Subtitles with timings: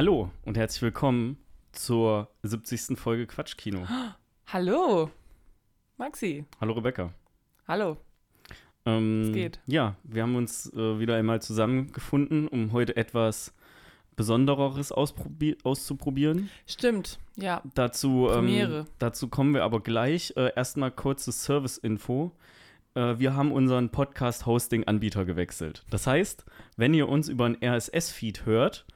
[0.00, 1.36] Hallo und herzlich willkommen
[1.72, 2.98] zur 70.
[2.98, 3.86] Folge Quatschkino.
[4.46, 5.10] Hallo,
[5.98, 6.46] Maxi.
[6.58, 7.12] Hallo Rebecca.
[7.68, 7.98] Hallo.
[8.86, 9.60] Ähm, Es geht.
[9.66, 13.52] Ja, wir haben uns äh, wieder einmal zusammengefunden, um heute etwas
[14.16, 16.48] Besondereres auszuprobieren.
[16.66, 17.60] Stimmt, ja.
[17.74, 20.32] Dazu, ähm, dazu kommen wir aber gleich.
[20.34, 22.32] Äh, erstmal kurzes Service-Info.
[22.94, 25.84] Äh, wir haben unseren Podcast-Hosting-Anbieter gewechselt.
[25.90, 26.46] Das heißt,
[26.78, 28.86] wenn ihr uns über einen RSS-Feed hört,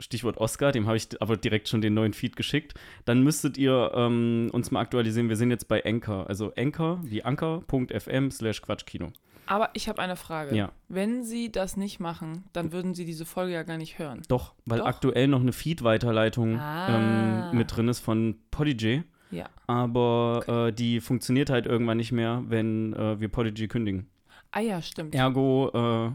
[0.00, 3.92] Stichwort Oscar, dem habe ich aber direkt schon den neuen Feed geschickt, dann müsstet ihr
[3.94, 5.28] ähm, uns mal aktualisieren.
[5.28, 9.12] Wir sind jetzt bei Anchor, also Anchor wie anchor.fm slash Quatschkino.
[9.46, 10.54] Aber ich habe eine Frage.
[10.54, 10.70] Ja.
[10.88, 14.22] Wenn Sie das nicht machen, dann würden Sie diese Folge ja gar nicht hören.
[14.28, 14.86] Doch, weil Doch.
[14.86, 17.50] aktuell noch eine Feed-Weiterleitung Ah.
[17.50, 19.02] ähm, mit drin ist von Podigy.
[19.32, 19.46] Ja.
[19.66, 24.06] Aber äh, die funktioniert halt irgendwann nicht mehr, wenn äh, wir Podigy kündigen.
[24.52, 25.14] Ah ja, stimmt.
[25.14, 25.70] Ergo
[26.08, 26.10] äh,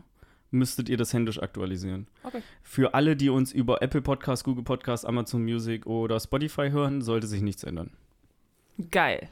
[0.55, 2.07] müsstet ihr das händisch aktualisieren.
[2.23, 2.41] Okay.
[2.63, 7.27] Für alle, die uns über Apple Podcasts, Google Podcasts, Amazon Music oder Spotify hören, sollte
[7.27, 7.91] sich nichts ändern.
[8.91, 9.29] Geil.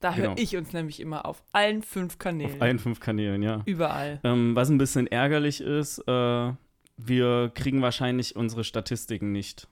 [0.00, 0.28] Da Genau.
[0.30, 2.52] höre ich uns nämlich immer auf allen fünf Kanälen.
[2.56, 3.62] Auf allen fünf Kanälen, ja.
[3.64, 4.20] Überall.
[4.22, 6.52] Ähm, was ein bisschen ärgerlich ist, äh,
[6.96, 9.66] wir kriegen wahrscheinlich unsere Statistiken nicht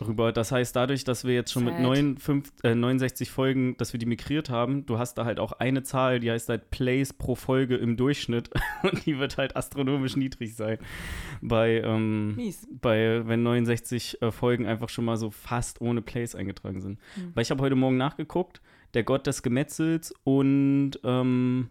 [0.00, 0.32] rüber.
[0.32, 1.82] Das heißt, dadurch, dass wir jetzt schon mit Sad.
[1.82, 5.82] 59, äh, 69 Folgen, dass wir die migriert haben, du hast da halt auch eine
[5.82, 8.50] Zahl, die heißt halt Plays pro Folge im Durchschnitt
[8.82, 10.78] und die wird halt astronomisch niedrig sein.
[11.40, 12.36] Bei, ähm,
[12.70, 16.98] bei wenn 69 äh, Folgen einfach schon mal so fast ohne Plays eingetragen sind.
[17.14, 17.32] Hm.
[17.34, 18.60] Weil ich habe heute Morgen nachgeguckt,
[18.94, 21.68] der Gott des Gemetzels und ähm,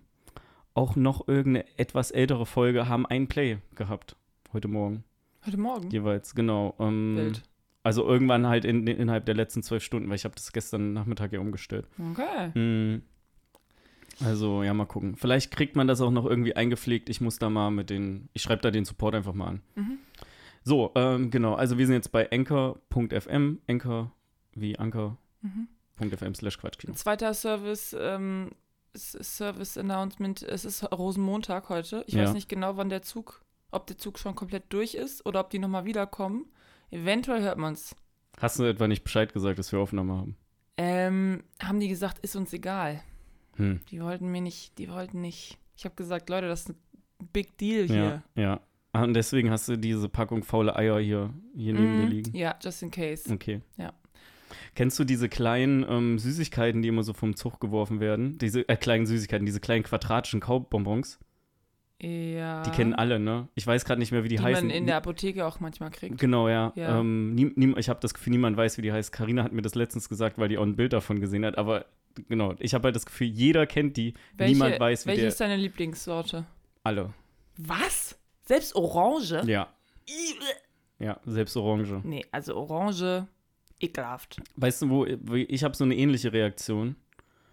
[0.74, 4.16] auch noch irgendeine etwas ältere Folge haben ein Play gehabt.
[4.52, 5.04] Heute Morgen
[5.46, 5.92] Heute Morgen.
[5.92, 6.74] jeweils, genau.
[6.80, 7.44] Ähm, Wild.
[7.86, 11.32] Also irgendwann halt in, innerhalb der letzten zwölf Stunden, weil ich habe das gestern Nachmittag
[11.32, 11.88] ja umgestellt.
[12.12, 12.50] Okay.
[12.60, 13.02] Mm.
[14.24, 15.16] Also, ja, mal gucken.
[15.18, 17.10] Vielleicht kriegt man das auch noch irgendwie eingepflegt.
[17.10, 19.62] Ich muss da mal mit den, ich schreibe da den Support einfach mal an.
[19.76, 19.98] Mhm.
[20.64, 21.54] So, ähm, genau.
[21.56, 24.12] Also wir sind jetzt bei anchor.fm, anchor
[24.54, 25.18] wie anchor.fm
[26.00, 26.36] Mhm.
[26.36, 26.94] slash Quatschkino.
[26.94, 28.52] Zweiter Service, ähm,
[28.96, 30.42] Service Announcement.
[30.44, 32.04] Es ist Rosenmontag heute.
[32.08, 32.24] Ich Ja.
[32.24, 33.42] weiß nicht genau, wann der Zug,
[33.72, 36.46] ob der Zug schon komplett durch ist oder ob die nochmal wiederkommen.
[36.92, 37.96] Eventuell hört man es.
[38.40, 40.38] Hast du etwa nicht Bescheid gesagt, dass wir Aufnahme haben?
[40.78, 43.02] Ähm, haben die gesagt, ist uns egal.
[43.56, 43.80] Hm.
[43.90, 45.58] Die wollten mir nicht, die wollten nicht.
[45.78, 46.76] Ich habe gesagt, Leute, das ist ein
[47.32, 48.24] Big Deal Ja, hier.
[48.44, 48.60] ja.
[48.92, 52.08] Ah, und deswegen hast du diese Packung faule Eier hier, hier neben dir Mhm.
[52.12, 52.36] liegen.
[52.38, 53.34] Ja, just in case.
[53.34, 53.62] Okay.
[53.78, 53.94] Ja.
[54.74, 58.38] Kennst du diese kleinen ähm, Süßigkeiten, die immer so vom Zug geworfen werden?
[58.38, 61.20] Diese äh, kleinen Süßigkeiten, diese kleinen quadratischen Kaubonbons?
[62.02, 62.62] Ja.
[62.64, 63.48] Die kennen alle, ne?
[63.56, 64.68] Ich weiß gerade nicht mehr, wie die, die heißen.
[64.68, 66.18] man in der Apotheke auch manchmal kriegt.
[66.18, 66.74] Genau, ja.
[66.76, 67.00] Ja.
[67.00, 69.12] Ähm, nie, nie, ich habe das Gefühl, niemand weiß, wie die heißt.
[69.14, 71.58] Karina hat mir das letztens gesagt, weil die auch ein Bild davon gesehen hat.
[71.58, 71.86] Aber
[72.28, 74.14] genau, ich habe halt das Gefühl, jeder kennt die.
[74.36, 75.30] Welche, niemand weiß, wie welche der.
[75.30, 76.46] ist deine Lieblingssorte?
[76.84, 77.14] Alle.
[77.58, 78.20] Was?
[78.44, 79.42] Selbst Orange?
[79.48, 79.70] Ja,
[81.00, 82.02] ja, selbst Orange.
[82.04, 83.26] Nee, also Orange,
[83.80, 84.42] ekelhaft.
[84.56, 86.96] Weißt du, wo- ich habe so eine ähnliche Reaktion,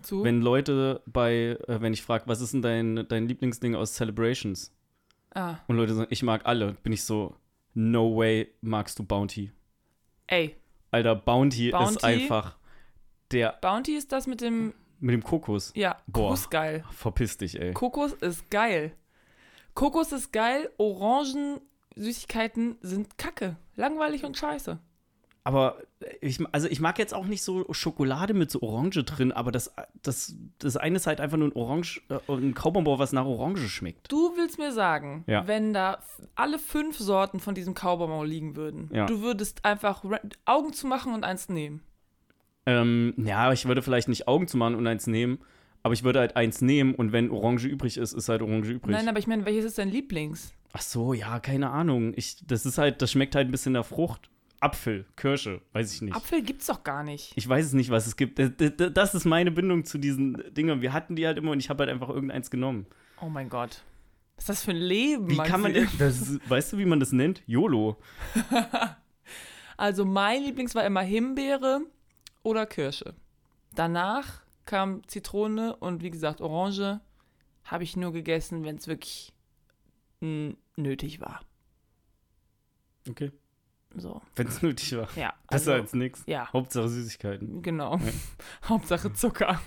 [0.02, 0.22] Zu?
[0.24, 4.72] wenn Leute bei, äh, wenn ich frage, was ist denn dein, dein Lieblingsding aus Celebrations?
[5.34, 7.34] ah, Und Leute sagen, ich mag alle, bin ich so,
[7.74, 9.50] no way magst du Bounty.
[10.26, 10.56] ey,
[10.90, 12.04] Alter, Bounty, ist Bounty?
[12.04, 12.56] einfach
[13.30, 15.72] der Bounty ist das mit dem, mit dem Kokos.
[15.74, 16.28] ja, Boah.
[16.30, 16.84] Kokos geil.
[16.90, 17.72] Verpiss dich, ey.
[17.72, 18.92] Kokos ist geil.
[19.74, 21.60] Kokos ist geil, Orangen,
[21.96, 23.56] Süßigkeiten sind kacke.
[23.74, 24.78] Langweilig und scheiße.
[25.44, 25.78] Aber
[26.20, 29.74] ich, also ich mag jetzt auch nicht so Schokolade mit so Orange drin, aber das,
[30.02, 33.68] das, das eine ist halt einfach nur ein Orange, äh, ein Kaubonbon, was nach Orange
[33.68, 34.10] schmeckt.
[34.12, 35.46] Du willst mir sagen, Ja.
[35.48, 35.98] wenn da
[36.36, 39.06] alle fünf Sorten von diesem Kaubonbon liegen würden, Ja.
[39.06, 40.04] du würdest einfach
[40.44, 41.82] Augen zu machen und eins nehmen.
[42.64, 45.40] Ähm, ja, ich würde vielleicht nicht Augen zu machen und eins nehmen,
[45.82, 48.92] aber ich würde halt eins nehmen und wenn Orange übrig ist, ist halt Orange übrig.
[48.92, 50.52] Nein, aber ich meine, welches ist dein Lieblings?
[50.72, 52.12] Ach so, ja, keine Ahnung.
[52.14, 54.30] Ich, das ist halt, das schmeckt halt ein bisschen nach Frucht.
[54.62, 56.14] Apfel, Kirsche, weiß ich nicht.
[56.14, 57.32] Apfel gibt's doch gar nicht.
[57.34, 58.38] Ich weiß es nicht, was es gibt.
[58.38, 60.80] Das, ist meine Bindung zu diesen Dingen.
[60.82, 62.86] Wir hatten die halt immer und ich habe halt einfach irgendeins genommen.
[63.20, 63.82] Oh mein Gott.
[64.36, 65.28] Was ist das für ein Leben?
[65.28, 67.42] Wie kann man das, weißt du, wie man das nennt?
[67.46, 67.96] YOLO.
[69.78, 71.80] Also mein Lieblings war immer Himbeere
[72.44, 73.16] oder Kirsche.
[73.74, 77.00] Danach kam Zitrone und wie gesagt Orange.
[77.64, 79.32] Habe ich nur gegessen, wenn es wirklich
[80.20, 81.40] nötig war.
[83.08, 83.32] Okay.
[83.96, 85.08] So, Wenn es nötig war.
[85.16, 85.34] ja.
[85.48, 86.22] Besser also, als nix.
[86.26, 87.62] Ja, Hauptsache Süßigkeiten.
[87.62, 88.00] genau.
[88.68, 89.60] Hauptsache Zucker.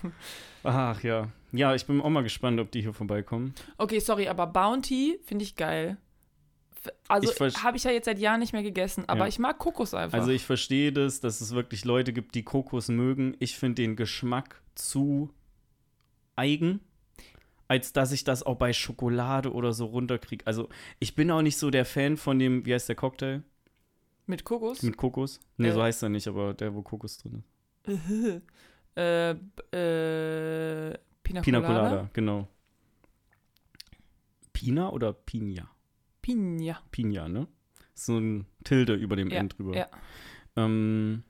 [0.64, 1.28] Ach ja.
[1.52, 3.54] Ja, ich bin auch mal gespannt, ob die hier vorbeikommen.
[3.78, 5.96] Okay, sorry, aber Bounty finde ich geil.
[7.08, 7.32] Also
[7.62, 9.26] habe ich ja jetzt seit Jahren nicht mehr gegessen, aber Ja.
[9.26, 10.18] ich mag Kokos einfach.
[10.18, 13.36] Also ich verstehe das, dass es wirklich Leute gibt, die Kokos mögen.
[13.40, 15.30] Ich finde den Geschmack zu
[16.36, 16.80] eigen,
[17.68, 20.46] als dass ich das auch bei Schokolade oder so runterkriege.
[20.46, 20.68] Also
[21.00, 23.42] ich bin auch nicht so der Fan von dem, wie heißt der Cocktail?
[24.26, 24.82] Mit Kokos?
[24.82, 25.40] Mit Kokos?
[25.56, 25.72] Nee, Äh.
[25.72, 27.44] so heißt er nicht, aber der, wo Kokos drin
[27.84, 28.42] ist.
[28.96, 31.88] äh, äh, Pina, Pina Colada?
[31.88, 32.48] Colada, genau.
[34.52, 35.70] Pina oder Pina?
[36.22, 36.80] Pina.
[36.90, 37.46] Pina, ne?
[37.94, 39.76] Ist so ein Tilde über dem Ja, End drüber.
[39.76, 39.86] ja.
[40.56, 41.22] Ähm,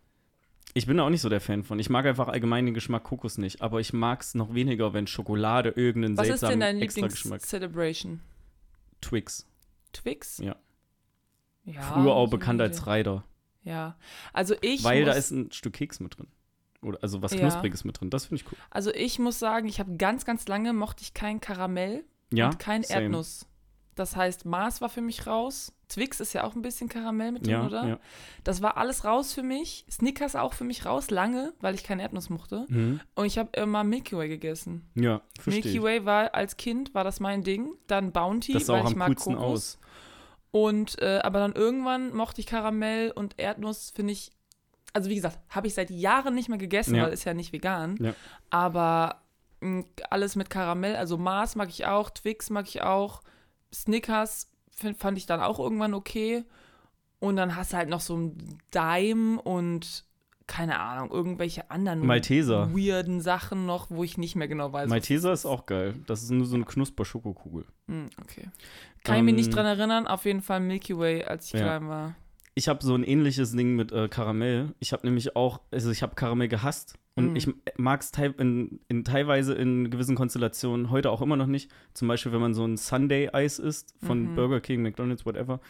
[0.75, 1.79] ich bin da auch nicht so der Fan von.
[1.79, 5.07] Ich mag einfach allgemein den Geschmack Kokos nicht, aber ich mag es noch weniger, wenn
[5.07, 7.41] Schokolade irgendeinen Was ist denn seltsamen dein Extrageschmack.
[7.43, 8.21] Lieblings-Celebration?
[9.01, 9.47] Twix.
[9.93, 10.39] Twix?
[10.39, 10.57] Ja.
[11.67, 13.25] Ja Früher auch bekannt als Reider.
[13.63, 13.97] Ja.
[14.33, 16.29] Also ich Weil muss, da ist ein Stück Keks mit drin.
[16.83, 17.41] Oder also was Ja.
[17.41, 18.11] Knuspriges mit drin.
[18.11, 18.59] Das finde ich cool.
[18.71, 22.47] also ich muss sagen, ich habe ganz, ganz lange mochte ich kein Karamell Ja.
[22.47, 23.03] und kein same.
[23.03, 23.47] Erdnuss.
[23.97, 25.73] Das heißt, Mars war für mich raus.
[25.89, 27.87] Twix ist ja auch ein bisschen Karamell mit drin, Ja, oder?
[27.89, 27.99] ja.
[28.45, 29.87] Das war alles raus für mich.
[29.91, 32.67] Snickers auch für mich raus, lange, weil ich kein Erdnuss mochte.
[32.69, 33.01] Mhm.
[33.15, 34.87] Und ich habe immer Milky Way gegessen.
[34.95, 35.83] Ja, verstehe Milky ich.
[35.83, 37.73] Way war als Kind, war das mein Ding.
[37.87, 39.51] Dann Bounty, Das sah weil auch ich am mag coolsten Kokos.
[39.53, 39.79] aus.
[40.51, 44.33] Und, äh, aber dann irgendwann mochte ich Karamell und Erdnuss, finde ich,
[44.93, 47.05] also wie gesagt, habe ich seit Jahren nicht mehr gegessen, Ja.
[47.05, 47.97] weil ist ja nicht vegan.
[48.01, 48.15] Ja.
[48.49, 49.21] Aber
[49.61, 53.21] mh, alles mit Karamell, also Mars mag ich auch, Twix mag ich auch,
[53.75, 56.45] Snickers find, fand ich dann auch irgendwann okay.
[57.19, 60.05] Und dann hast du halt noch so ein Dime und
[60.47, 62.73] keine Ahnung, irgendwelche anderen Malteser.
[62.75, 64.89] weirden Sachen noch, wo ich nicht mehr genau weiß.
[64.89, 65.95] Malteser ist auch geil.
[66.07, 67.65] Das ist nur so eine Knusper-Schokokugel.
[67.89, 68.49] Hm, okay.
[69.05, 71.61] Kann ich mich nicht Ähm, dran erinnern, auf jeden Fall Milky Way, als ich Ja.
[71.61, 72.15] klein war.
[72.55, 74.75] Ich habe so ein ähnliches Ding mit äh, Karamell.
[74.79, 76.95] Ich habe nämlich auch, also ich habe Karamell gehasst.
[77.19, 77.37] Und Mm.
[77.37, 81.71] ich mag es in, in, teilweise in gewissen Konstellationen heute auch immer noch nicht.
[81.95, 84.35] Zum Beispiel, wenn man so ein Sunday-Eis isst von Mhm.
[84.35, 85.61] Burger King, McDonalds, whatever.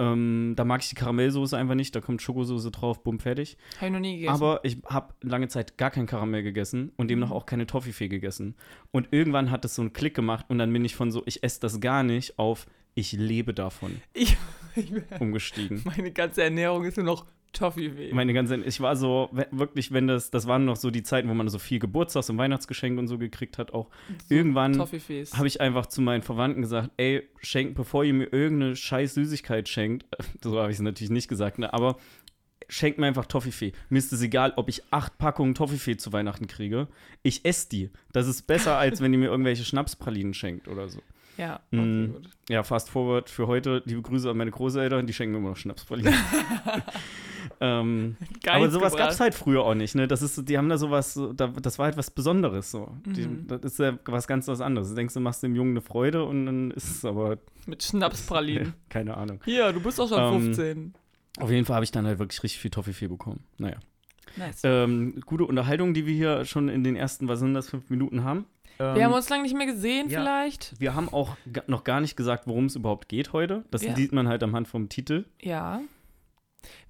[0.00, 1.94] Ähm, da mag ich die Karamellsoße einfach nicht.
[1.94, 3.56] Da kommt Schokosoße drauf, bumm, fertig.
[3.76, 4.34] Habe ich noch nie gegessen.
[4.34, 7.34] Aber ich habe lange Zeit gar kein Karamell gegessen und demnach Mhm.
[7.34, 8.56] auch keine Toffifee gegessen.
[8.90, 11.42] Und irgendwann hat es so einen Klick gemacht und dann bin ich von so, ich
[11.44, 14.36] esse das gar nicht, auf ich lebe davon ich,
[14.74, 15.82] ich, umgestiegen.
[15.84, 18.12] meine ganze Ernährung ist nur noch Toffee-Weh.
[18.12, 21.34] Meine ganze, ich war so, wirklich, wenn das, das waren noch so die Zeiten, wo
[21.34, 23.88] man so viel Geburtstags- und Weihnachtsgeschenke und so gekriegt hat, auch.
[24.28, 25.36] Irgendwann Toffee-Fees.
[25.36, 29.68] habe ich einfach zu meinen Verwandten gesagt, ey, schenkt, bevor ihr mir irgendeine scheiß Süßigkeit
[29.68, 30.06] schenkt,
[30.42, 31.96] so habe ich es natürlich nicht gesagt, ne, aber
[32.68, 33.72] schenkt mir einfach Toffifee.
[33.88, 36.86] Mir ist es egal, ob ich acht Packungen Toffifee zu Weihnachten kriege.
[37.24, 37.90] Ich esse die.
[38.12, 41.00] Das ist besser, als wenn ihr mir irgendwelche Schnapspralinen schenkt oder so.
[41.36, 42.12] Ja, Mm.
[42.12, 42.28] gut.
[42.48, 43.82] Ja, fast forward für heute.
[43.86, 46.12] Liebe Grüße an meine Großeltern, die schenken mir immer noch Schnapspralinen.
[47.60, 48.16] ähm,
[48.46, 50.08] aber sowas gab es halt früher auch nicht, ne?
[50.08, 52.90] Das ist, die haben da sowas, so- da, das war halt was Besonderes so.
[53.06, 53.46] Die, Mhm.
[53.48, 54.88] das ist ja was ganz was anderes.
[54.88, 58.72] Du denkst, du machst dem Jungen eine Freude und dann ist es aber, Mit Schnapspralinen.
[58.88, 59.40] keine Ahnung.
[59.44, 60.94] Hier, du bist doch schon Ähm, 15.
[61.38, 63.44] Auf jeden Fall habe ich dann halt wirklich richtig viel Toffifee bekommen.
[63.58, 63.76] Naja.
[64.36, 64.60] Nice.
[64.64, 68.24] Ähm, gute Unterhaltung, die wir hier schon in den ersten, was sind das, fünf Minuten
[68.24, 68.46] haben.
[68.78, 70.20] Ähm, Wir haben uns lange nicht mehr gesehen, ja.
[70.20, 70.74] vielleicht.
[70.78, 71.36] wir haben auch
[71.66, 73.64] noch gar nicht gesagt, worum es überhaupt geht heute.
[73.70, 73.94] Das Ja.
[73.94, 75.24] sieht man halt am Hand vom Titel.
[75.42, 75.80] Ja.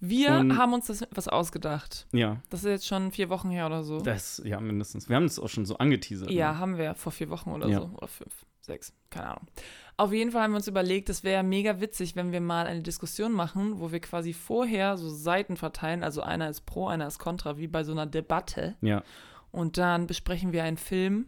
[0.00, 2.06] Wir Und- haben uns das was ausgedacht.
[2.12, 4.00] Ja, Das ist jetzt schon vier Wochen her oder so.
[4.00, 5.08] das, ja, mindestens.
[5.08, 6.31] Wir haben es auch schon so angeteasert.
[6.31, 6.58] Ja, Ne?
[6.58, 7.81] haben wir vor vier Wochen oder Ja.
[7.81, 7.90] so.
[7.96, 9.46] Oder fünf, sechs, keine Ahnung.
[9.96, 12.82] Auf jeden Fall haben wir uns überlegt, es wäre mega witzig, wenn wir mal eine
[12.82, 16.03] Diskussion machen, wo wir quasi vorher so Seiten verteilen.
[16.03, 18.77] Also einer ist pro, einer ist contra, wie bei so einer Debatte.
[18.81, 19.03] Ja,
[19.53, 21.27] Und dann besprechen wir einen Film.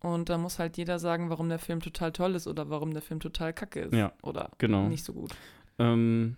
[0.00, 3.02] Und da muss halt jeder sagen, warum der Film total toll ist oder warum der
[3.02, 3.94] Film total kacke ist.
[3.94, 4.86] Ja, Oder genau.
[4.88, 5.34] nicht so gut.
[5.80, 6.36] Ähm,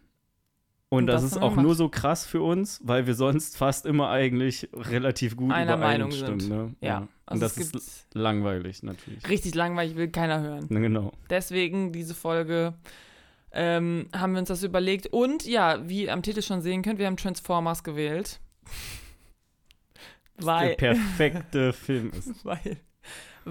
[0.91, 3.87] und Und das, das ist auch nur so krass für uns, weil wir sonst fast
[3.87, 6.49] immer eigentlich relativ gut Einer Meinung sind.
[6.49, 6.75] Ne?
[6.81, 6.99] Ja.
[6.99, 9.27] Und Also das es gibt ist langweilig natürlich.
[9.29, 10.67] richtig langweilig, will keiner hören.
[10.69, 11.13] Genau.
[11.31, 12.75] Deswegen diese Folge
[13.53, 15.07] ähm, haben wir uns das überlegt.
[15.07, 18.41] Und ja, wie ihr am Titel schon sehen könnt, wir haben Transformers gewählt.
[20.39, 22.45] Der Weil, perfekte Film ist.
[22.45, 22.79] weil,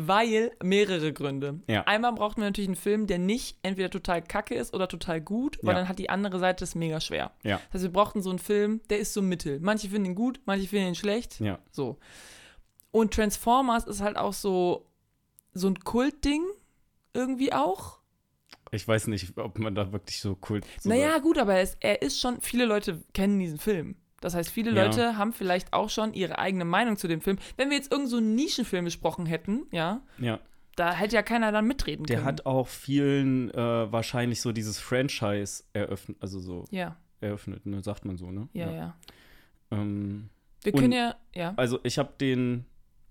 [0.08, 1.60] weil mehrere Gründe.
[1.68, 1.84] Ja.
[1.84, 5.58] Einmal brauchten wir natürlich einen Film, der nicht entweder total kacke ist oder total gut,
[5.62, 5.80] weil Ja.
[5.80, 7.32] dann hat die andere Seite es mega schwer.
[7.44, 7.58] Ja.
[7.72, 9.60] Das heißt, wir brauchten so einen Film, der ist so mittel.
[9.60, 11.40] Manche finden ihn gut, manche finden ihn schlecht.
[11.40, 11.60] Ja.
[11.72, 11.98] So.
[12.92, 14.88] Und Transformers ist halt auch so,
[15.54, 16.44] so ein Kultding
[17.14, 18.00] irgendwie auch.
[18.72, 20.38] Ich weiß nicht, ob man da wirklich so.
[20.80, 23.96] So naja, gut, aber er ist, er ist schon, viele Leute kennen diesen Film.
[24.22, 24.84] Das heißt, viele Ja.
[24.86, 27.38] Leute haben vielleicht auch schon ihre eigene Meinung zu dem Film.
[27.58, 30.40] Wenn wir jetzt irgend so einen Nischenfilm besprochen hätten, ja, Ja.
[30.76, 32.28] da hätte ja keiner dann mitreden Der können.
[32.28, 38.06] hat auch vielen äh, wahrscheinlich so dieses Franchise eröffnet, also so ja, eröffnet, ne, sagt
[38.06, 38.48] man so, ne?
[38.54, 38.98] ja, ja.
[39.72, 40.30] Ähm,
[40.64, 41.54] Wir können ja, ja.
[41.58, 42.66] also ich habe den,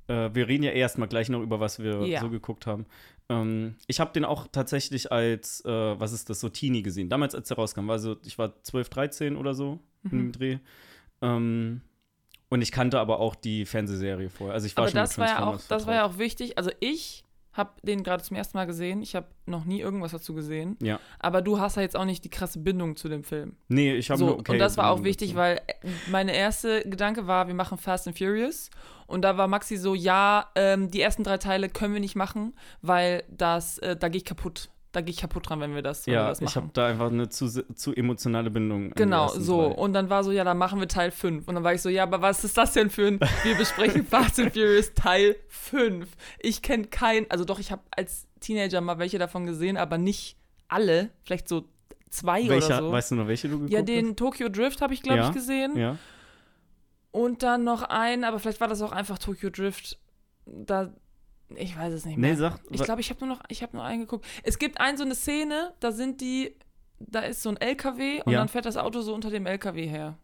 [0.08, 2.20] äh, wir reden ja erstmal gleich noch über was wir Ja.
[2.20, 2.86] so geguckt haben.
[3.30, 7.08] Ähm, ich habe den auch tatsächlich als, äh, was ist das, so Teenie gesehen.
[7.08, 10.32] Damals, als der rauskam, war so, ich war 12, 13 oder so in dem Mhm.
[10.32, 10.58] Dreh.
[11.22, 11.80] Ähm,
[12.48, 14.54] und ich kannte aber auch die Fernsehserie vorher.
[14.54, 16.56] Also ich war Aber schon das mit war ja auch, das war ja auch wichtig.
[16.56, 19.02] Also ich habe den gerade zum ersten Mal gesehen.
[19.02, 20.76] Ich habe noch nie irgendwas dazu gesehen.
[20.80, 21.00] Ja.
[21.18, 23.56] Aber du hast ja jetzt auch nicht die krasse Bindung zu dem Film.
[23.66, 24.52] Nee, ich habe So, nur okay.
[24.52, 25.38] und das war auch Bindung wichtig, dazu.
[25.38, 28.70] weil äh, meine erste Gedanke war, wir machen Fast and Furious.
[29.06, 32.54] Und da war Maxi so, ja, ähm, die ersten drei Teile können wir nicht machen,
[32.80, 34.70] weil das, äh, da gehe ich kaputt.
[34.92, 36.54] Da gehe ich kaputt dran, wenn wir das, wenn wir Ja, das ich machen.
[36.62, 38.90] habe da einfach eine zu, zu emotionale Bindung.
[38.92, 39.68] Genau, so.
[39.68, 39.74] drei.
[39.74, 41.46] Und dann war so, ja, dann machen wir Teil 5.
[41.46, 44.06] Und dann war ich so, ja, aber was ist das denn für ein, wir besprechen
[44.10, 46.08] Fast and Furious Teil 5.
[46.40, 50.36] Ich kenne keinen, also doch, ich habe als Teenager mal welche davon gesehen, aber nicht
[50.68, 51.64] alle, vielleicht so
[52.08, 52.92] zwei Welcher, oder so.
[52.92, 55.34] weißt du noch, welche du geguckt ja, den Tokyo Drift habe ich, glaube Ja, ich,
[55.34, 55.72] gesehen.
[55.72, 55.78] hast?
[55.78, 55.96] Ja.
[57.10, 59.98] Und dann noch einen, aber vielleicht war das auch einfach Tokyo Drift.
[60.46, 60.92] Da,
[61.56, 62.30] ich weiß es nicht mehr.
[62.30, 62.58] Nee, sag.
[62.70, 64.26] ich glaube, ich habe nur noch, ich habe nur einen geguckt.
[64.42, 66.54] Es gibt ein so eine Szene, da sind die,
[66.98, 68.38] da ist so ein LKW und Ja.
[68.40, 70.18] dann fährt das Auto so unter dem LKW her.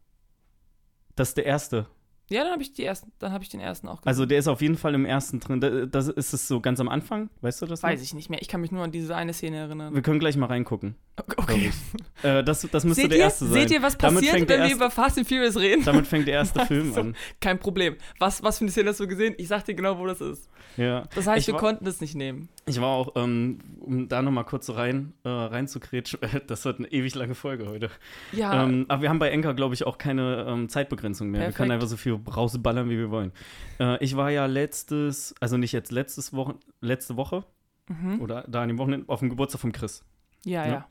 [1.16, 1.86] das ist der erste.
[2.30, 4.08] Ja, dann habe ich die ersten, dann habe ich den ersten auch gesehen.
[4.08, 5.60] Also der ist auf jeden Fall im ersten drin.
[5.60, 7.82] Da- Das ist es so ganz am Anfang, weißt du das?
[7.82, 7.88] noch?
[7.90, 8.40] weiß ich nicht mehr.
[8.40, 9.94] Ich kann mich nur an diese eine Szene erinnern.
[9.94, 10.94] Wir können gleich mal reingucken.
[11.36, 11.70] Okay.
[12.22, 13.52] Äh, das, das müsste Seht der ihr, erste sein.
[13.52, 15.84] seht ihr, was Damit passiert, wenn wir erste- über Fast and Furious reden?
[15.84, 17.00] Damit fängt der erste Film So.
[17.00, 17.16] an.
[17.38, 17.96] Kein Problem.
[18.18, 19.34] Was, was für eine Szene hast du gesehen?
[19.36, 20.48] Ich sag dir genau, wo das ist.
[20.78, 21.02] Ja.
[21.14, 22.48] Das heißt, Ich wir war- konnten es nicht nehmen.
[22.64, 26.88] Ich war auch, ähm, um da nochmal kurz so rein, äh, reinzukretschen, das wird eine
[26.92, 27.90] ewig lange Folge heute.
[28.32, 31.40] Ja, Ähm, aber wir haben bei Enker, glaube ich, auch keine ähm, Zeitbegrenzung mehr.
[31.40, 31.56] Wir Perfekt.
[31.58, 33.32] können einfach so viel rausballern, wie wir wollen.
[33.78, 37.44] Äh, ich war ja letztes, also nicht jetzt letztes Woche, letzte Woche
[37.88, 38.20] mhm.
[38.20, 40.04] oder da an dem Wochenende auf dem Geburtstag von Chris.
[40.44, 40.72] ja, ja.
[40.72, 40.88] ja.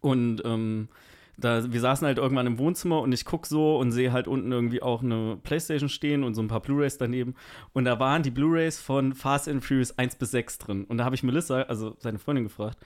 [0.00, 0.88] Und ähm,
[1.38, 4.50] da, wir saßen halt irgendwann im Wohnzimmer und ich gucke so und sehe halt unten
[4.52, 7.34] irgendwie auch eine Playstation stehen und so ein paar Blu-Rays daneben.
[7.72, 10.84] Und da waren die Blu-Rays von Fast and Furious 1 bis 6 drin.
[10.84, 12.78] Und da habe ich Melissa, also seine Freundin, gefragt,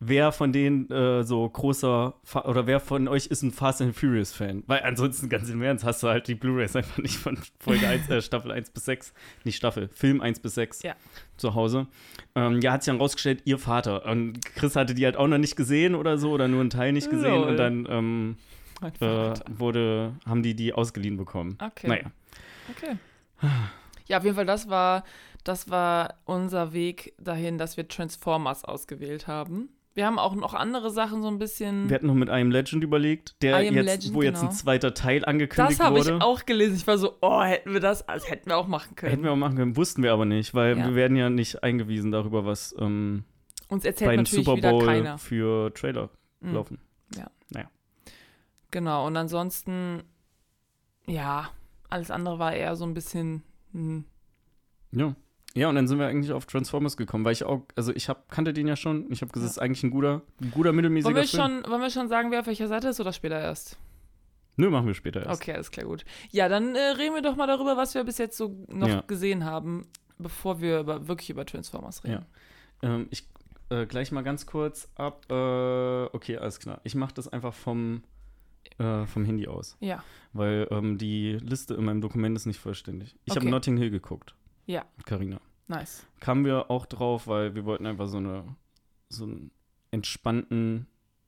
[0.00, 3.94] wer von denen äh, so großer Fa oder wer von euch ist ein Fast and
[3.94, 4.64] Furious Fan?
[4.66, 8.08] Weil ansonsten, ganz im Ernst, hast du halt die Blu-Rays einfach nicht von Folge 1,
[8.08, 9.12] äh, Staffel 1 bis 6,
[9.44, 10.94] nicht Staffel, Film 1 bis 6 Ja.
[11.36, 11.86] zu Hause.
[12.34, 14.06] Ähm, ja, hat sich dann rausgestellt, ihr Vater.
[14.06, 16.92] Und Chris hatte die halt auch noch nicht gesehen oder so oder nur einen Teil
[16.92, 17.48] nicht gesehen Lol.
[17.48, 18.36] und dann ähm,
[19.00, 21.58] äh, wurde, haben die die ausgeliehen bekommen.
[21.62, 21.86] Okay.
[21.88, 22.10] Naja,
[22.70, 22.96] Okay.
[24.06, 25.04] Ja, auf jeden Fall, das war,
[25.44, 29.68] das war unser Weg dahin, dass wir Transformers ausgewählt haben.
[30.00, 31.90] Wir haben auch noch andere Sachen so ein bisschen.
[31.90, 34.52] wir hatten noch mit einem Legend überlegt, der jetzt, Legend, wo jetzt ein genau.
[34.52, 36.24] zweiter Teil angekündigt das habe ich wurde.
[36.24, 36.76] auch gelesen.
[36.76, 39.10] Ich war so, oh, hätten wir das, also hätten wir auch machen können.
[39.10, 40.86] Hätten wir auch machen können, wussten wir aber nicht, weil Ja.
[40.86, 43.24] wir werden ja nicht eingewiesen darüber, was ähm,
[43.68, 45.18] Uns bei erzählt einem natürlich Super wieder Bowl keiner.
[45.18, 46.08] für Trailer
[46.40, 46.54] Mhm.
[46.54, 46.78] laufen.
[48.70, 50.04] Genau, und ansonsten,
[51.06, 51.50] ja,
[51.88, 53.42] alles andere war eher so ein bisschen.
[53.72, 54.04] Hm.
[54.92, 55.14] Ja.
[55.56, 58.30] Ja, und dann sind wir eigentlich auf Transformers gekommen, weil ich auch, also ich hab,
[58.30, 59.10] kannte den ja schon.
[59.10, 61.62] Ich habe gesagt, es ist eigentlich ein guter, ein guter mittelmäßiger Wollen wir, Film.
[61.62, 63.76] schon, wollen wir schon sagen, wer auf welcher Seite ist oder später erst?
[64.56, 65.40] Nö, machen wir später erst.
[65.42, 66.04] Okay, alles klar, gut.
[66.30, 69.00] Ja, dann äh, reden wir doch mal darüber, was wir bis jetzt so noch Ja.
[69.06, 69.86] gesehen haben,
[70.18, 72.26] bevor wir über, wirklich über Transformers reden.
[72.82, 73.26] Ähm, ich
[73.70, 75.24] äh, gleich mal ganz kurz ab.
[75.30, 76.80] Äh, okay, alles klar.
[76.84, 78.02] Ich mache das einfach vom,
[78.78, 80.02] äh, vom Handy aus, Ja.
[80.32, 83.16] weil ähm, die Liste in meinem Dokument ist nicht vollständig.
[83.24, 83.50] Ich habe Okay.
[83.50, 84.34] Notting Hill geguckt.
[84.66, 84.84] Ja.
[84.96, 85.40] Mit Carina.
[85.68, 86.06] nice.
[86.20, 88.44] Kamen wir auch drauf, weil wir wollten einfach so eine
[89.08, 89.50] so einen
[89.90, 90.86] entspannten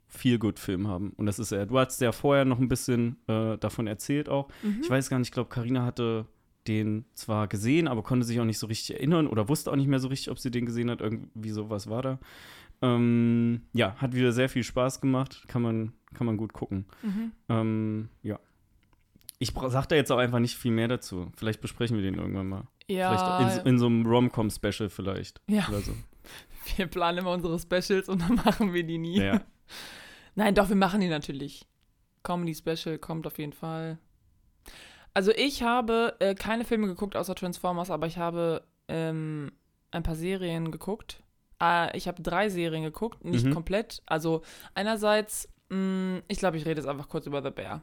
[0.08, 1.10] Feel-Good-Film haben.
[1.16, 1.66] Und das ist er.
[1.66, 4.48] Du hast ja vorher noch ein bisschen äh, davon erzählt auch.
[4.62, 4.80] Mhm.
[4.82, 6.26] Ich weiß gar nicht, ich glaube, Karina hatte
[6.68, 9.88] den zwar gesehen, aber konnte sich auch nicht so richtig erinnern oder wusste auch nicht
[9.88, 11.00] mehr so richtig, ob sie den gesehen hat.
[11.00, 12.18] Irgendwie sowas war da.
[12.82, 15.44] Ähm, ja, hat wieder sehr viel Spaß gemacht.
[15.48, 16.86] Kann man, kann man gut gucken.
[17.02, 17.32] Mhm.
[17.48, 18.38] Ähm, ja.
[19.38, 21.32] Ich sag da jetzt auch einfach nicht viel mehr dazu.
[21.36, 22.68] Vielleicht besprechen wir den irgendwann mal.
[22.88, 25.40] Ja, in, in so einem Rom-Com-Special vielleicht.
[25.48, 25.68] Ja.
[25.68, 25.92] Oder so.
[26.76, 29.18] wir planen immer unsere Specials und dann machen wir die nie.
[29.20, 29.40] Ja.
[30.34, 31.66] Nein, doch, wir machen die natürlich.
[32.22, 33.98] Comedy Special kommt auf jeden Fall.
[35.14, 39.52] Also ich habe äh, keine Filme geguckt außer Transformers, aber ich habe ähm,
[39.90, 41.22] ein paar Serien geguckt.
[41.60, 43.52] Äh, ich habe drei Serien geguckt, nicht Mhm.
[43.52, 44.02] komplett.
[44.06, 44.42] Also
[44.74, 47.82] einerseits, mh, ich glaube, ich rede jetzt einfach kurz über The Bear.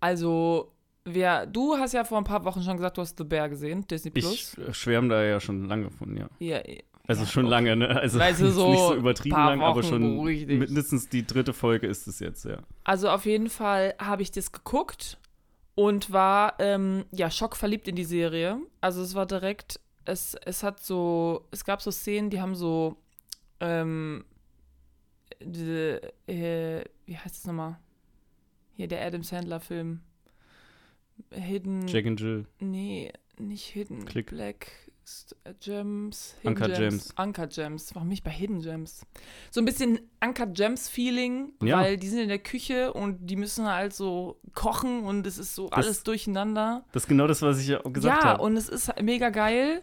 [0.00, 0.72] Also,
[1.06, 3.86] wer, du hast ja vor ein paar Wochen schon gesagt, du hast The Bear gesehen,
[3.86, 4.56] Disney Plus.
[4.68, 6.28] Ich schwärme da ja schon lange von, ja.
[6.38, 6.60] ja,
[7.06, 7.88] Also Ja, schon lange, ne?
[7.88, 10.58] Also Weißt du, so nicht so übertrieben lang, aber Wochen schon beruhig dich.
[10.58, 12.58] mindestens die dritte Folge ist es jetzt, ja.
[12.84, 15.18] Also auf jeden Fall habe ich das geguckt
[15.74, 18.58] und war ähm, ja schockverliebt in die Serie.
[18.80, 22.96] Also es war direkt, es, es hat so, es gab so Szenen, die haben so,
[23.60, 24.24] ähm,
[25.40, 27.78] diese, äh, wie heißt es nochmal?
[28.74, 30.00] Hier der Adam Sandler Film.
[31.30, 31.86] Hidden.
[31.86, 32.46] Jack and Jill.
[32.60, 34.04] Nee, nicht Hidden.
[34.04, 34.30] Klick.
[34.30, 34.66] Black
[35.44, 36.34] äh, Gems.
[36.42, 37.14] Hidden Uncut Gems.
[37.18, 37.94] Uncut Gems.
[37.94, 39.06] Warum nicht bei Hidden Gems?
[39.50, 41.78] So ein bisschen Uncut Gems Feeling, Ja.
[41.78, 45.54] weil die sind in der Küche und die müssen halt so kochen und es ist
[45.54, 46.84] so Das- alles durcheinander.
[46.92, 48.42] Das ist genau das, was ich ja auch gesagt ja, habe.
[48.42, 49.82] und es ist mega geil.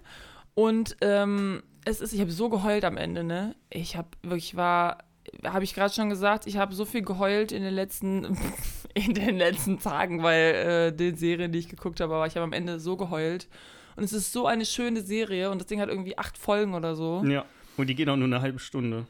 [0.56, 3.56] Und ähm, es ist, ich habe so geheult am Ende, ne?
[3.70, 5.00] Ich habe wirklich war,
[5.46, 8.38] habe ich gerade schon gesagt, ich habe so viel geheult in den letzten,
[8.94, 12.44] in den letzten Tagen, weil äh, die Serien, die ich geguckt habe, aber ich habe
[12.44, 13.48] am Ende so geheult.
[13.96, 16.96] Und es ist so eine schöne Serie und das Ding hat irgendwie acht Folgen oder
[16.96, 17.24] so.
[17.26, 17.46] Ja.
[17.78, 19.08] Und die gehen auch nur eine halbe Stunde.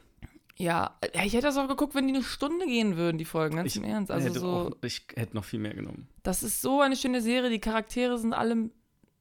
[0.56, 3.74] Ja, ich hätte das auch geguckt, wenn die eine Stunde gehen würden, die Folgen, ganz
[3.74, 4.10] Ich im Ernst.
[4.10, 6.08] Also hätte so, auch, ich hätte noch viel mehr genommen.
[6.22, 8.70] das ist so eine schöne Serie, die Charaktere sind alle,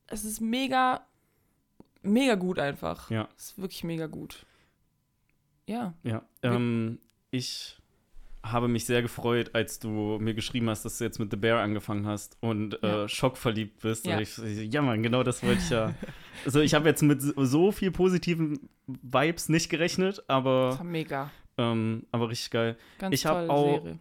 [0.08, 1.08] es ist mega,
[2.04, 3.10] mega gut einfach.
[3.10, 3.28] Ja.
[3.36, 4.46] Es ist wirklich mega gut.
[5.68, 5.94] Ja.
[6.04, 6.24] Ja.
[6.42, 7.00] Ähm,
[7.32, 7.78] ich
[8.46, 11.62] habe mich sehr gefreut, als du mir geschrieben hast, dass du jetzt mit The Bear
[11.62, 13.06] angefangen hast und Ja.
[13.06, 14.06] äh, schockverliebt bist.
[14.06, 14.20] Ja.
[14.20, 15.94] Ich, ja, Mann, genau das wollte ich ja.
[16.46, 21.32] Also ich habe jetzt mit so viel positiven Vibes nicht gerechnet, Das aber, war mega.
[21.58, 22.76] ähm, aber richtig geil.
[23.00, 24.00] Ganz Ich hab tolle auch- Serie.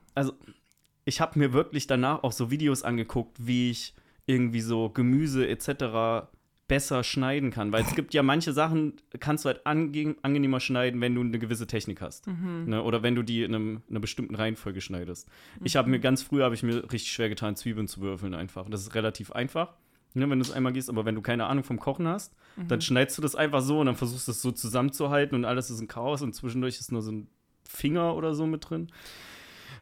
[1.05, 3.95] Ich habe mir wirklich danach auch so Videos angeguckt, wie ich
[4.27, 6.27] irgendwie so Gemüse etc.
[6.69, 7.73] besser schneiden kann.
[7.73, 11.39] Weil es gibt ja manche Sachen, kannst du halt ange angenehmer schneiden, wenn du eine
[11.39, 12.27] gewisse Technik hast.
[12.27, 12.65] Mhm.
[12.67, 12.83] Ne?
[12.83, 15.29] Oder wenn du die in, einem, in einer bestimmten Reihenfolge schneidest.
[15.65, 18.69] Ich habe mir ganz früh habe ich mir richtig schwer getan, Zwiebeln zu würfeln einfach.
[18.71, 19.75] Das ist relativ einfach,
[20.15, 20.89] ne, wenn du es einmal gehst.
[20.89, 22.69] Aber wenn du keine Ahnung vom Kochen hast, Mhm.
[22.69, 25.71] dann schneidest du das einfach so und dann versuchst du es so zusammenzuhalten und alles
[25.71, 27.29] ist ein Chaos und zwischendurch ist nur so ein
[27.67, 28.89] Finger oder so mit drin.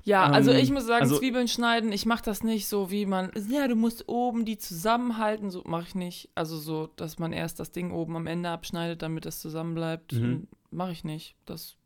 [0.04, 3.06] Ja, also Ähm, ich muss sagen, also- Zwiebeln schneiden, ich mache das nicht so, wie
[3.06, 6.30] man, ja, du musst oben die zusammenhalten, so mache ich nicht.
[6.34, 10.48] Also so, dass man erst das Ding oben am Ende abschneidet, damit es zusammenbleibt, Mhm.
[10.70, 11.36] mache ich nicht.
[11.44, 11.76] Das,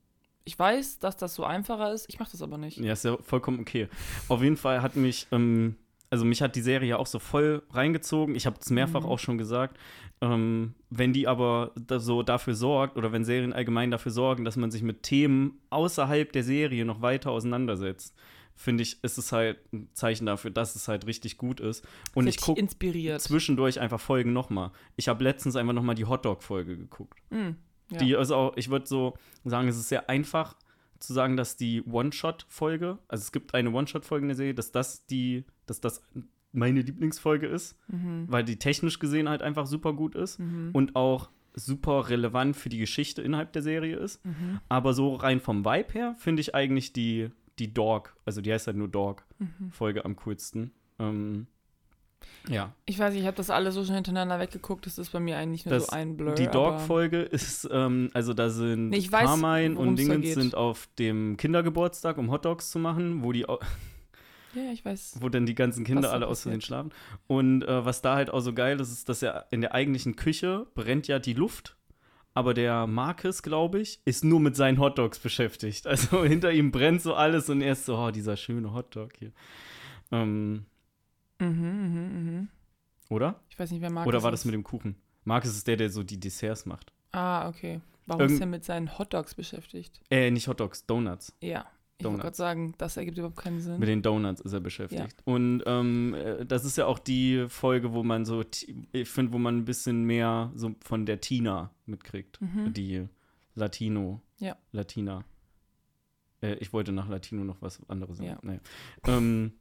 [0.44, 2.78] ich weiß, dass das so einfacher ist, ich mache das aber nicht.
[2.78, 3.88] Ja, ist ja vollkommen okay.
[4.28, 5.76] Auf jeden Fall hat mich, ähm,
[6.10, 8.36] also mich hat die Serie ja auch so voll reingezogen.
[8.36, 9.06] Ich habe es mehrfach Mhm.
[9.08, 9.76] auch schon gesagt.
[10.24, 14.56] Ähm, wenn die aber da so dafür sorgt, oder wenn Serien allgemein dafür sorgen, dass
[14.56, 18.14] man sich mit Themen außerhalb der Serie noch weiter auseinandersetzt,
[18.56, 21.84] finde ich, ist es halt ein Zeichen dafür, dass es halt richtig gut ist.
[22.14, 22.66] Und Das ich gucke
[23.18, 24.70] zwischendurch einfach Folgen nochmal.
[24.96, 27.18] Ich habe letztens einfach nochmal die Hotdog-Folge geguckt.
[27.30, 27.50] Mm,
[27.90, 27.98] ja.
[27.98, 30.56] Die ist auch, ich würde so sagen, es ist sehr einfach
[31.00, 35.04] zu sagen, dass die One-Shot-Folge, also es gibt eine One-Shot-Folge in der Serie, dass das
[35.06, 36.02] die, dass das
[36.54, 38.26] meine Lieblingsfolge ist, Mhm.
[38.28, 40.70] weil die technisch gesehen halt einfach super gut ist Mhm.
[40.72, 44.24] und auch super relevant für die Geschichte innerhalb der Serie ist.
[44.24, 44.60] Mhm.
[44.68, 48.66] Aber so rein vom Vibe her finde ich eigentlich die, die Dog, also die heißt
[48.66, 50.06] halt nur Dog-Folge Mhm.
[50.06, 50.72] am coolsten.
[50.98, 51.46] Ähm,
[52.48, 52.72] ja.
[52.86, 55.36] Ich weiß nicht, ich habe das alle so schnell hintereinander weggeguckt, das ist bei mir
[55.38, 56.34] eigentlich nur Das- so ein Blur.
[56.34, 61.36] Die Dog-Folge ist, ähm, also da sind Nee, weiß, Carmine und Dingens sind auf dem
[61.36, 63.46] Kindergeburtstag, um Hotdogs zu machen, wo die,
[64.54, 65.16] Ja, ich weiß.
[65.20, 66.92] wo dann die ganzen Kinder alle aus Versehen schlafen.
[67.26, 70.16] Und äh, was da halt auch so geil ist, ist, dass ja in der eigentlichen
[70.16, 71.76] Küche brennt ja die Luft.
[72.36, 75.86] Aber der Marcus, glaube ich, ist nur mit seinen Hotdogs beschäftigt.
[75.86, 79.32] Also hinter ihm brennt so alles und er ist so, oh, dieser schöne Hotdog hier.
[80.12, 80.66] Ähm,
[81.40, 82.48] Mhm, mhm, mhm.
[83.08, 83.40] oder?
[83.48, 84.44] Ich weiß nicht, wer Markus oder war das ist.
[84.46, 84.94] mit dem Kuchen?
[85.24, 86.92] Marcus ist der, der so die Desserts macht.
[87.12, 87.80] Ah, okay.
[88.06, 90.00] Warum Irgend- ist er mit seinen Hotdogs beschäftigt?
[90.10, 91.36] Äh, nicht Hotdogs, Donuts.
[91.40, 91.66] Ja.
[92.08, 92.36] Ich wollte Donuts.
[92.38, 93.78] sagen, das ergibt überhaupt keinen Sinn.
[93.78, 95.16] Mit den Donuts ist er beschäftigt.
[95.24, 98.42] Und ähm, äh, das ist ja auch die Folge, wo man so,
[98.92, 102.40] ich finde, wo man ein bisschen mehr so von der Tina mitkriegt.
[102.40, 102.72] Mhm.
[102.72, 103.08] Die
[103.54, 104.20] Latino.
[104.38, 104.56] Ja.
[104.72, 105.24] Latina.
[106.42, 108.28] Äh, ich wollte nach Latino noch was anderes sagen.
[108.28, 108.38] Ja.
[108.42, 108.60] Naja.
[109.06, 109.52] Ähm,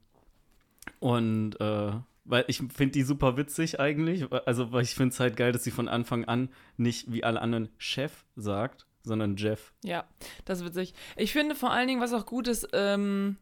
[1.00, 1.92] und äh,
[2.24, 4.30] weil ich finde die super witzig eigentlich.
[4.46, 7.40] Also, weil ich finde es halt geil, dass sie von Anfang an nicht wie alle
[7.40, 9.72] anderen Chef sagt, sondern Jeff.
[9.84, 10.08] Ja,
[10.44, 10.94] das ist witzig.
[11.16, 13.36] Ich finde vor allen Dingen, was auch gut ist, ähm,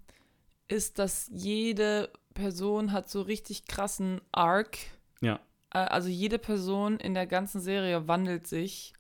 [0.69, 4.77] ist, dass jede Person hat so richtig krassen Arc.
[5.21, 5.41] Ja.
[5.73, 8.93] Äh, Also jede Person in der ganzen Serie wandelt sich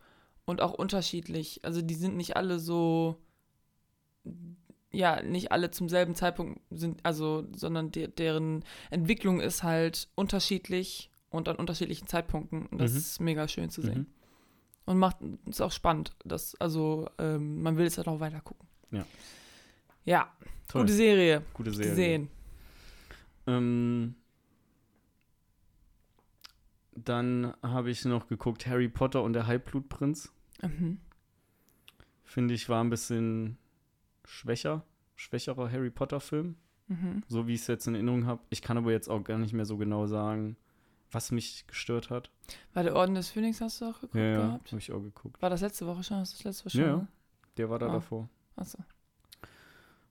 [0.44, 1.60] und auch unterschiedlich.
[1.64, 3.16] Also die sind nicht alle so,
[4.92, 11.10] ja, nicht alle zum selben Zeitpunkt sind, also, sondern de deren Entwicklung ist halt unterschiedlich
[11.30, 12.66] und an unterschiedlichen Zeitpunkten.
[12.66, 12.98] Und das Mhm.
[12.98, 13.98] ist mega schön zu sehen.
[14.00, 14.06] Mhm.
[14.84, 15.16] Und macht
[15.46, 16.14] ist auch spannend.
[16.24, 18.66] Das, also, ähm, man will es halt auch weiter gucken.
[18.90, 19.06] Ja.
[20.04, 20.32] Ja,
[20.68, 20.82] Toll.
[20.82, 21.42] gute Serie.
[21.54, 21.90] Gute Serie.
[21.90, 22.28] Gesehen.
[23.46, 24.14] Ähm,
[26.94, 30.32] dann habe ich noch geguckt Harry Potter und der Halbblutprinz.
[30.62, 30.98] Mhm.
[32.24, 33.58] Finde ich, war ein bisschen
[34.24, 34.84] schwächer.
[35.16, 36.56] Schwächerer Harry Potter-Film,
[36.88, 37.22] Mhm.
[37.28, 38.42] so wie ich es jetzt in Erinnerung habe.
[38.50, 40.56] Ich kann aber jetzt auch gar nicht mehr so genau sagen,
[41.12, 42.30] was mich gestört hat.
[42.74, 44.68] War der Orden des Phönix, hast du auch geguckt ja, ja, gehabt?
[44.72, 45.40] habe ich auch geguckt.
[45.40, 46.16] War das letzte Woche schon?
[46.18, 46.90] Hast du das letzte Woche Ja, schon?
[46.92, 47.02] ja.
[47.02, 47.08] ne?
[47.58, 47.92] Der war da Ah.
[47.92, 48.28] davor.
[48.56, 48.78] Achso.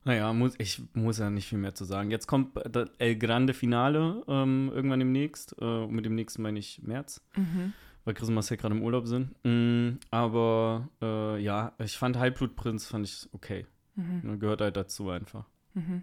[0.04, 2.10] Naja, muss, ich muss ja nicht viel mehr zu sagen.
[2.10, 5.56] Jetzt kommt das El Grande Finale ähm, irgendwann demnächst.
[5.62, 7.22] Äh, und mit dem nächsten meine ich März.
[7.36, 7.74] Mhm.
[8.04, 9.36] weil Chris und Marcel gerade im Urlaub sind.
[9.44, 13.68] Mm, aber äh, ja, ich fand Halbblutprinz fand ich okay.
[13.96, 14.22] Mhm.
[14.24, 15.46] Ne, Gehört halt dazu einfach.
[15.76, 16.02] Mhm.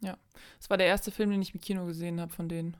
[0.00, 0.18] Ja.
[0.58, 2.76] Das war der erste Film, den ich im Kino gesehen habe von denen.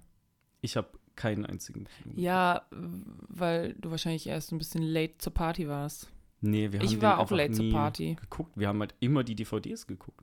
[0.60, 2.14] Ich habe keinen einzigen Kino.
[2.16, 6.10] Ja, weil du wahrscheinlich erst ein bisschen late zur Party warst.
[6.40, 8.16] Nee, wir haben Ich war auch late zur Party.
[8.20, 8.52] geguckt.
[8.56, 10.22] Wir haben halt immer die DVDs geguckt.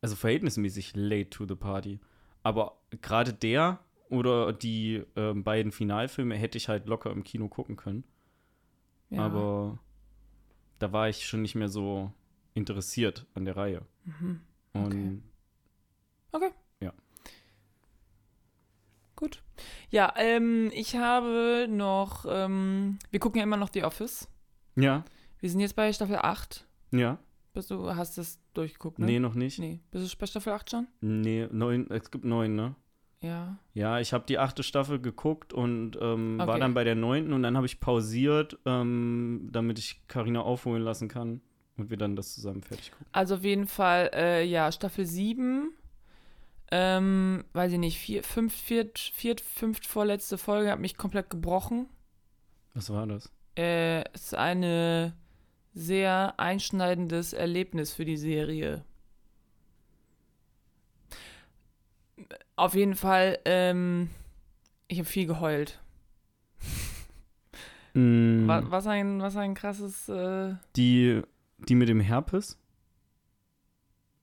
[0.00, 1.98] Also verhältnismäßig late to the party.
[2.42, 7.76] Aber gerade der oder die ähm, beiden Finalfilme hätte ich halt locker im Kino gucken
[7.76, 8.04] können.
[9.10, 9.22] Ja.
[9.24, 9.78] Aber
[10.78, 12.12] da war ich schon nicht mehr so
[12.54, 13.82] interessiert an der Reihe.
[14.04, 14.40] Mhm.
[14.72, 15.22] Und
[16.32, 16.52] Gut.
[19.90, 24.28] Ja, ähm, ich habe noch, ähm, wir gucken ja immer noch The Office.
[24.76, 25.04] ja,
[25.40, 26.66] Wir sind jetzt bei Staffel 8.
[26.92, 27.18] ja,
[27.52, 29.06] Bist du, hast das durchgeguckt, ne?
[29.06, 29.58] nee, noch nicht.
[29.58, 29.80] Nee.
[29.90, 30.86] Bist du bei Staffel 8 schon?
[31.00, 32.74] Nee, neun, es gibt neun, ne?
[33.20, 33.58] Ja.
[33.74, 36.60] Ja, ich habe die achte Staffel geguckt und ähm, war Okay.
[36.60, 41.08] dann bei der neunten und dann habe ich pausiert, ähm, damit ich Karina aufholen lassen
[41.08, 41.40] kann
[41.76, 43.06] und wir dann das zusammen fertig gucken.
[43.10, 45.72] Also auf jeden Fall, äh, ja, Staffel 7.
[46.70, 51.88] Ähm, weiß ich nicht, vier, fünf, viert, viert, fünft vorletzte Folge hat mich komplett gebrochen.
[52.74, 53.32] Was war das?
[53.56, 55.14] Äh, es ist eine
[55.72, 58.84] sehr einschneidendes Erlebnis für die Serie.
[62.56, 64.10] Auf jeden Fall, ähm,
[64.88, 65.80] ich habe viel geheult.
[67.94, 71.22] Mm, Wa- Was ein, was ein krasses, äh, die,
[71.58, 72.58] die mit dem Herpes?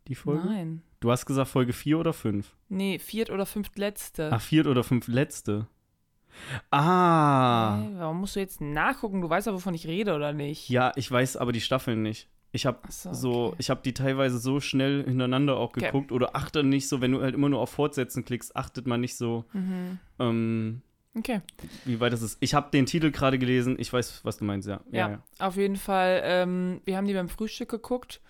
[0.08, 0.46] Die Folge?
[0.48, 0.82] nein.
[1.00, 2.54] Du hast gesagt Folge 4 oder 5?
[2.70, 4.30] Nee, viert oder fünftletzte.
[4.32, 5.68] Ach, viert oder fünf letzte.
[6.72, 7.78] Ah.
[7.82, 9.22] Hä, warum musst du jetzt nachgucken?
[9.22, 10.70] Du weißt ja, wovon ich rede, oder nicht?
[10.70, 12.30] Ja, ich weiß aber die Staffeln nicht.
[12.52, 13.56] Ich habe so, so, okay.
[13.60, 15.82] ich habe die teilweise so schnell hintereinander auch Okay.
[15.86, 19.02] geguckt oder achte nicht so, wenn du halt immer nur auf Fortsetzen klickst, achtet man
[19.02, 20.00] nicht so, Mhm.
[20.20, 20.82] ähm,
[21.18, 21.42] Okay.
[21.84, 22.38] wie weit das ist.
[22.42, 24.80] Ich habe den Titel gerade gelesen, ich weiß, was du meinst, ja.
[24.92, 26.22] Ja, auf jeden Fall.
[26.24, 28.22] Ähm, wir haben die beim Frühstück geguckt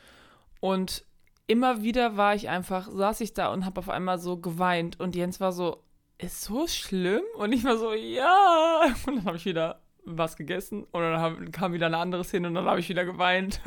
[0.59, 1.03] und
[1.47, 5.15] immer wieder war ich einfach, saß ich da und habe auf einmal so geweint und
[5.15, 5.83] Jens war so,
[6.17, 7.21] ist so schlimm?
[7.37, 8.81] Und ich war so, ja.
[9.05, 12.47] Und dann habe ich wieder was gegessen und dann hab, kam wieder eine andere Szene
[12.47, 13.59] und dann habe ich wieder geweint.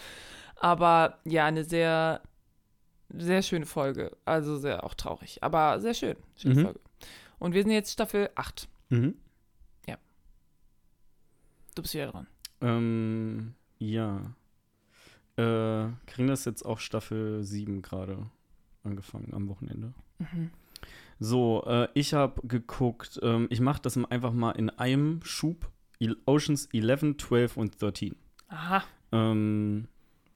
[0.56, 2.20] Aber ja, eine sehr,
[3.08, 4.16] sehr schöne Folge.
[4.24, 6.16] Also sehr auch traurig, aber sehr schön.
[6.36, 6.62] Schöne Mhm.
[6.64, 6.80] Folge.
[7.38, 8.68] Und wir sind jetzt Staffel 8.
[8.90, 9.16] Mhm.
[11.76, 12.26] Du bist wieder dran.
[12.60, 14.20] Ähm, ja.
[15.40, 18.26] Äh, Karina ist jetzt auch Staffel 7 gerade
[18.82, 19.94] angefangen am Wochenende.
[20.18, 20.50] Mhm.
[21.18, 25.70] So, äh, ich habe geguckt, ähm, ich mache das einfach mal in einem Schub.
[26.24, 28.16] Oceans 11, 12 und 13.
[28.48, 28.82] Aha.
[29.12, 29.86] Ähm,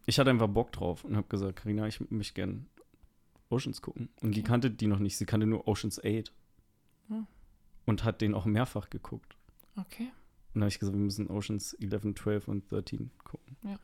[0.04, 2.66] ich hatte einfach Bock drauf und habe gesagt, Karina, ich möchte gern
[3.48, 4.10] Oceans gucken.
[4.20, 4.48] Und die Okay.
[4.48, 6.32] kannte die noch nicht, sie kannte nur Oceans 8.
[7.08, 7.26] Hm.
[7.86, 9.36] Und hat den auch mehrfach geguckt.
[9.76, 10.10] Okay.
[10.52, 13.56] Und da habe ich gesagt, wir müssen Oceans 11, 12 und 13 gucken.
[13.62, 13.78] Ja.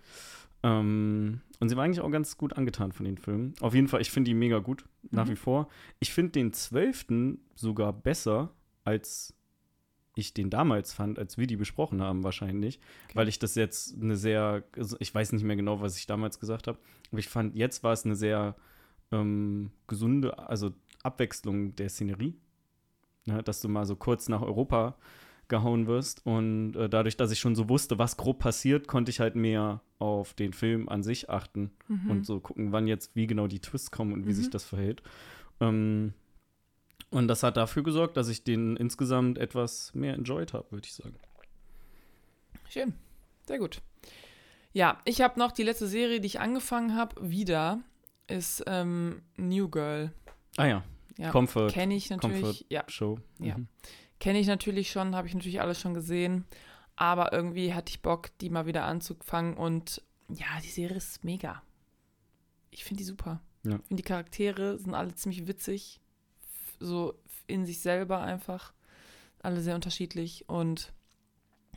[0.63, 3.55] Ähm, und sie war eigentlich auch ganz gut angetan von den Filmen.
[3.61, 5.31] Auf jeden Fall, ich finde die mega gut, nach Mhm.
[5.31, 5.69] wie vor.
[6.01, 7.39] Ich finde den 12.
[7.55, 8.51] sogar besser,
[8.85, 9.35] als
[10.17, 12.79] ich den damals fand, als wir die besprochen haben, wahrscheinlich.
[13.07, 13.15] Okay.
[13.17, 16.41] Weil ich das jetzt eine sehr, also ich weiß nicht mehr genau, was ich damals
[16.41, 16.79] gesagt habe,
[17.11, 18.57] aber ich fand, jetzt war es eine sehr
[19.13, 22.37] ähm, gesunde, also Abwechslung der Szenerie.
[23.27, 24.97] Ne, dass du mal so kurz nach Europa
[25.49, 26.25] gehauen wirst.
[26.25, 29.83] Und äh, dadurch, dass ich schon so wusste, was grob passiert, konnte ich halt mehr
[30.01, 32.11] auf den Film an sich achten Mhm.
[32.11, 34.35] und so gucken, wann jetzt wie genau die Twists kommen und wie Mhm.
[34.35, 35.03] sich das verhält.
[35.61, 36.15] Ähm,
[37.11, 40.95] und das hat dafür gesorgt, dass ich den insgesamt etwas mehr enjoyed habe, würde ich
[40.95, 41.15] sagen.
[42.69, 42.95] Schön.
[43.47, 43.81] Sehr gut.
[44.73, 47.81] Ja, ich habe noch die letzte Serie, die ich angefangen habe, wieder,
[48.29, 50.13] ist ähm, New Girl.
[50.57, 50.85] Ah ja,
[51.19, 52.41] Ja, Comfort Kenne ich natürlich.
[52.41, 52.65] Comfort.
[52.69, 53.19] Ja, Show.
[53.41, 53.59] Ja.
[53.59, 53.67] Mhm.
[54.21, 56.45] kenne ich natürlich schon, habe ich natürlich alles schon gesehen.
[57.01, 59.57] Aber irgendwie hatte ich Bock, die mal wieder anzufangen.
[59.57, 61.63] Und ja, die Serie ist mega.
[62.71, 63.41] Ich finde die super.
[63.65, 63.77] Ja.
[63.77, 65.99] Ich finde die Charaktere sind alle ziemlich witzig.
[66.79, 67.15] So
[67.47, 68.75] in sich selber einfach.
[69.43, 70.47] Alle sehr unterschiedlich.
[70.47, 70.93] Und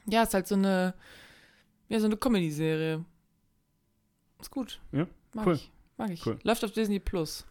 [0.05, 0.93] ja, ist halt so eine,
[1.88, 3.05] ja, so eine Comedy-Serie.
[4.41, 4.81] Ist gut.
[4.91, 5.55] Ja, Mag cool.
[5.55, 5.71] ich.
[5.95, 6.25] Mag ich.
[6.25, 6.38] Cool.
[6.43, 7.45] Läuft auf Disney Plus.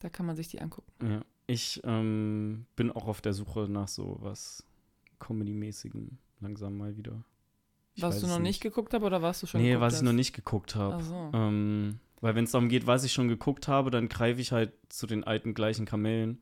[0.00, 0.90] Da kann man sich die angucken.
[1.08, 1.24] Ja.
[1.46, 4.64] Ich ähm, bin auch auf der Suche nach so was
[5.20, 7.24] Comedy-mäßigem langsam mal wieder.
[7.94, 10.04] Ich was du noch nicht geguckt hast oder was du schon Nee, was ich hast?
[10.04, 11.02] noch nicht geguckt habe.
[11.02, 11.30] So.
[11.34, 14.72] Ähm, weil wenn es darum geht, was ich schon geguckt habe, dann greife ich halt
[14.88, 16.40] zu den alten gleichen Kamellen.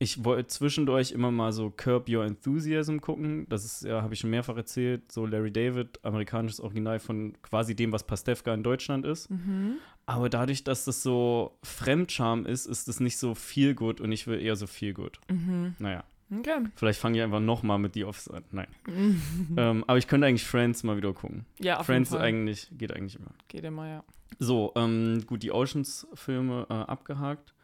[0.00, 3.46] Ich wollte zwischendurch immer mal so Curb Your Enthusiasm gucken.
[3.48, 7.74] Das ist, ja, habe ich schon mehrfach erzählt, so Larry David, amerikanisches Original von quasi
[7.74, 9.28] dem, was Pastewka in Deutschland ist.
[9.28, 9.78] Mhm.
[10.06, 14.26] Aber dadurch, dass das so Fremdscham ist, ist es nicht so viel gut und ich
[14.28, 15.18] will eher so viel gut.
[15.28, 15.74] Mhm.
[15.80, 16.64] Naja, Okay.
[16.74, 18.44] vielleicht fange ich einfach noch mal mit The Office an.
[18.50, 18.66] Nein.
[19.56, 21.46] ähm, aber ich könnte eigentlich Friends mal wieder gucken.
[21.58, 22.28] ja, auf Friends jeden Fall.
[22.28, 23.30] eigentlich, geht eigentlich immer.
[23.48, 24.04] Geht immer, ja.
[24.38, 27.54] So, ähm, gut, die Oceans-Filme äh, abgehakt.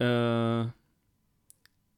[0.00, 0.62] Äh,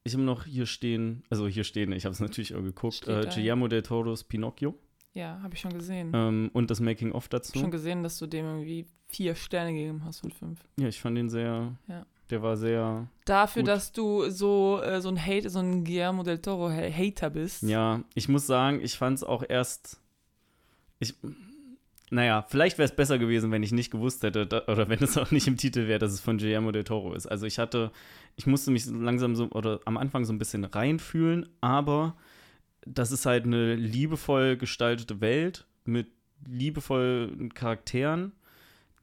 [0.04, 3.26] ich habe noch hier stehen, also hier stehen, ich habe es natürlich auch geguckt, äh.
[3.34, 4.74] Guillermo del Toro's Pinocchio
[5.14, 6.12] Ja, habe ich schon gesehen.
[6.14, 7.58] ähm, und das Making-of dazu.
[7.58, 10.60] Schon gesehen, dass du dem irgendwie vier Sterne gegeben hast von fünf.
[10.78, 12.06] Ja, ich fand den sehr, Ja.
[12.30, 13.68] Der war sehr, Dafür, Gut.
[13.68, 17.62] dass du so, äh, so ein Hate, so ein Guillermo del Toro Ha- Hater bist.
[17.62, 20.00] ja, ich muss sagen, ich fand es auch erst,
[20.98, 21.14] ich,
[22.10, 25.16] naja, vielleicht wäre es besser gewesen, wenn ich nicht gewusst hätte, da, oder wenn es
[25.18, 27.26] auch nicht im Titel wäre, dass es von Guillermo del Toro ist.
[27.26, 27.90] Also ich hatte,
[28.36, 32.16] ich musste mich langsam so, oder am Anfang so ein bisschen reinfühlen, aber
[32.86, 36.06] das ist halt eine liebevoll gestaltete Welt mit
[36.46, 38.32] liebevollen Charakteren,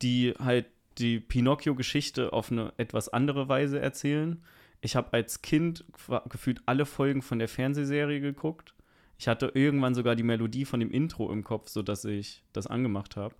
[0.02, 0.66] die halt
[0.98, 4.42] die Pinocchio-Geschichte auf eine etwas andere Weise erzählen.
[4.82, 5.84] Ich habe als Kind
[6.30, 8.74] gefühlt alle Folgen von der Fernsehserie geguckt.
[9.18, 13.16] Ich hatte irgendwann sogar die Melodie von dem Intro im Kopf, sodass ich das angemacht
[13.16, 13.36] habe.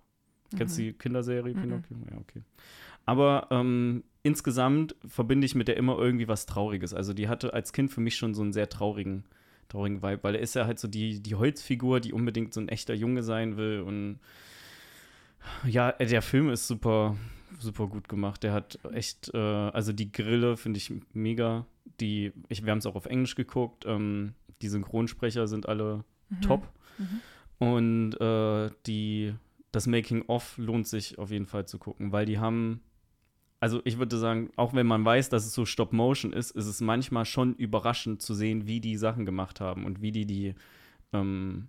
[0.56, 1.60] Kennst du die Kinderserie Mhm.
[1.60, 1.96] Pinocchio?
[2.10, 2.42] Ja, okay.
[3.04, 6.94] Aber ähm, insgesamt verbinde ich mit der immer irgendwie was Trauriges.
[6.94, 9.24] Also die hatte als Kind für mich schon so einen sehr traurigen,
[9.68, 12.68] traurigen Vibe, weil er ist ja halt so die, die Holzfigur, die unbedingt so ein
[12.68, 13.80] echter Junge sein will.
[13.80, 14.18] Und
[15.66, 17.16] ja, der Film ist super,
[17.58, 18.42] super gut gemacht.
[18.42, 21.66] Der hat echt, äh, also die Grille finde ich mega.
[22.00, 23.84] Die, ich, wir haben es auch auf Englisch geguckt.
[23.86, 26.40] Ähm, die Synchronsprecher sind alle Mhm.
[26.40, 26.68] top.
[26.98, 27.20] Mhm.
[27.58, 29.34] Und äh, die,
[29.72, 32.80] das Making-of lohnt sich auf jeden Fall zu gucken, weil die haben,
[33.60, 36.80] also ich würde sagen, auch wenn man weiß, dass es so Stop-Motion ist, ist es
[36.80, 40.54] manchmal schon überraschend zu sehen, wie die Sachen gemacht haben und wie die die,
[41.12, 41.68] ähm,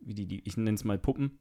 [0.00, 1.38] wie die, die ich nenne es mal Puppen,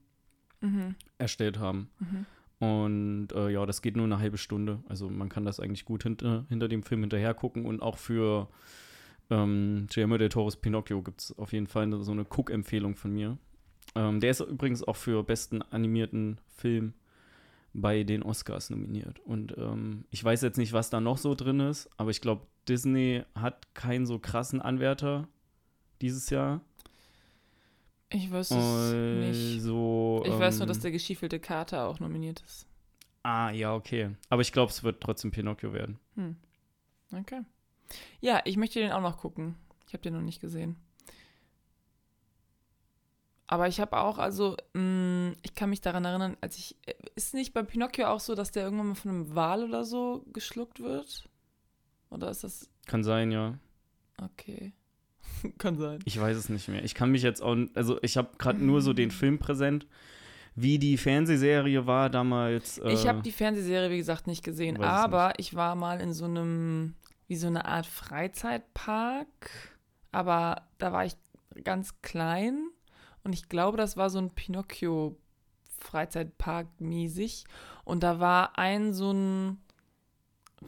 [0.61, 0.95] Mhm.
[1.19, 1.89] erstellt haben.
[1.99, 2.25] Mhm.
[2.59, 4.83] Und äh, ja, das geht nur eine halbe Stunde.
[4.87, 7.65] Also man kann das eigentlich gut hinter, hinter dem Film hinterher gucken.
[7.65, 8.49] Und auch für
[9.29, 13.37] ähm, Guillermo del Toro's Pinocchio gibt es auf jeden Fall so eine Cook-Empfehlung von mir.
[13.95, 16.93] Ähm, der ist übrigens auch für besten animierten Film
[17.73, 19.19] bei den Oscars nominiert.
[19.19, 22.45] Und ähm, ich weiß jetzt nicht, was da noch so drin ist, aber ich glaube,
[22.67, 25.27] Disney hat keinen so krassen Anwärter
[26.01, 26.61] dieses Jahr.
[28.11, 29.55] Ich weiß es nicht.
[29.57, 32.65] Also, Ich weiß nur, ähm, dass der geschiefelte Kater auch nominiert ist.
[33.23, 34.15] Ah, ja, okay.
[34.29, 35.99] Aber ich glaube, es wird trotzdem Pinocchio werden.
[36.15, 36.35] Hm.
[37.13, 37.41] Okay.
[38.21, 39.55] Ja, ich möchte den auch noch gucken.
[39.87, 40.77] Ich habe den noch nicht gesehen.
[43.47, 46.75] Aber ich habe auch, also, mh, ich kann mich daran erinnern, als ich.
[46.85, 49.83] äh, Ist nicht bei Pinocchio auch so, dass der irgendwann mal von einem Wal oder
[49.83, 51.27] so geschluckt wird?
[52.11, 52.69] Oder ist das.
[52.85, 53.57] Kann sein, ja.
[54.21, 54.73] Okay.
[55.57, 55.99] kann sein.
[56.05, 56.83] Ich weiß es nicht mehr.
[56.83, 59.85] Ich kann mich jetzt auch, also ich habe gerade nur so den Film präsent,
[60.55, 62.77] wie die Fernsehserie war damals.
[62.79, 66.25] Äh, Ich habe die Fernsehserie, wie gesagt, nicht gesehen, aber ich war mal in so
[66.25, 66.95] einem,
[67.27, 69.27] wie so eine Art Freizeitpark,
[70.11, 71.15] aber da war ich
[71.63, 72.69] ganz klein
[73.23, 75.17] und ich glaube, das war so ein Pinocchio
[75.77, 77.45] Freizeitpark mäßig
[77.85, 79.57] und da war ein so ein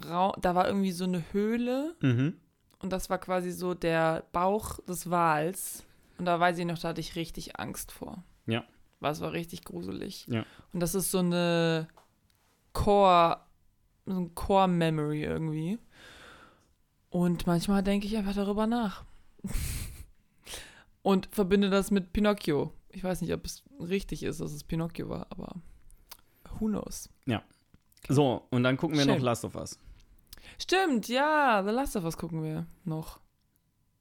[0.10, 2.36] Raum, da war irgendwie so eine Höhle Mhm.
[2.81, 5.83] Und das war quasi so der Bauch des Wals
[6.17, 8.23] und da weiß ich noch, da hatte ich richtig Angst vor.
[8.45, 8.63] Ja.
[8.99, 10.27] Weil es war richtig gruselig.
[10.27, 10.45] Ja.
[10.71, 11.87] Und das ist so eine
[12.73, 13.39] Core,
[14.05, 15.79] so ein Core-Memory irgendwie.
[17.09, 19.03] Und manchmal denke ich einfach darüber nach.
[21.01, 22.71] Und verbinde das mit Pinocchio.
[22.89, 25.55] Ich weiß nicht, ob es richtig ist, dass es Pinocchio war, aber
[26.59, 27.09] who knows.
[28.07, 29.23] So, und dann gucken wir noch Schön.
[29.23, 29.79] Last of Us.
[30.59, 33.19] Stimmt, ja, The Last of Us gucken wir noch.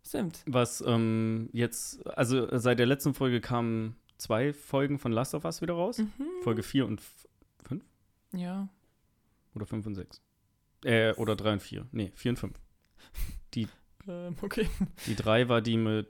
[0.06, 0.42] Stimmt.
[0.46, 5.62] Was ähm, jetzt, also seit der letzten Folge kamen zwei Folgen von Last of Us
[5.62, 5.98] wieder raus.
[5.98, 6.26] Mhm.
[6.42, 7.00] Folge 4 und
[7.64, 7.84] 5
[8.32, 8.68] Ja.
[9.54, 10.20] oder 5 und 6.
[10.84, 11.86] Äh, oder 3 und 4.
[11.92, 12.60] Nee, 4 und 5.
[14.08, 14.66] Ähm, okay.
[15.06, 16.08] Die 3 war die mit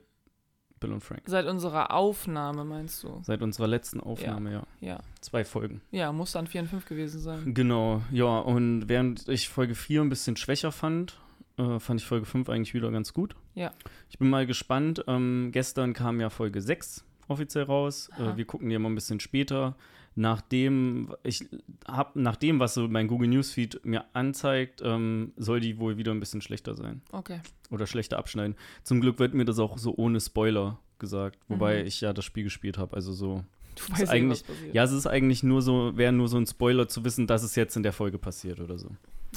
[0.81, 1.21] Bill und Frank.
[1.25, 3.21] Seit unserer Aufnahme, meinst du?
[3.23, 4.63] Seit unserer letzten Aufnahme, ja.
[4.81, 4.99] Ja.
[5.21, 5.79] Zwei Folgen.
[5.91, 7.53] Ja, muss dann 4 und 5 gewesen sein.
[7.53, 11.17] Genau, ja, und während ich Folge 4 ein bisschen schwächer fand,
[11.57, 13.35] äh, fand ich Folge 5 eigentlich wieder ganz gut.
[13.55, 13.71] Ja.
[14.09, 15.05] Ich bin mal gespannt.
[15.07, 18.09] Ähm, gestern kam ja Folge 6 offiziell raus.
[18.19, 19.75] Äh, wir gucken die mal ein bisschen später.
[20.15, 21.45] Nachdem, ich
[21.87, 26.11] hab, nach dem, was so mein Google Newsfeed mir anzeigt, ähm, soll die wohl wieder
[26.11, 27.01] ein bisschen schlechter sein.
[27.11, 27.39] Okay.
[27.69, 28.55] Oder schlechter abschneiden.
[28.83, 31.39] Zum Glück wird mir das auch so ohne Spoiler gesagt.
[31.47, 31.87] Wobei Mhm.
[31.87, 32.95] ich ja das Spiel gespielt habe.
[32.95, 33.43] Also so.
[33.75, 34.75] Du weißt eigentlich- was passiert.
[34.75, 37.55] Ja, es ist eigentlich nur so, wäre nur so ein Spoiler zu wissen, dass es
[37.55, 38.89] jetzt in der Folge passiert oder so.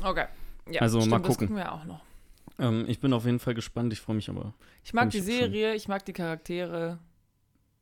[0.03, 0.27] Okay.
[0.71, 1.47] Ja, Also, mal stimmt, Das gucken.
[1.49, 2.03] gucken wir auch noch.
[2.59, 3.93] Ähm, ich bin auf jeden Fall gespannt.
[3.93, 4.55] Ich freue mich aber.
[4.83, 5.33] Ich mag die ich schon.
[5.33, 6.99] Serie, ich mag die Charaktere.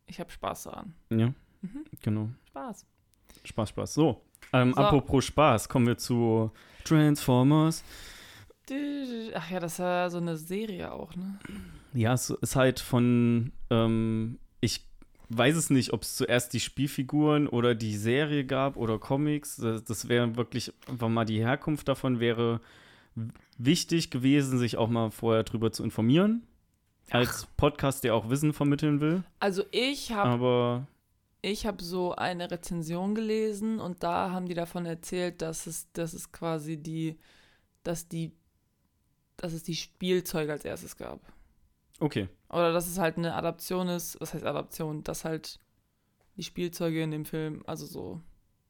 [0.07, 0.93] Ich habe Spaß daran.
[1.11, 1.85] Ja, Mhm.
[2.03, 2.29] genau.
[2.49, 2.87] Spaß.
[3.45, 3.95] Spaß, Spaß.
[3.95, 4.21] So,
[4.53, 4.81] ähm, So.
[4.81, 6.51] apropos Spaß, kommen wir zu
[6.85, 7.83] Transformers.
[9.35, 11.39] Ach ja, das war so eine Serie auch, ne?
[11.93, 14.87] Ja, es ist halt von, ähm, ich
[15.29, 19.57] weiß es nicht, ob es zuerst die Spielfiguren oder die Serie gab oder Comics.
[19.57, 22.61] Das, das wäre wirklich, einfach mal die Herkunft davon wäre
[23.59, 26.47] wichtig gewesen, sich auch mal vorher drüber zu informieren.
[27.11, 29.23] Als Podcast, der auch Wissen vermitteln will.
[29.39, 30.87] Also ich habe Aber
[31.43, 36.15] ich habe so eine Rezension gelesen und da haben die davon erzählt, dass es, dass
[36.15, 37.19] es quasi die,
[37.83, 38.33] dass die,
[39.37, 41.21] dass es die Spielzeuge als erstes gab.
[41.99, 42.29] okay.
[42.49, 45.59] Oder dass es halt eine Adaption ist, was heißt Adaption, dass halt
[46.37, 48.21] die Spielzeuge in dem Film, also so.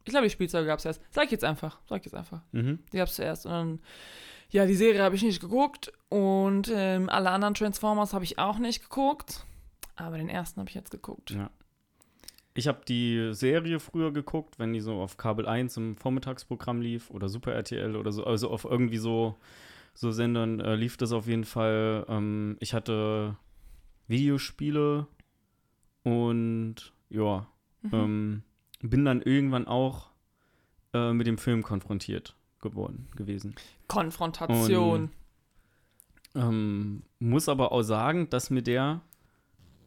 [0.05, 1.03] Ich glaube, die Spielzeuge gab es erst.
[1.11, 1.81] Sag ich jetzt einfach.
[1.89, 2.43] Sag ich jetzt einfach.
[2.53, 2.79] Mhm.
[2.93, 3.45] Die gab es zuerst.
[3.47, 3.81] Und dann,
[4.51, 5.93] ja, die Serie habe ich nicht geguckt.
[6.09, 9.45] Und ähm, alle anderen Transformers habe ich auch nicht geguckt.
[9.95, 11.31] Aber den ersten habe ich jetzt geguckt.
[11.31, 11.51] Ja.
[12.55, 17.11] Ich habe die Serie früher geguckt, wenn die so auf Kabel 1 im Vormittagsprogramm lief
[17.11, 19.37] oder Super RTL oder so, also auf irgendwie so,
[19.95, 22.05] so Sendern äh, lief das auf jeden Fall.
[22.09, 23.37] Ähm, ich hatte
[24.09, 25.07] Videospiele
[26.03, 27.47] und ja,
[27.83, 27.91] Mhm.
[27.93, 28.43] ähm,
[28.81, 30.11] bin dann irgendwann auch
[30.93, 33.55] äh, mit dem Film konfrontiert geworden gewesen.
[33.89, 35.11] Konfrontation.
[36.35, 39.01] Ähm, muss aber auch sagen, dass mir der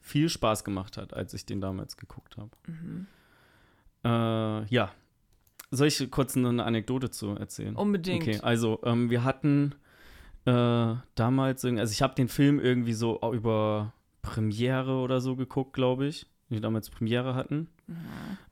[0.05, 2.51] viel Spaß gemacht hat, als ich den damals geguckt habe.
[2.67, 3.07] Mhm.
[4.03, 4.91] Äh, ja.
[5.71, 7.75] Soll ich kurz eine Anekdote zu erzählen?
[7.75, 8.21] Unbedingt.
[8.21, 9.73] Okay, also ähm, wir hatten
[10.45, 16.05] äh, damals, also ich habe den Film irgendwie so über Premiere oder so geguckt, glaube
[16.05, 16.27] ich.
[16.49, 17.67] Die damals Premiere hatten.
[17.87, 17.95] Mhm.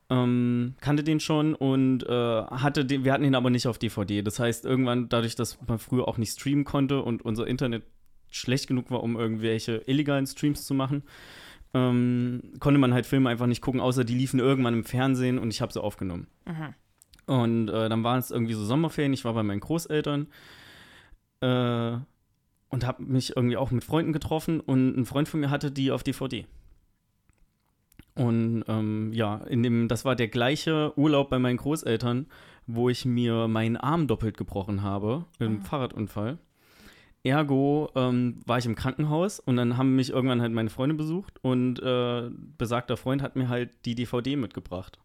[0.09, 4.23] Ähm, kannte den schon und äh, hatte den, wir hatten ihn aber nicht auf DVD.
[4.23, 7.83] Das heißt, irgendwann, dadurch, dass man früher auch nicht streamen konnte und unser Internet
[8.33, 11.03] schlecht genug war, um irgendwelche illegalen Streams zu machen,
[11.73, 15.51] ähm, konnte man halt Filme einfach nicht gucken, außer die liefen irgendwann im Fernsehen und
[15.51, 16.27] ich habe sie aufgenommen.
[16.45, 16.73] Mhm.
[17.25, 20.27] Und äh, dann waren es irgendwie so Sommerferien, ich war bei meinen Großeltern
[21.41, 21.97] äh,
[22.69, 25.91] und habe mich irgendwie auch mit Freunden getroffen und ein Freund von mir hatte die
[25.91, 26.45] auf DVD.
[28.15, 32.27] Und ähm, ja, in dem, das war der gleiche Urlaub bei meinen Großeltern,
[32.67, 35.65] wo ich mir meinen Arm doppelt gebrochen habe im Ah.
[35.65, 36.37] Fahrradunfall.
[37.23, 41.39] Ergo ähm, war ich im Krankenhaus und dann haben mich irgendwann halt meine Freunde besucht
[41.41, 44.99] und äh, besagter Freund hat mir halt die DVD mitgebracht.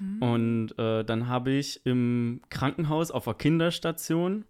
[0.00, 0.22] Mhm.
[0.22, 4.44] Und äh, dann habe ich im Krankenhaus auf der Kinderstation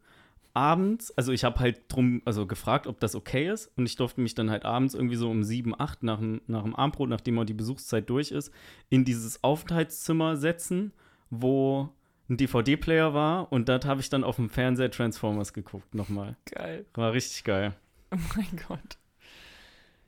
[0.57, 3.71] abends, also ich habe halt drum, also gefragt, ob das okay ist.
[3.77, 6.63] Und ich durfte mich dann halt abends irgendwie so um sieben, acht nach dem, nach
[6.63, 8.51] dem Abendbrot, nachdem auch die Besuchszeit durch ist,
[8.89, 10.93] in dieses Aufenthaltszimmer setzen,
[11.29, 11.91] wo
[12.29, 13.53] ein DVD-Player war.
[13.53, 16.37] Und dort habe ich dann auf dem Fernseher Transformers geguckt, nochmal.
[16.47, 16.85] Geil.
[16.95, 17.75] War richtig geil.
[18.13, 18.99] Oh mein Gott.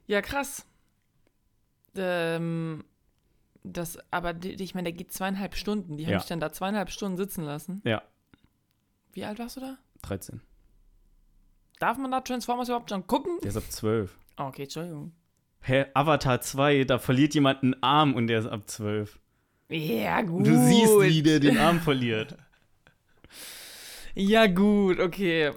[0.07, 0.65] Ja, krass.
[1.97, 2.85] Ähm,
[3.65, 5.97] das, aber die, ich meine, der geht zweieinhalb Stunden.
[5.97, 6.19] Die haben Ja.
[6.19, 7.83] dich dann da zweieinhalb Stunden sitzen lassen.
[7.85, 8.03] Ja.
[9.13, 9.79] Wie alt warst du da?
[10.03, 10.41] 13.
[11.81, 13.39] Darf man da Transformers überhaupt schon gucken?
[13.43, 14.17] Der ist ab 12.
[14.39, 15.13] Oh, okay, Entschuldigung.
[15.61, 19.19] Hä, Avatar 2, da verliert jemand einen Arm und der ist ab 12.
[19.69, 20.47] Ja, gut.
[20.47, 22.37] Du siehst, wie der den Arm verliert.
[24.15, 25.53] Ja, gut, okay.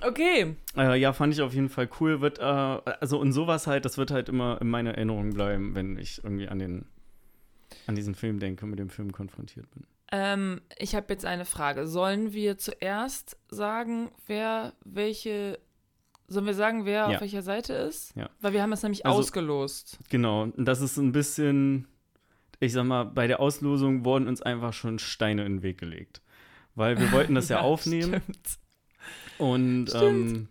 [0.00, 0.54] Okay.
[0.76, 2.20] Äh, ja, fand ich auf jeden Fall cool.
[2.20, 5.98] Wird, äh, also und sowas halt, das wird halt immer in meiner Erinnerung bleiben, wenn
[5.98, 6.84] ich irgendwie an den
[7.86, 9.84] an diesen Film denke, mit dem Film konfrontiert bin.
[10.10, 11.86] Ähm, ich habe jetzt eine Frage.
[11.86, 15.58] Sollen wir zuerst sagen, wer welche.
[16.28, 17.14] Sollen wir sagen, wer Ja.
[17.16, 18.14] auf welcher Seite ist?
[18.14, 18.28] Ja.
[18.40, 19.98] Weil wir haben es nämlich Also- ausgelost.
[20.10, 21.86] Genau, und das ist ein bisschen,
[22.60, 26.22] ich sag mal, bei der Auslosung wurden uns einfach schon Steine in den Weg gelegt.
[26.74, 28.58] Weil wir wollten das ja, aufnehmen Stimmt.
[29.38, 30.02] und Stimmt.
[30.30, 30.48] ähm,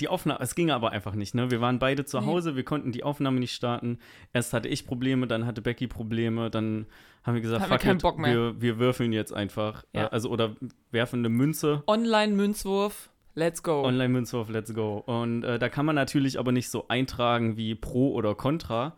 [0.00, 1.50] die Aufnahme, es ging aber einfach nicht, ne?
[1.50, 2.26] Wir waren beide zu Nee.
[2.26, 3.98] Hause, wir konnten die Aufnahme nicht starten.
[4.32, 6.86] Erst hatte ich Probleme, dann hatte Becky Probleme, dann
[7.22, 8.02] haben wir gesagt, fuck it.
[8.02, 9.84] Wir, wir würfeln jetzt einfach.
[9.92, 10.06] Ja.
[10.06, 10.56] Äh, also oder
[10.90, 11.84] werfen eine Münze.
[11.86, 13.10] Online-Münzwurf.
[13.34, 13.84] Let's go.
[13.84, 14.96] Online-Münzwurf, let's go.
[15.06, 18.96] Und äh, da kann man natürlich aber nicht so eintragen wie Pro oder Contra.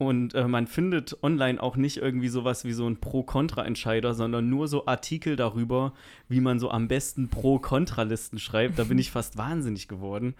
[0.00, 4.68] Und äh, man findet online auch nicht irgendwie sowas wie so ein Pro-Contra-Entscheider, sondern nur
[4.68, 5.92] so Artikel darüber,
[6.28, 8.78] wie man so am besten Pro-Contra-Listen schreibt.
[8.78, 10.36] Da bin ich fast wahnsinnig geworden.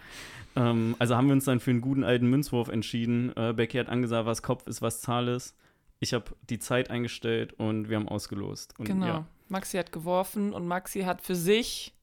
[0.55, 3.33] Ähm, also haben wir uns dann für einen guten alten Münzwurf entschieden.
[3.37, 5.57] Äh, Becky hat angesagt, was Kopf ist, was Zahl ist.
[5.99, 8.79] Ich habe die Zeit eingestellt und wir haben ausgelost.
[8.79, 9.07] Und, genau.
[9.07, 11.98] Ja, Maxi hat geworfen und Maxi hat für sich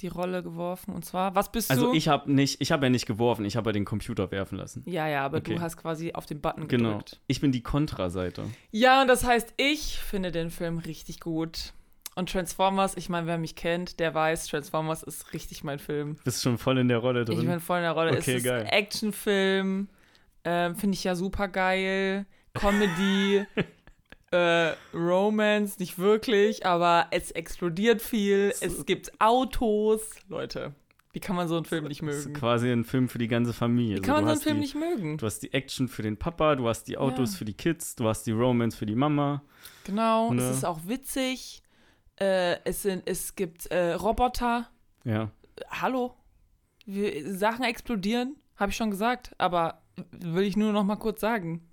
[0.00, 0.94] die Rolle geworfen.
[0.94, 1.94] Und zwar, was bist also du?
[1.94, 4.82] ich habe nicht, ich habe ja nicht geworfen, ich habe ja den Computer werfen lassen.
[4.86, 5.54] ja, ja, aber Okay.
[5.54, 6.90] du hast quasi auf den Button Genau.
[6.90, 7.20] gedrückt.
[7.26, 8.44] Ich bin die Kontra-Seite.
[8.70, 11.72] Ja, und das heißt, ich finde den Film richtig gut.
[12.16, 16.16] Und Transformers, ich meine, wer mich kennt, der weiß, Transformers ist richtig mein Film.
[16.24, 17.38] Bist schon voll in der Rolle drin.
[17.40, 18.10] Ich bin voll in der Rolle.
[18.10, 18.66] Okay, es ist geil.
[18.68, 19.88] Actionfilm,
[20.44, 22.26] ähm, finde ich ja super geil.
[22.54, 23.46] Comedy,
[24.32, 28.52] äh, Romance, nicht wirklich, aber es explodiert viel.
[28.60, 30.02] Es gibt Autos.
[30.28, 30.72] Leute,
[31.12, 32.38] wie kann man so einen Film nicht das ist mögen?
[32.38, 33.96] quasi ein Film für die ganze Familie.
[33.96, 35.18] Wie kann man so einen Film die, nicht mögen?
[35.18, 37.38] Du hast die Action für den Papa, du hast die Autos Ja.
[37.38, 39.42] für die Kids, du hast die Romance für die Mama.
[39.84, 40.42] Genau, Ne?
[40.42, 41.62] es ist auch witzig.
[42.20, 44.68] Äh, es, sind, es gibt äh, Roboter.
[45.04, 45.30] Ja.
[45.70, 46.14] hallo?
[46.86, 49.80] Wir, Sachen explodieren, habe ich schon gesagt, aber
[50.12, 51.66] will ich nur noch mal kurz sagen.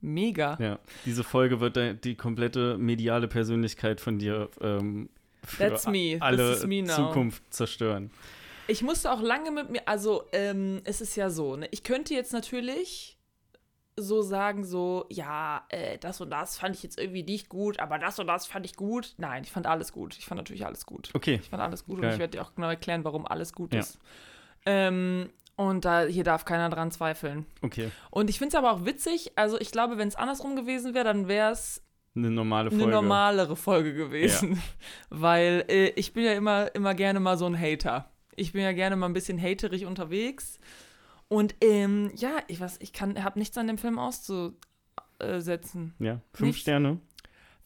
[0.00, 0.56] Mega.
[0.60, 5.08] Ja, diese Folge wird die komplette mediale Persönlichkeit von dir ähm,
[5.44, 5.78] für
[6.20, 6.58] alle.
[6.86, 8.10] Zukunft zerstören.
[8.66, 11.66] Ich musste auch lange mit mir, also ähm, es ist ja so, ne?
[11.72, 13.18] ich könnte jetzt natürlich
[13.96, 17.98] so sagen, so, ja, äh, das und das fand ich jetzt irgendwie nicht gut, aber
[17.98, 19.14] das und das fand ich gut.
[19.18, 20.16] Nein, ich fand alles gut.
[20.16, 21.10] Ich fand natürlich alles gut.
[21.14, 22.12] Okay, Ich fand alles gut und Geil.
[22.14, 23.80] ich werde dir auch genau erklären, warum alles gut Ja.
[23.80, 23.98] ist.
[24.66, 25.30] Ähm,
[25.68, 27.46] und da, hier darf keiner dran zweifeln.
[27.62, 27.90] okay.
[28.10, 31.04] Und ich finde es aber auch witzig, also ich glaube, wenn es andersrum gewesen wäre,
[31.04, 31.82] dann wäre es
[32.16, 32.92] Eine normale eine Folge.
[32.94, 34.60] normalere Folge gewesen.
[35.10, 38.10] Weil äh, ich bin ja immer, immer gerne mal so ein Hater.
[38.36, 40.58] Ich bin ja gerne mal ein bisschen haterig unterwegs.
[41.28, 43.98] Und ähm, ja, ich weiß, ich kann, habe nichts an dem Film
[45.18, 45.94] auszusetzen.
[45.98, 46.62] Ja, fünf Nichts.
[46.62, 46.98] Sterne.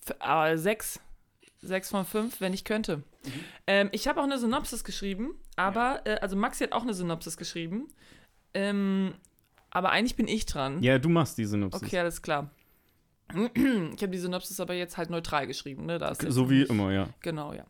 [0.07, 1.01] F- Aber sechs.
[1.65, 3.03] Sechs von fünf, wenn ich könnte.
[3.67, 7.37] Ähm, ich habe auch eine Synopsis geschrieben, aber, äh, also Maxi hat auch eine Synopsis
[7.37, 7.89] geschrieben.
[8.53, 9.15] Ähm,
[9.71, 10.83] aber eigentlich bin ich dran.
[10.83, 11.83] Ja, du machst die Synopsis.
[11.83, 12.51] Okay, alles klar.
[13.33, 15.99] Ich habe die Synopsis aber jetzt halt neutral geschrieben, ne?
[15.99, 17.09] Da So wie immer, ja.
[17.21, 17.65] Genau, ja.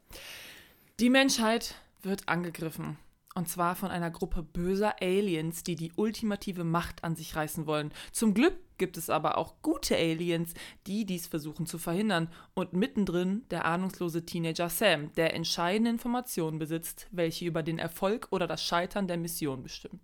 [1.00, 2.98] Die Menschheit wird angegriffen.
[3.34, 7.92] Und zwar von einer Gruppe böser Aliens, die die ultimative Macht an sich reißen wollen.
[8.12, 10.54] Zum Glück gibt es aber auch gute Aliens,
[10.86, 12.28] die dies versuchen zu verhindern.
[12.54, 18.46] Und mittendrin der ahnungslose Teenager Sam, der entscheidende Informationen besitzt, welche über den Erfolg oder
[18.46, 20.00] das Scheitern der Mission bestimmen.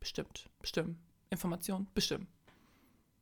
[0.00, 0.48] Bestimmt.
[0.60, 0.98] Bestimmen.
[1.30, 2.26] Informationen bestimmen.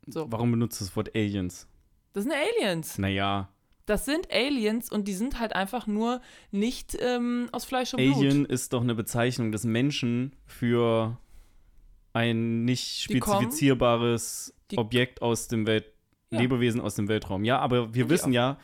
[0.07, 0.31] So.
[0.31, 1.69] Warum benutzt du das Wort Aliens?
[2.13, 2.99] Das sind Aliens.
[2.99, 3.49] Naja,
[3.87, 6.21] Das sind Aliens und die sind halt einfach nur
[6.51, 8.17] nicht ähm, aus Fleisch und Blut.
[8.17, 11.19] Alien ist doch eine Bezeichnung des Menschen für
[12.13, 15.85] ein nicht spezifizierbares die- Objekt aus dem Welt
[16.33, 16.39] Ja.
[16.41, 17.43] Lebewesen aus dem Weltraum.
[17.45, 18.57] Ja, aber wir die wissen ja,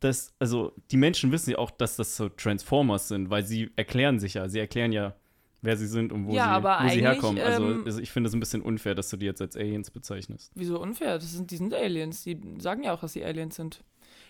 [0.00, 4.18] dass, also die Menschen wissen ja auch, dass das so Transformers sind, weil sie erklären
[4.18, 5.14] sich ja, sie erklären ja,
[5.60, 7.40] wer sie sind und wo, Ja, sie, wo sie herkommen.
[7.40, 9.92] Also, ähm, also ich finde es ein bisschen unfair, dass du die jetzt als Aliens
[9.92, 10.50] bezeichnest.
[10.56, 11.14] Wieso unfair?
[11.14, 12.24] Das sind, die sind Aliens.
[12.24, 13.84] Die sagen ja auch, dass sie Aliens sind.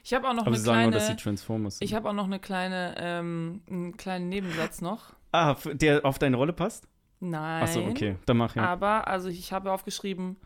[0.05, 0.91] Ich habe auch noch Aber eine sie sagen kleine.
[0.91, 1.87] nur, dass sie Transformers sind.
[1.89, 5.15] ich habe auch noch eine kleine, ähm, einen kleinen Nebensatz noch.
[5.33, 6.87] ah, der auf deine Rolle passt?
[7.21, 7.63] Nein.
[7.63, 8.65] Achso, okay, dann mach ja.
[8.67, 10.37] Aber, also ich habe aufgeschrieben,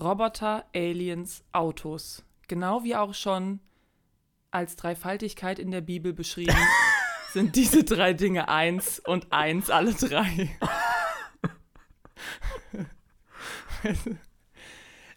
[0.00, 2.24] Roboter, Aliens, Autos.
[2.48, 3.60] Genau wie auch schon
[4.50, 6.56] als Dreifaltigkeit in der Bibel beschrieben,
[7.32, 10.56] sind diese drei Dinge eins und eins, alle drei.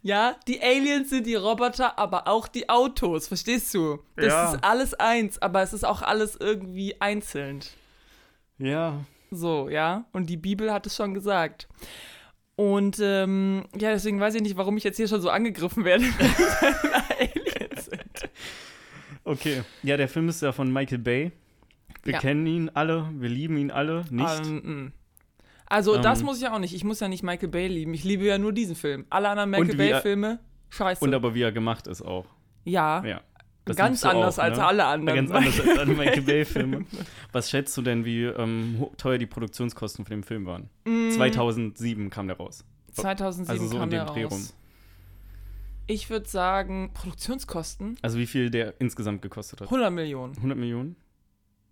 [0.01, 3.99] ja, die Aliens sind die Roboter, aber auch die Autos, verstehst du?
[4.15, 4.53] Das Ja.
[4.53, 7.61] ist alles eins, aber es ist auch alles irgendwie einzeln.
[8.57, 10.05] Ja, So, ja.
[10.13, 11.67] Und die Bibel hat es schon gesagt.
[12.57, 16.03] Und ähm, ja, deswegen weiß ich nicht, warum ich jetzt hier schon so angegriffen werde.
[16.61, 18.29] wenn Aliens sind.
[19.23, 19.61] okay.
[19.83, 21.31] Ja, der Film ist ja von Michael Bay.
[22.03, 22.19] Wir Ja.
[22.19, 24.45] kennen ihn alle, wir lieben ihn alle, nicht?
[24.45, 24.55] Ähm,
[24.85, 24.93] mm.
[25.67, 26.25] also, das Ähm.
[26.25, 26.73] muss ich ja auch nicht.
[26.73, 27.93] Ich muss ja nicht Michael Bay lieben.
[27.93, 29.05] Ich liebe ja nur diesen Film.
[29.11, 30.39] Alle anderen Michael Bay-Filme,
[30.69, 31.03] scheiße.
[31.03, 32.25] Und aber wie er gemacht ist auch.
[32.65, 33.21] ja, Ja.
[33.75, 34.65] Ganz anders auch, als ne?
[34.65, 35.27] alle Ja, anderen.
[35.27, 36.85] ganz anders als alle Michael Bay-Filme.
[37.31, 40.69] Was schätzt du denn, wie ähm, teuer die Produktionskosten von dem Film waren?
[40.85, 42.63] Mm, 2007 kam der raus.
[42.93, 44.31] 2007 Also so kam in dem der Dreh raus.
[44.33, 44.47] rum.
[45.89, 49.67] Ich würde sagen, Produktionskosten Also wie viel der insgesamt gekostet hat?
[49.67, 50.35] 100 Millionen.
[50.35, 50.95] 100 Millionen?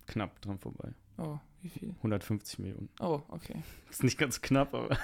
[0.08, 0.94] Knapp dran vorbei.
[1.18, 1.90] Oh, wie viel?
[1.98, 2.90] 150 Millionen.
[3.00, 3.56] Oh, okay.
[3.90, 4.98] Ist nicht ganz knapp, aber.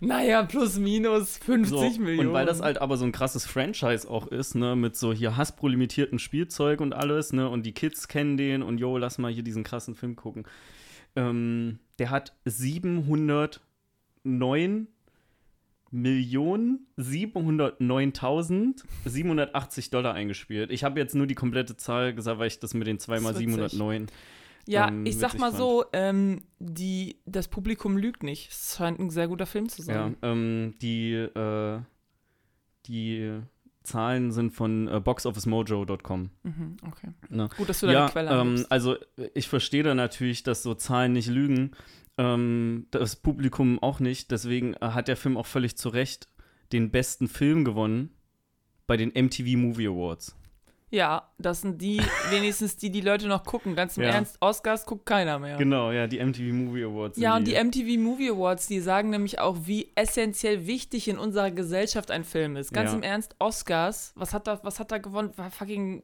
[0.00, 2.28] Naja, plus minus 50 So, Millionen.
[2.28, 5.36] Und weil das halt aber so ein krasses Franchise auch ist, ne, mit so hier
[5.36, 9.42] Hasbro-limitierten Spielzeug und alles, ne, und die Kids kennen den und jo, lass mal hier
[9.42, 10.44] diesen krassen Film gucken.
[11.16, 14.86] Ähm, der hat 709
[15.90, 20.70] Millionen 709.780 Dollar eingespielt.
[20.70, 23.32] Ich habe jetzt nur die komplette Zahl gesagt, weil ich das mit den 2 mal
[23.32, 23.70] Das ist witzig.
[23.72, 24.06] 709.
[24.68, 25.56] Ja, ähm, ich sag mal fand.
[25.56, 28.50] so, ähm, die, das Publikum lügt nicht.
[28.50, 30.16] Es scheint ein sehr guter Film zu Ja, sein.
[30.22, 31.80] ähm, die, äh,
[32.86, 33.40] die
[33.82, 36.30] Zahlen sind von äh, boxofficemojo.com.
[36.42, 37.08] Mhm, okay.
[37.30, 37.48] Ne?
[37.56, 38.96] Gut, dass du deine Ja, Quelle ähm, also
[39.34, 41.72] ich verstehe da natürlich, dass so Zahlen nicht lügen.
[42.18, 44.30] Ähm, das Publikum auch nicht.
[44.30, 46.28] Deswegen äh, hat der Film auch völlig zu Recht
[46.72, 48.10] den besten Film gewonnen
[48.86, 50.36] bei den MTV Movie Awards.
[50.90, 53.76] Ja, das sind die, wenigstens die, die Leute noch gucken.
[53.76, 54.10] Ganz im Ja.
[54.10, 55.56] Ernst, Oscars guckt keiner mehr.
[55.58, 57.18] Genau, ja, die MTV Movie Awards.
[57.18, 61.50] Ja, und die MTV Movie Awards, die sagen nämlich auch, wie essentiell wichtig in unserer
[61.50, 62.72] Gesellschaft ein Film ist.
[62.72, 62.96] Ganz Ja.
[62.96, 65.32] im Ernst, Oscars, was hat da, was hat da gewonnen?
[65.36, 66.02] War fucking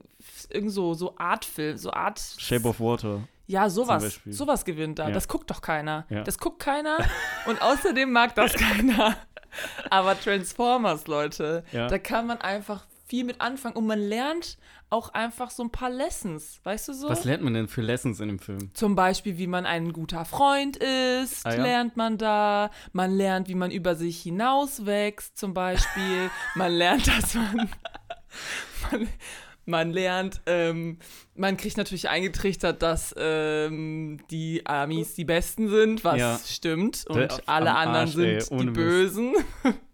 [0.50, 2.20] irgend so, so Artfilm, so Art.
[2.38, 3.20] Shape of Water.
[3.46, 4.20] Ja, sowas.
[4.26, 5.08] Sowas gewinnt da.
[5.08, 5.14] Ja.
[5.14, 6.06] Das guckt doch keiner.
[6.24, 6.98] Das guckt keiner
[7.46, 9.16] und außerdem mag das keiner.
[9.90, 11.86] Aber Transformers, Leute, Ja.
[11.88, 14.58] da kann man einfach viel mit anfangen und man lernt
[14.90, 17.08] auch einfach so ein paar Lessons, weißt du so?
[17.08, 18.70] Was lernt man denn für Lessons in dem Film?
[18.74, 21.62] Zum Beispiel, wie man ein guter Freund ist, Ah, ja?
[21.62, 22.70] lernt man da.
[22.92, 26.28] Man lernt, wie man über sich hinauswächst, zum Beispiel.
[26.56, 27.70] man lernt, dass man.
[28.90, 29.08] man,
[29.64, 30.98] man lernt, ähm,
[31.36, 36.40] man kriegt natürlich eingetrichtert, dass ähm, die Amis die Besten sind, was Ja.
[36.44, 37.04] stimmt.
[37.08, 38.80] Und Der- alle anderen Arsch, ey, sind ohne die.
[38.80, 39.34] Bösen.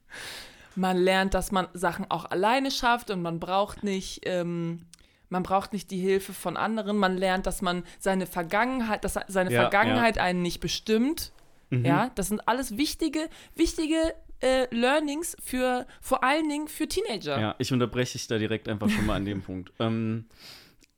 [0.76, 4.20] man lernt, dass man Sachen auch alleine schafft und man braucht nicht.
[4.24, 4.86] Ähm,
[5.28, 6.96] man braucht nicht die Hilfe von anderen.
[6.96, 11.32] Man lernt, dass man seine Vergangenheit, dass seine Ja, Vergangenheit einen nicht bestimmt.
[11.70, 11.84] Mhm.
[11.84, 17.38] Ja, das sind alles wichtige, wichtige äh, Learnings für vor allen Dingen für Teenager.
[17.40, 19.72] Ja, ich unterbreche dich da direkt einfach schon mal an dem Punkt.
[19.78, 20.26] Ähm,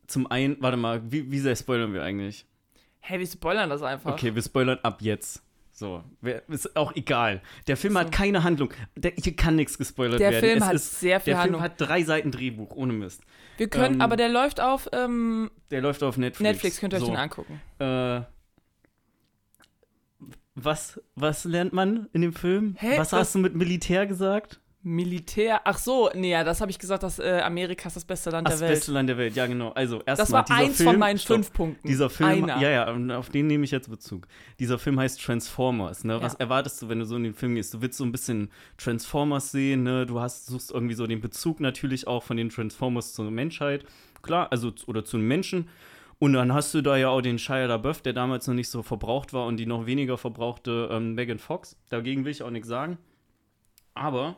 [0.06, 2.46] zum einen, warte mal, wie, wie sehr spoilern wir eigentlich?
[3.00, 4.12] Hey, wir spoilern das einfach.
[4.12, 5.42] Okay, wir spoilern ab jetzt.
[5.82, 6.04] So,
[6.48, 7.42] ist auch egal.
[7.66, 8.10] Der Film hat So.
[8.12, 8.72] keine Handlung.
[8.96, 10.40] Der, hier kann nichts gespoilert Der werden.
[10.44, 11.62] Film es hat ist, sehr viel Der Film Handlung.
[11.62, 13.22] hat drei Seiten Drehbuch, ohne Mist.
[13.56, 16.40] Wir können, ähm, aber der läuft auf ähm, Der läuft auf Netflix.
[16.52, 17.08] Netflix, könnt ihr euch so.
[17.10, 17.60] den angucken.
[17.80, 18.20] Äh,
[20.54, 22.76] was, was lernt man in dem Film?
[22.80, 24.60] Was Was- hast du mit Militär gesagt?
[24.84, 25.60] Militär.
[25.64, 28.48] Ach so, nee, ja, das habe ich gesagt, dass äh, Amerika ist das beste Land
[28.48, 28.78] Das der Welt.
[28.78, 29.70] beste Land der Welt, ja genau.
[29.70, 31.34] Also das erstmal war dieser eins Film, von meinen stopp.
[31.36, 31.86] fünf Punkten.
[31.88, 32.58] Dieser Film, Einer.
[32.60, 34.26] ja, ja, auf den nehme ich jetzt Bezug.
[34.58, 36.20] Dieser Film heißt Transformers, ne?
[36.20, 36.40] Was Ja.
[36.40, 37.72] erwartest du, wenn du so in den Film gehst?
[37.74, 40.04] Du willst so ein bisschen Transformers sehen, ne?
[40.04, 43.84] Du hast, suchst irgendwie so den Bezug natürlich auch von den Transformers zur Menschheit.
[44.22, 45.68] Klar, also oder zu den Menschen.
[46.18, 48.82] Und dann hast du da ja auch den Shia LaBeouf, der damals noch nicht so
[48.82, 51.76] verbraucht war und die noch weniger verbrauchte ähm, Megan Fox.
[51.88, 52.98] Dagegen will ich auch nichts sagen.
[53.94, 54.36] Aber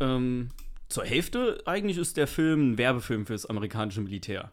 [0.00, 0.48] ähm,
[0.88, 4.52] zur Hälfte eigentlich ist der Film ein Werbefilm fürs amerikanische Militär.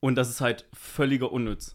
[0.00, 1.74] Und das ist halt völliger Unnütz.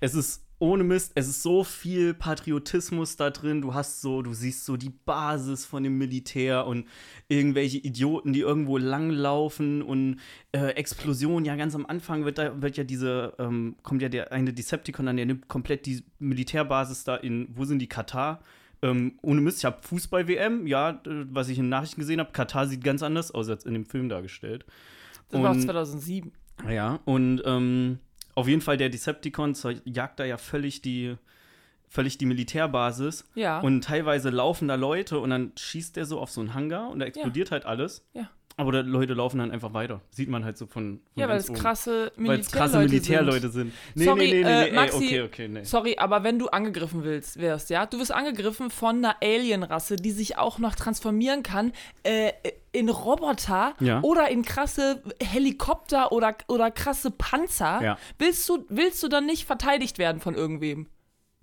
[0.00, 3.60] Es ist ohne Mist, es ist so viel Patriotismus da drin.
[3.60, 6.86] Du hast so, du siehst so die Basis von dem Militär und
[7.28, 10.20] irgendwelche Idioten, die irgendwo langlaufen und
[10.52, 11.44] äh, Explosionen.
[11.44, 15.08] Ja, ganz am Anfang wird da wird ja diese, ähm, kommt ja der eine Decepticon
[15.08, 18.40] an, der nimmt komplett die Militärbasis da in, wo sind die Katar?
[18.82, 22.32] Ähm, ohne Mist, ich habe Fußball-WM, ja, was ich in Nachrichten gesehen habe.
[22.32, 24.64] Katar sieht ganz anders aus als in dem Film dargestellt.
[25.30, 26.32] das war und- 2007.
[26.70, 27.98] Ja, und ähm,
[28.34, 29.54] auf jeden Fall der Decepticon
[29.84, 31.16] jagt da ja völlig die,
[31.88, 33.24] völlig die Militärbasis.
[33.34, 33.60] Ja.
[33.60, 36.98] Und teilweise laufen da Leute und dann schießt der so auf so einen Hangar und
[37.00, 38.06] da explodiert halt alles.
[38.14, 38.30] Ja.
[38.58, 40.00] Aber Leute laufen dann einfach weiter.
[40.10, 43.52] Sieht man halt so von, von ja, weil es krasse es krasse Militärleute Militärleute sind.
[43.52, 43.72] sind.
[43.94, 45.64] Nee, Sorry, nee, nee, nee, äh, nee, ey, Maxi, okay, okay, nee.
[45.64, 50.10] Sorry, aber wenn du angegriffen willst, wärst, ja, du wirst angegriffen von einer Alienrasse, die
[50.10, 52.32] sich auch noch transformieren kann äh,
[52.72, 54.00] in Roboter Ja.
[54.00, 57.80] oder in krasse Helikopter oder, oder krasse Panzer.
[57.82, 57.98] Ja.
[58.18, 60.86] Willst, du, willst du dann nicht verteidigt werden von irgendwem?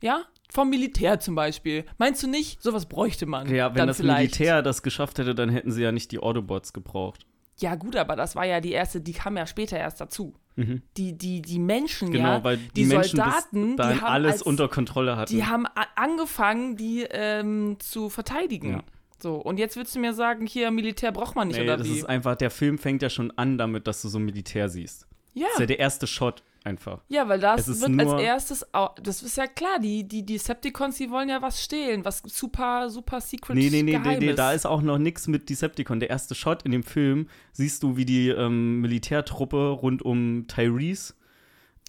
[0.01, 0.23] Ja?
[0.53, 1.83] Vom Militär zum Beispiel.
[1.97, 3.49] Meinst du nicht, sowas bräuchte man?
[3.53, 4.37] Ja, wenn dann das vielleicht.
[4.39, 7.25] Militär das geschafft hätte, dann hätten sie ja nicht die Autobots gebraucht.
[7.57, 10.35] Ja, gut, aber das war ja die erste, die kam ja später erst dazu.
[10.55, 14.41] Die, die, die Menschen, Genau, ja, weil die, die Menschen Soldaten, die haben alles als,
[14.43, 15.33] unter Kontrolle hatten.
[15.33, 18.73] Die haben angefangen, die ähm, zu verteidigen.
[18.73, 18.83] Ja.
[19.19, 21.87] So, und jetzt willst du mir sagen, hier Militär braucht man nicht, nee, oder das
[21.87, 21.97] wie?
[21.97, 25.07] ist einfach, der Film fängt ja schon an damit, dass du so ein Militär siehst.
[25.33, 25.45] ja.
[25.45, 27.01] Das ist ja der erste Shot einfach.
[27.09, 30.97] ja, weil das es wird als erstes, au- das ist ja klar, die, die Decepticons,
[30.97, 34.51] die wollen ja was stehlen, was super, super secret Nee, nee, nee, nee, nee, da
[34.53, 35.99] ist auch noch nichts mit Decepticon.
[35.99, 41.13] Der erste Shot in dem Film siehst du, wie die ähm, Militärtruppe rund um Tyrese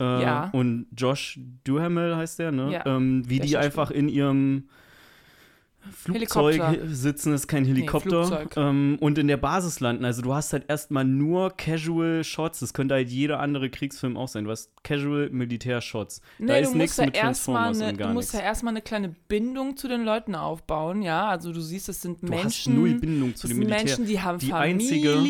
[0.00, 0.50] äh, Ja.
[0.52, 2.72] und Josh Duhamel heißt der, ne?
[2.72, 4.68] Ja, ähm, wie der die einfach in ihrem
[5.92, 6.88] Flugzeug Helikopter.
[6.94, 8.56] sitzen, das ist kein Helikopter, Flugzeug.
[8.56, 10.04] ähm, und in der Basis landen.
[10.04, 12.60] Also du hast halt erstmal nur Casual Shots.
[12.60, 14.44] Das könnte halt jeder andere Kriegsfilm auch sein.
[14.44, 16.20] Du hast Casual Militär-Shots.
[16.38, 18.38] Nee, da ist nichts mit Transformers eine, und gar du musst nichts.
[18.40, 21.26] ja erstmal eine kleine Bindung zu den Leuten aufbauen, ja.
[21.28, 22.44] Also du siehst, es sind du Menschen.
[22.46, 23.84] hast null Bindung zu das dem sind Militär.
[23.84, 24.80] Menschen, die haben die Familien.
[24.80, 25.22] einzige,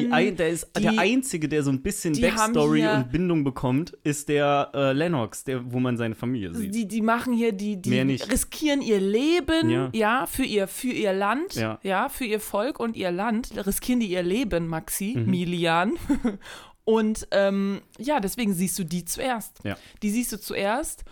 [0.00, 3.96] die ein, der ist die- der einzige, der so ein bisschen Backstory und Bindung bekommt,
[4.04, 6.74] ist der äh, Lennox, der, wo man seine Familie sieht.
[6.74, 9.88] Die, die machen hier, die, die riskieren ihr Leben, Ja.
[9.96, 11.78] Ja, für, ihr, für ihr Land, Ja.
[11.82, 12.08] ja.
[12.08, 13.50] für ihr Volk und ihr Land.
[13.66, 15.30] Riskieren die ihr Leben, Maxi, Mhm.
[15.30, 15.92] Milian.
[16.84, 19.58] Und ähm, ja, deswegen siehst du die zuerst.
[19.64, 19.76] Ja.
[20.02, 21.04] Die siehst du zuerst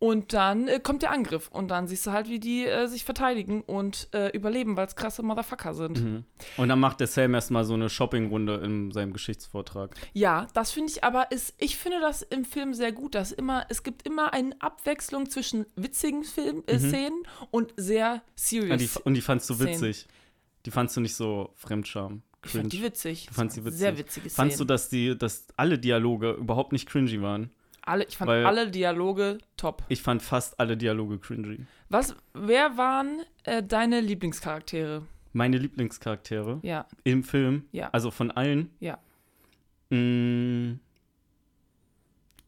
[0.00, 1.48] und dann äh, kommt der Angriff.
[1.52, 4.96] Und dann siehst du halt, wie die äh, sich verteidigen und äh, überleben, weil es
[4.96, 6.02] krasse Motherfucker sind.
[6.02, 6.24] Mhm.
[6.56, 9.94] Und dann macht der Sam erstmal so eine Shoppingrunde in seinem Geschichtsvortrag.
[10.14, 13.66] Ja, das finde ich aber ist, ich finde das im Film sehr gut, dass immer,
[13.68, 16.88] es gibt immer eine Abwechslung zwischen witzigen Film, äh, Mhm.
[16.88, 18.78] Szenen und sehr serious.
[18.94, 19.74] die, und die fandst du Szenen.
[19.74, 20.08] witzig.
[20.66, 22.22] Die fandst du nicht so Fremdscham.
[22.44, 22.88] ich fand die Cringe.
[22.88, 23.26] witzig.
[23.26, 23.78] Du fandst die witzig.
[23.80, 24.34] Sehr witzige Szenen.
[24.34, 27.50] Fandst du, dass, die, dass alle Dialoge überhaupt nicht cringy waren?
[27.90, 29.82] Alle, ich fand weil- alle Dialoge top.
[29.88, 31.66] Ich fand fast alle Dialoge cringy.
[31.88, 35.02] Was, wer waren äh, deine Lieblingscharaktere?
[35.32, 37.90] Meine Lieblingscharaktere Ja, im Film, Ja.
[37.92, 38.70] also von allen.
[38.80, 38.98] Ja.
[39.90, 40.78] Mm,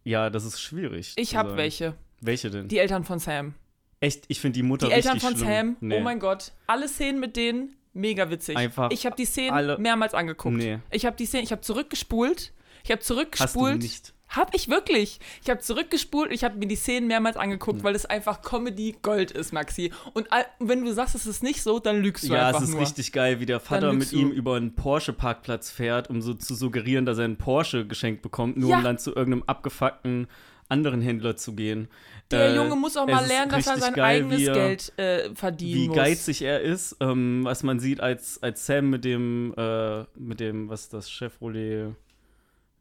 [0.05, 1.13] ja, das ist schwierig.
[1.17, 1.95] ich habe welche.
[2.21, 2.69] Welche denn?
[2.69, 3.55] Die Eltern von Sam.
[4.01, 5.49] Echt, ich finde die Mutter Die Eltern richtig von schlimm.
[5.49, 5.97] Sam, Nee.
[5.97, 6.53] oh mein Gott.
[6.67, 8.57] Alle Szenen mit denen, mega witzig.
[8.57, 10.57] Einfach ich habe die Szenen alle- mehrmals angeguckt.
[10.57, 10.79] Nee.
[10.91, 12.53] Ich habe die Szenen, ich habe zurückgespult.
[12.85, 13.83] Ich habe Hast du zurückgespult.
[13.83, 14.12] nicht.
[14.37, 15.21] Hab ich wirklich.
[15.43, 17.85] Ich habe zurückgespult, ich habe mir die Szenen mehrmals angeguckt, Hm.
[17.85, 19.93] weil es einfach Comedy Gold ist, Maxi.
[20.15, 22.69] Und all- wenn du sagst, es ist nicht so, dann lügst du Ja, einfach es
[22.69, 22.83] ist nur.
[22.83, 24.17] richtig geil, wie der Vater mit du.
[24.17, 28.57] ihm über einen Porsche-Parkplatz fährt, um so zu suggerieren, dass er einen Porsche geschenkt bekommt,
[28.57, 28.79] nur Ja.
[28.79, 30.29] um dann zu irgendeinem abgefuckten
[30.69, 31.89] anderen Händler zu gehen.
[32.31, 34.99] Der Äh, Junge muss auch mal lernen, dass er sein geil, eigenes wie er- Geld
[34.99, 35.97] äh, verdienen Wie muss.
[35.97, 40.71] geizig er ist, ähm, was man sieht, als, als Sam mit dem, äh, mit dem,
[40.71, 41.95] was ist das, Chevrolet,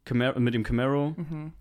[0.04, 1.52] Camaro, mit dem Camaro Mhm.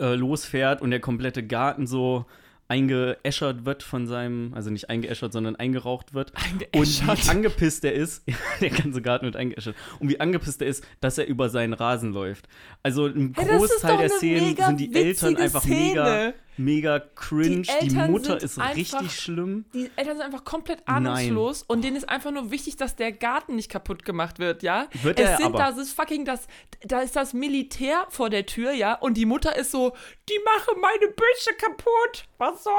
[0.00, 2.26] äh, losfährt und der komplette Garten so
[2.70, 6.32] eingeäschert wird von seinem, also nicht eingeäschert, sondern eingeraucht wird.
[6.32, 7.24] Und Eingeäschert.
[7.26, 8.22] wie angepisst er ist,
[8.60, 9.74] der ganze Garten wird eingeäschert.
[10.00, 12.46] Und wie angepisst er ist, dass er über seinen Rasen läuft.
[12.82, 15.76] Also ein Großteil der Szenen sind die Eltern einfach Szene.
[15.88, 17.62] mega, mega cringe.
[17.82, 19.64] Die, Die Mutter ist einfach- richtig schlimm.
[19.72, 23.56] Die Eltern sind einfach komplett ahnungslos und denen ist einfach nur wichtig, dass der Garten
[23.56, 24.88] nicht kaputt gemacht wird, ja?
[25.02, 25.58] Wird es er sind aber.
[25.58, 26.46] da ist fucking das
[26.82, 28.94] da ist das Militär vor der Tür, ja?
[28.94, 29.94] Und die Mutter ist so,
[30.28, 32.26] die machen meine Büsche kaputt.
[32.38, 32.72] Was soll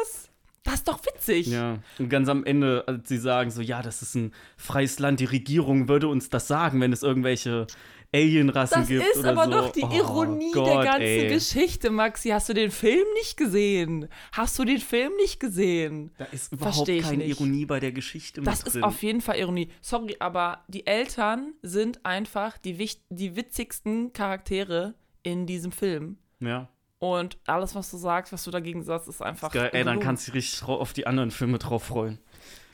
[0.00, 0.30] das?
[0.64, 1.46] Das ist doch witzig.
[1.46, 5.20] Ja, und ganz am Ende, als sie sagen so, ja, das ist ein freies Land,
[5.20, 7.68] die Regierung würde uns das sagen, wenn es irgendwelche
[8.14, 9.50] Alienrassen Das gibt ist oder aber so.
[9.50, 11.28] doch die Oh Ironie Gott, der ganzen ey.
[11.28, 12.28] Geschichte, Maxi.
[12.30, 14.08] Hast du den Film nicht gesehen?
[14.32, 16.12] Hast du den Film nicht gesehen?
[16.18, 17.28] Da ist überhaupt keine nicht.
[17.40, 18.80] Ironie bei der Geschichte mit Das drin.
[18.80, 19.70] ist auf jeden Fall Ironie.
[19.80, 26.18] Sorry, aber die Eltern sind einfach die, die witzigsten Charaktere in diesem Film.
[26.40, 29.52] ja, Und alles, was du sagst, was du dagegen sagst, ist einfach.
[29.52, 29.70] geil.
[29.72, 32.18] Ey, dann kannst du dich richtig auf die anderen Filme drauf freuen.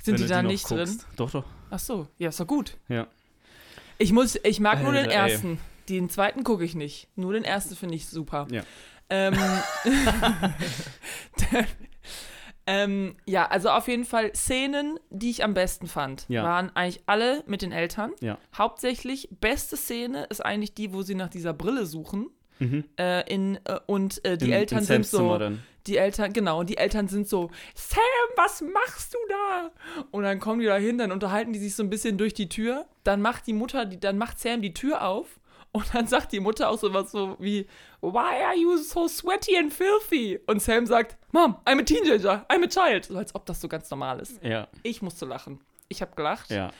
[0.03, 0.79] Sind die da nicht drin?
[0.79, 1.07] guckst.
[1.17, 1.45] Doch, doch.
[1.71, 2.77] Ach so, ja, ist doch gut.
[2.89, 3.07] Ja.
[3.99, 5.31] Ich muss, ich mag nur den Alter, ey.
[5.33, 5.59] ersten.
[5.89, 7.09] Den zweiten gucke ich nicht.
[7.17, 8.47] Nur den ersten finde ich super.
[8.51, 8.63] Ja.
[9.11, 9.35] Ähm,
[12.67, 16.45] ähm, ja, also auf jeden Fall Szenen, die ich am besten fand, Ja.
[16.45, 18.13] waren eigentlich alle mit den Eltern.
[18.21, 18.39] Ja.
[18.57, 22.29] Hauptsächlich, beste Szene ist eigentlich die, wo sie nach dieser Brille suchen.
[22.63, 22.85] Mhm.
[22.99, 25.37] Äh, in, äh, und äh, die In- Eltern in sind so.
[25.39, 25.63] dann.
[25.89, 28.01] Die Eltern, genau, und die Eltern sind so, Sam,
[28.37, 29.71] was machst du da?
[30.13, 32.49] Und dann kommen die da hin, dann unterhalten die sich so ein bisschen durch die
[32.49, 32.87] Tür.
[33.03, 35.41] Dann macht die Mutter, die, dann macht Sam die Tür auf
[35.73, 37.67] und dann sagt die Mutter auch sowas so wie,
[38.01, 40.39] Why are you so sweaty and filthy?
[40.47, 43.07] Und Sam sagt, Mom, I'm a teenager, I'm a child.
[43.07, 44.41] So als ob das so ganz normal ist.
[44.45, 45.59] Ja, Ich musste lachen.
[45.89, 46.49] Ich habe gelacht.
[46.51, 46.71] ja.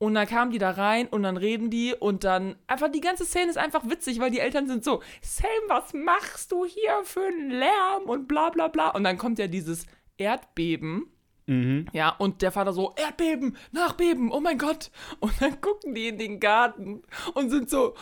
[0.00, 3.24] Und dann kamen die da rein und dann reden die und dann einfach die ganze
[3.24, 7.26] Szene ist einfach witzig, weil die Eltern sind so, Sam, was machst du hier für
[7.26, 8.90] einen Lärm und bla bla bla.
[8.90, 9.86] Und dann kommt ja dieses
[10.16, 11.06] Erdbeben.
[11.46, 11.86] Mhm.
[11.92, 14.90] Ja, und der Vater so, Erdbeben, Nachbeben, oh mein Gott.
[15.18, 17.02] Und dann gucken die in den Garten
[17.34, 17.94] und sind so,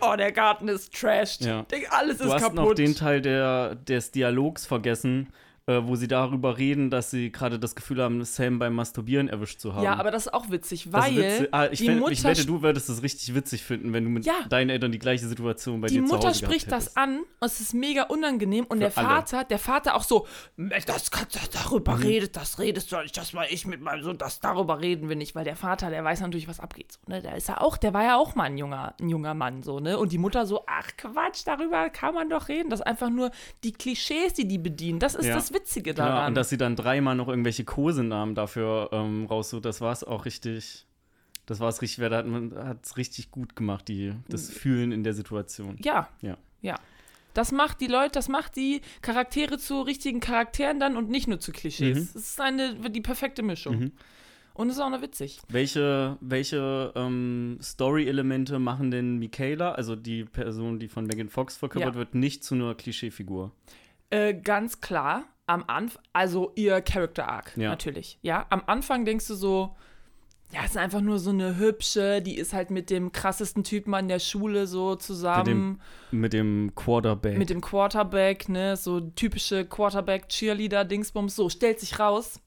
[0.00, 1.40] oh, der Garten ist trashed.
[1.46, 1.64] Ja.
[1.90, 2.56] Alles Du ist hast kaputt.
[2.56, 5.32] noch den Teil der, des Dialogs vergessen,
[5.66, 9.60] äh, wo sie darüber reden, dass sie gerade das Gefühl haben, Sam beim Masturbieren erwischt
[9.60, 9.84] zu haben.
[9.84, 11.48] ja, aber das ist auch witzig, weil witzig.
[11.52, 14.10] Ah, ich, die find, Mutter ich wette, du würdest es richtig witzig finden, wenn du
[14.10, 14.34] mit Ja.
[14.48, 17.18] deinen Eltern die gleiche Situation bei die dir zu Mutter Hause spricht gehabt das an
[17.18, 19.08] und es ist mega unangenehm und Für der alle.
[19.08, 20.26] Vater, der Vater auch so,
[20.86, 22.02] das kannst du darüber Mhm.
[22.02, 25.16] redet, das redest du nicht, das war ich mit meinem Sohn, das darüber reden wir
[25.16, 27.22] nicht, weil der Vater, der weiß natürlich, was abgeht, so, ne?
[27.22, 29.78] Der ist ja auch, der war ja auch mal ein junger, ein junger Mann, so,
[29.80, 29.96] ne?
[29.98, 33.30] Und die Mutter so, ach Quatsch, darüber kann man doch reden, das ist einfach nur
[33.62, 35.34] die Klischees, die die bedienen, das ist Ja.
[35.36, 36.28] das Witzige daran.
[36.28, 40.24] und dass sie dann dreimal noch irgendwelche Kosenamen dafür ähm, raussucht, das war es auch
[40.24, 40.86] richtig.
[41.46, 42.24] Das war es richtig, wer da
[42.64, 45.76] hat es richtig gut gemacht, die, das Fühlen in der Situation.
[45.82, 46.38] ja, Ja.
[46.60, 46.76] ja.
[47.34, 51.40] Das macht die Leute, das macht die Charaktere zu richtigen Charakteren dann und nicht nur
[51.40, 51.96] zu Klischees.
[51.96, 52.02] Mhm.
[52.02, 53.78] Es ist eine, die perfekte Mischung.
[53.78, 53.92] Mhm.
[54.54, 55.40] Und es ist auch noch witzig.
[55.48, 61.94] Welche, welche ähm, Story-Elemente machen denn Michaela, also die Person, die von Megan Fox verkörpert
[61.94, 61.98] Ja.
[61.98, 63.50] wird, nicht zu einer Klischeefigur?
[64.10, 67.70] Äh, ganz klar, am Anfang, also ihr Character Arc, Ja.
[67.70, 68.18] natürlich.
[68.22, 69.74] Ja, am Anfang denkst du so,
[70.52, 73.94] ja, es ist einfach nur so eine hübsche, die ist halt mit dem krassesten Typen
[73.94, 75.80] an der Schule so zusammen,
[76.10, 77.38] Mit dem Quarterback.
[77.38, 82.40] mit dem Quarterback, ne, so typische Quarterback-Cheerleader-Dingsbums, so, stellt sich raus.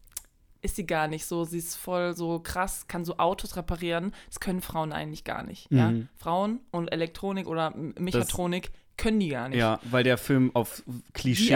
[0.61, 1.43] Ist sie gar nicht so.
[1.43, 4.13] Sie ist voll so krass, kann so Autos reparieren.
[4.27, 5.71] Das können Frauen eigentlich gar nicht.
[5.71, 5.91] Ja?
[5.91, 6.09] Mhm.
[6.15, 9.57] Frauen und Elektronik oder Mechatronik können die gar nicht.
[9.59, 10.83] ja, weil der Film auf
[11.13, 11.49] Klischee.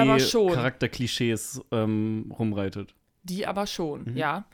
[0.74, 2.94] Charakterklischees ähm, rumreitet.
[3.24, 4.18] Die aber schon, Mhm.
[4.18, 4.46] ja.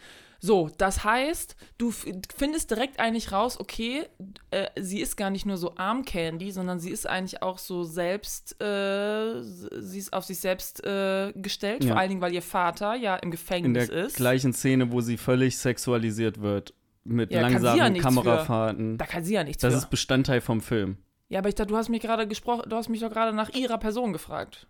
[0.42, 4.04] So, das heißt, du findest direkt eigentlich raus, okay,
[4.52, 8.62] äh, sie ist gar nicht nur so Arm-Candy, sondern sie ist eigentlich auch so selbst,
[8.62, 11.92] äh, sie ist auf sich selbst äh, gestellt, Ja.
[11.94, 14.18] vor allen Dingen, weil ihr Vater ja im In Gefängnis der ist.
[14.18, 16.76] gleichen Szene, wo sie völlig sexualisiert wird,
[17.06, 18.98] mit Ja, ja langsamen nichts Kamerafahrten.
[19.00, 19.80] Da kann sie ja nichts Das für.
[19.80, 20.98] ist Bestandteil vom Film.
[21.30, 23.50] Ja, aber ich dachte, du hast mich gerade gesprochen, du hast mich doch gerade nach
[23.54, 24.68] ihrer Person gefragt.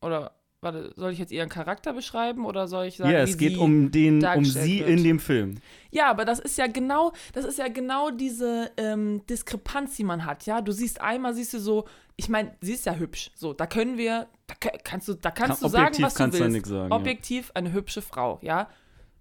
[0.00, 3.56] Oder, warte, soll ich jetzt ihren Charakter beschreiben oder soll ich sagen, Ja, es geht
[3.56, 4.88] um den, um sie wird.
[4.90, 5.56] in dem Film.
[5.90, 10.24] Ja, aber das ist ja genau, das ist ja genau diese ähm, Diskrepanz, die man
[10.26, 10.60] hat, ja.
[10.60, 11.84] Du siehst einmal, siehst du so,
[12.16, 13.30] ich meine, sie ist ja hübsch.
[13.34, 16.18] So, da können wir, da ka- kannst du, da kannst Kann- du sagen, was du
[16.18, 16.56] kannst du willst.
[16.56, 16.96] nix sagen, ja.
[16.96, 18.68] Objektiv eine hübsche Frau, ja.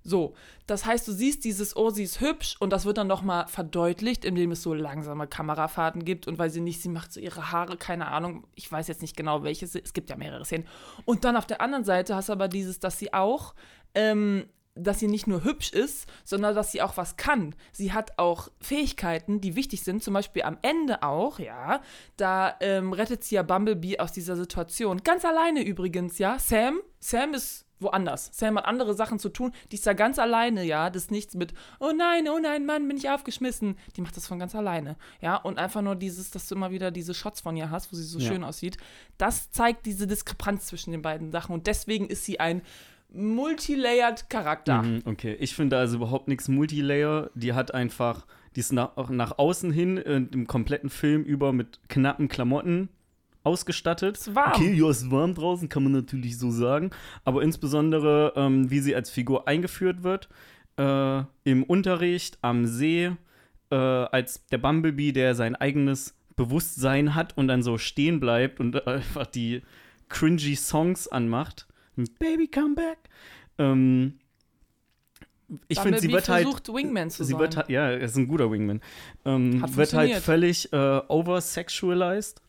[0.03, 0.33] So,
[0.67, 4.25] das heißt, du siehst dieses, oh, sie ist hübsch und das wird dann nochmal verdeutlicht,
[4.25, 7.77] indem es so langsame Kamerafahrten gibt und weil sie nicht, sie macht so ihre Haare,
[7.77, 10.67] keine Ahnung, ich weiß jetzt nicht genau welche, es gibt ja mehrere Szenen.
[11.05, 13.55] Und dann auf der anderen Seite hast du aber dieses, dass sie auch,
[13.95, 14.45] ähm,
[14.75, 17.55] dass sie nicht nur hübsch ist, sondern dass sie auch was kann.
[17.71, 21.81] Sie hat auch Fähigkeiten, die wichtig sind, zum Beispiel am Ende auch, ja.
[22.17, 25.03] Da ähm, rettet sie ja Bumblebee aus dieser Situation.
[25.03, 26.39] Ganz alleine übrigens, ja.
[26.39, 28.29] Sam, Sam ist woanders.
[28.33, 29.51] Sam hat andere Sachen zu tun.
[29.71, 30.89] Die ist da ganz alleine, ja.
[30.89, 33.77] Das ist nichts mit, oh nein, oh nein, Mann, bin ich aufgeschmissen.
[33.95, 35.35] Die macht das von ganz alleine, ja.
[35.35, 38.03] Und einfach nur dieses, dass du immer wieder diese Shots von ihr hast, wo sie
[38.03, 38.27] so Ja.
[38.31, 38.77] schön aussieht.
[39.17, 41.53] Das zeigt diese Diskrepanz zwischen den beiden Sachen.
[41.53, 42.61] Und deswegen ist sie ein
[43.33, 44.81] multilayered Charakter.
[44.81, 47.29] Mhm, okay, ich finde also überhaupt nichts Multilayer.
[47.35, 48.25] Die hat einfach,
[48.55, 52.89] die ist nach, nach außen hin äh, im kompletten Film über mit knappen Klamotten
[53.43, 54.17] ausgestattet.
[54.17, 54.53] Ist warm.
[54.53, 56.91] Okay, ja, ist warm draußen, kann man natürlich so sagen.
[57.25, 60.29] Aber insbesondere, ähm, wie sie als Figur eingeführt wird,
[60.77, 63.11] äh, im Unterricht, am See,
[63.69, 68.87] äh, als der Bumblebee, der sein eigenes Bewusstsein hat und dann so stehen bleibt und
[68.87, 69.61] einfach die
[70.09, 71.67] cringy Songs anmacht.
[72.19, 72.97] Baby, come back.
[73.57, 74.19] Ähm,
[75.67, 76.43] ich finde, sie wird halt.
[76.43, 77.39] versucht, Wingman zu Sie sein.
[77.39, 78.81] wird halt, ja, er ist ein guter Wingman.
[79.25, 82.41] Ähm, wird halt völlig äh, oversexualized.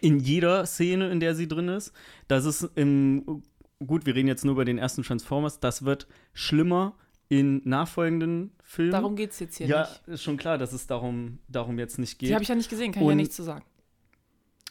[0.00, 1.92] In jeder Szene, in der sie drin ist.
[2.28, 3.42] Das ist im.
[3.84, 5.60] Gut, wir reden jetzt nur über den ersten Transformers.
[5.60, 6.96] Das wird schlimmer
[7.28, 8.90] in nachfolgenden Filmen.
[8.92, 10.08] Darum geht es jetzt hier ja, nicht.
[10.08, 12.30] ist schon klar, dass es darum, darum jetzt nicht geht.
[12.30, 13.64] Die habe ich ja nicht gesehen, kann ich ja Und- nichts zu sagen.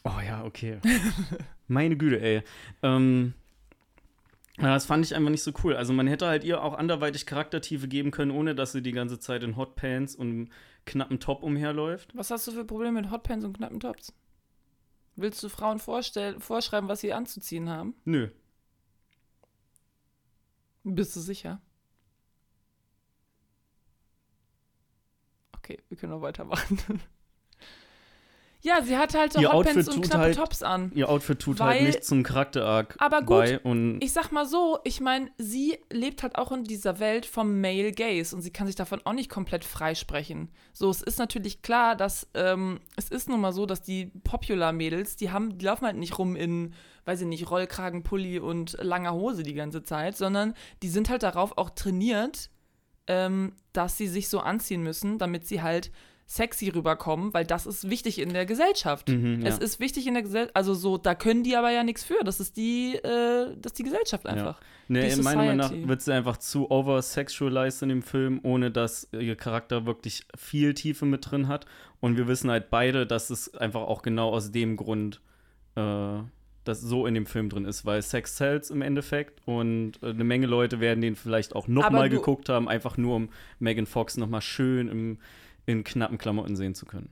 [0.04, 0.80] Oh ja, okay.
[1.68, 2.42] Meine Güte, ey.
[2.82, 3.34] Ähm,
[4.60, 5.76] ja, das fand ich einfach nicht so cool.
[5.76, 9.20] Also man hätte halt ihr auch anderweitig Charaktertiefe geben können, ohne dass sie die ganze
[9.20, 10.50] Zeit in Hotpants und
[10.86, 12.16] knappen Top umherläuft.
[12.16, 14.14] Was hast du für Probleme mit Hotpants und knappen Tops?
[15.18, 17.96] Willst du Frauen vorstellen, vorschreiben, was sie anzuziehen haben?
[18.06, 18.30] Nö.
[20.84, 21.60] Bist du sicher?
[25.58, 26.80] Okay, wir können noch weitermachen.
[28.68, 30.92] ja, sie hat halt so Ihr Hotpants und knappe halt- Tops an.
[30.94, 33.60] Ihr Outfit tut Weil- halt nicht zum Charakter-Arc Aber gut, bei.
[33.60, 37.62] Und Ich sag mal so, ich meine, sie lebt halt auch in dieser Welt vom
[37.62, 40.50] Male Gaze und sie kann sich davon auch nicht komplett freisprechen.
[40.74, 45.16] So, es ist natürlich klar, dass ähm, es ist nun mal so, dass die Popular-Mädels,
[45.16, 46.74] die haben, die laufen halt nicht rum in,
[47.06, 50.54] weiß ich nicht, Rollkragen, Pulli und langer Hose die ganze Zeit, sondern
[50.84, 52.50] die sind halt darauf auch trainiert,
[53.08, 55.92] ähm, dass sie sich so anziehen müssen, damit sie halt
[56.30, 59.08] sexy rüberkommen, weil das ist wichtig in der Gesellschaft.
[59.08, 59.48] Mhm, ja.
[59.48, 62.22] Es ist wichtig in der Gesellschaft, also so, da können die aber ja nichts für.
[62.26, 64.60] Das ist die, äh, das die Gesellschaft einfach.
[64.90, 69.08] ne, die meiner Meinung nach wird sie einfach zu oversexualized in dem Film, ohne dass
[69.14, 71.66] ihr Charakter wirklich viel Tiefe mit drin hat.
[72.02, 75.22] Und wir wissen halt beide, dass es einfach auch genau aus dem Grund
[75.76, 76.20] äh,
[76.66, 80.26] das so in dem Film drin ist, weil Sex sells im Endeffekt und äh, eine
[80.26, 84.42] Menge Leute werden den vielleicht auch nochmal geguckt haben, einfach nur um Megan Fox nochmal
[84.42, 85.20] schön im,
[85.68, 87.12] in knappen Klamotten sehen zu können.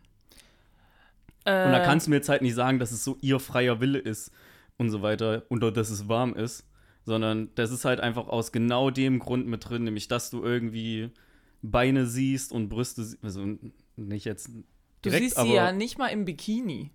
[1.61, 3.79] Und da Äh, kannst du mir jetzt halt nicht sagen, dass es so ihr freier
[3.79, 4.31] Wille ist
[4.77, 6.65] und so weiter und dass es warm ist,
[7.05, 11.11] sondern das ist halt einfach aus genau dem Grund mit drin, nämlich dass du irgendwie
[11.61, 13.45] Beine siehst und Brüste, also
[13.95, 14.49] nicht jetzt
[15.03, 16.91] du direkt, siehst aber sie ja nicht mal im Bikini.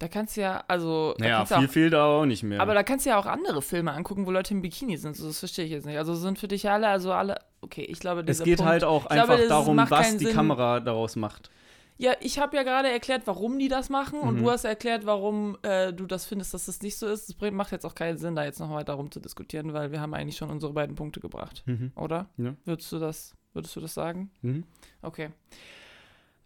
[0.00, 2.58] Da kannst du ja, also, du viel auch, fehlt auch nicht mehr.
[2.60, 5.14] aber da kannst du ja auch andere Filme angucken, wo Leute im Bikini sind.
[5.14, 5.98] So, das verstehe ich jetzt nicht.
[5.98, 8.84] Also sind für dich alle, also alle, okay, ich glaube, es dieser geht Punkt, halt
[8.84, 10.34] auch glaube, einfach das darum, was die Sinn.
[10.34, 11.50] Kamera daraus macht.
[11.98, 14.44] Ja, ich habe ja gerade erklärt, warum die das machen und Mhm.
[14.44, 17.28] du hast erklärt, warum äh, du das findest, dass das nicht so ist.
[17.28, 20.00] Es macht jetzt auch keinen Sinn, da jetzt noch weiter rum zu diskutieren, weil wir
[20.00, 21.92] haben eigentlich schon unsere beiden Punkte gebracht, Mhm.
[21.94, 22.30] oder?
[22.38, 22.54] Ja.
[22.64, 24.30] Würdest du das, würdest du das sagen?
[24.40, 24.64] Mhm.
[25.02, 25.28] Okay.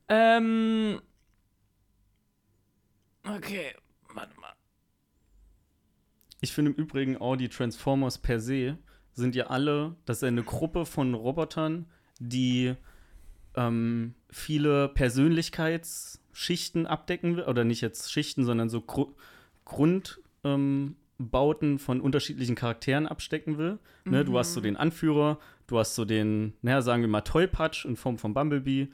[0.09, 1.01] Ähm.
[3.37, 3.73] Okay,
[4.13, 4.53] warte mal.
[6.41, 8.79] Ich finde im Übrigen auch die Transformers per se
[9.13, 11.87] sind ja alle, das ist eine Gruppe von Robotern,
[12.19, 12.75] die
[13.55, 19.15] ähm, viele Persönlichkeitsschichten abdecken will, oder nicht jetzt Schichten, sondern so Gru
[19.65, 20.97] Grundbauten
[21.73, 23.79] ähm, von unterschiedlichen Charakteren abstecken will.
[24.05, 27.87] Ne, Du hast so den Anführer, du hast so den, naja, sagen wir mal Tollpatsch
[27.87, 28.89] in Form von Bumblebee,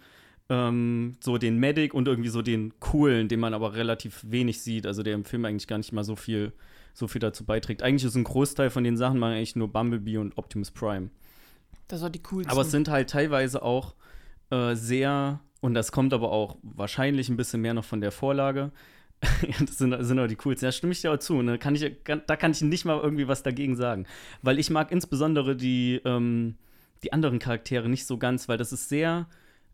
[0.51, 4.85] ähm, so den Medic und irgendwie so den coolen, den man aber relativ wenig sieht,
[4.85, 6.53] also der im Film eigentlich gar nicht mal so viel,
[6.93, 7.83] so viel dazu beiträgt.
[7.83, 11.11] Eigentlich ist ein Großteil von den Sachen machen eigentlich nur Bumblebee und Optimus Prime.
[11.87, 12.51] Das war die coolste.
[12.51, 13.95] Aber es sind halt teilweise auch
[14.51, 18.73] äh, sehr, und das kommt aber auch wahrscheinlich ein bisschen mehr noch von der Vorlage.
[19.61, 20.67] das sind, das sind aber die coolsten.
[20.67, 21.43] Da stimme ich dir auch zu.
[21.43, 21.59] Ne?
[21.59, 24.07] Kann ich, da kann ich nicht mal irgendwie was dagegen sagen.
[24.43, 26.57] Weil ich mag insbesondere die, ähm,
[27.05, 29.29] die anderen Charaktere nicht so ganz, weil das ist sehr,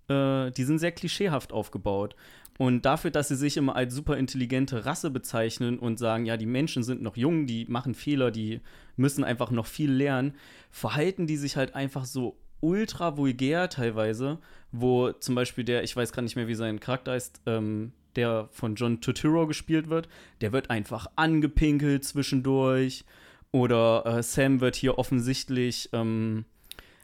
[0.08, 2.16] äh, die sind sehr klischeehaft aufgebaut.
[2.58, 6.46] Und dafür, dass sie sich immer als super intelligente Rasse bezeichnen und sagen, ja, die
[6.46, 8.60] Menschen sind noch jung, die machen Fehler, die
[8.96, 10.34] müssen einfach noch viel lernen,
[10.70, 14.38] verhalten die sich halt einfach so ultra vulgär teilweise,
[14.72, 18.48] wo zum Beispiel der, ich weiß gar nicht mehr, wie sein Charakter ist, ähm, der
[18.50, 20.08] von John Turturro gespielt wird,
[20.40, 23.04] der wird einfach angepinkelt zwischendurch.
[23.52, 26.44] Oder äh, Sam wird hier offensichtlich ähm,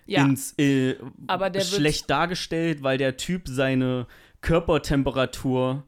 [0.06, 0.96] ja, ins, äh,
[1.26, 4.06] aber der wird- schlecht dargestellt, weil der Typ seine
[4.40, 5.84] Körpertemperatur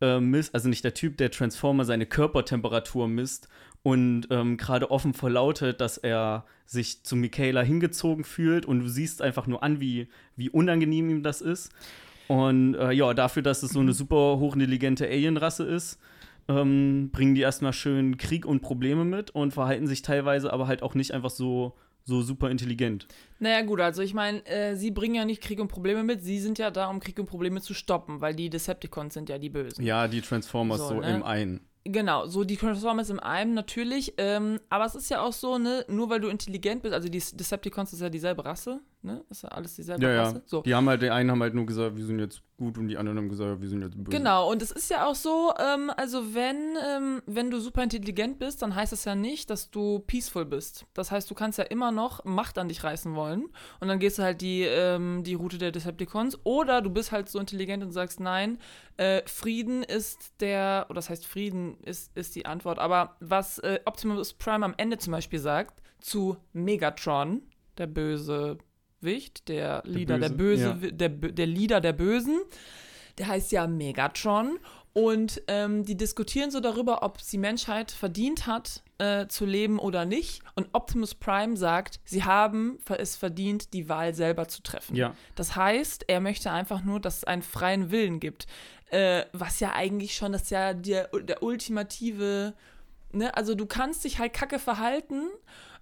[0.00, 3.48] äh, misst, also nicht der Typ, der Transformer seine Körpertemperatur misst
[3.82, 9.22] und ähm, gerade offen verlautet, dass er sich zu Michaela hingezogen fühlt und du siehst
[9.22, 11.72] einfach nur an, wie, wie unangenehm ihm das ist.
[12.28, 15.98] Und äh, ja, dafür, dass es so eine super hochintelligente Alienrasse ist,
[16.46, 20.82] ähm, bringen die erstmal schön Krieg und Probleme mit und verhalten sich teilweise aber halt
[20.82, 21.74] auch nicht einfach so,
[22.08, 23.06] so super intelligent.
[23.38, 26.40] Naja, gut, also ich meine, äh, sie bringen ja nicht Krieg und Probleme mit, sie
[26.40, 29.50] sind ja da, um Krieg und Probleme zu stoppen, weil die Decepticons sind ja die
[29.50, 29.84] Bösen.
[29.84, 31.14] Ja, die Transformers So, so, ne?
[31.14, 31.60] im einen.
[31.84, 35.84] Genau, so die Transformers im einem natürlich, ähm, aber es ist ja auch so, ne,
[35.88, 39.50] nur weil du intelligent bist, also die Decepticons ist ja dieselbe Rasse, ne, ist ja
[39.50, 40.22] alles dieselbe Ja, ja.
[40.22, 40.42] Rasse.
[40.46, 40.62] So.
[40.62, 42.96] Die haben halt, die einen haben halt nur gesagt, wir sind jetzt gut und die
[42.96, 44.16] anderen haben gesagt, wir sind jetzt böse.
[44.16, 48.38] Genau, und es ist ja auch so, ähm, also wenn, ähm, wenn du super intelligent
[48.38, 50.84] bist, dann heißt das ja nicht, dass du peaceful bist.
[50.94, 53.48] Das heißt, du kannst ja immer noch Macht an dich reißen wollen
[53.80, 57.28] und dann gehst du halt die, ähm, die Route der Decepticons oder du bist halt
[57.28, 58.58] so intelligent und sagst, nein,
[58.96, 63.78] äh, Frieden ist der, oder das heißt Frieden ist, ist die Antwort, aber was äh,
[63.84, 67.42] Optimus Prime am Ende zum Beispiel sagt zu Megatron,
[67.76, 68.58] der böse
[69.00, 72.40] Wicht, der Leader der Böse, Böse, der, Bö- der Leader der Bösen,
[73.18, 74.58] der heißt ja Megatron.
[74.94, 80.04] Und ähm, die diskutieren so darüber, ob die Menschheit verdient hat, äh, zu leben oder
[80.04, 80.42] nicht.
[80.56, 84.96] Und Optimus Prime sagt, sie haben es verdient, die Wahl selber zu treffen.
[84.96, 85.14] Ja.
[85.36, 88.48] Das heißt, er möchte einfach nur, dass es einen freien Willen gibt.
[88.90, 92.54] Äh, was ja eigentlich schon, das ist ja der, der ultimative,
[93.12, 93.36] ne?
[93.36, 95.28] Also du kannst dich halt kacke verhalten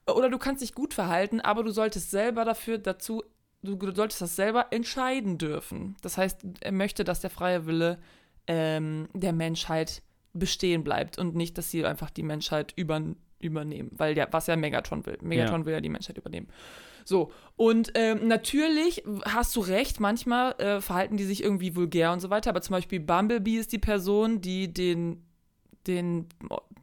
[0.09, 3.23] oder du kannst dich gut verhalten, aber du solltest selber dafür dazu,
[3.63, 5.97] du, du solltest das selber entscheiden dürfen.
[6.03, 7.99] Das heißt, er möchte, dass der freie Wille
[8.47, 10.03] ähm, der Menschheit
[10.33, 13.03] bestehen bleibt und nicht, dass sie einfach die Menschheit über,
[13.41, 15.19] übernehmen, weil ja, was ja Megatron will.
[15.23, 16.49] Megatron will ja die Menschheit übernehmen.
[17.05, 22.21] So, und ähm, natürlich hast du recht, manchmal äh, verhalten die sich irgendwie vulgär und
[22.21, 25.25] so weiter, aber zum Beispiel Bumblebee ist die Person, die den,
[25.87, 26.29] den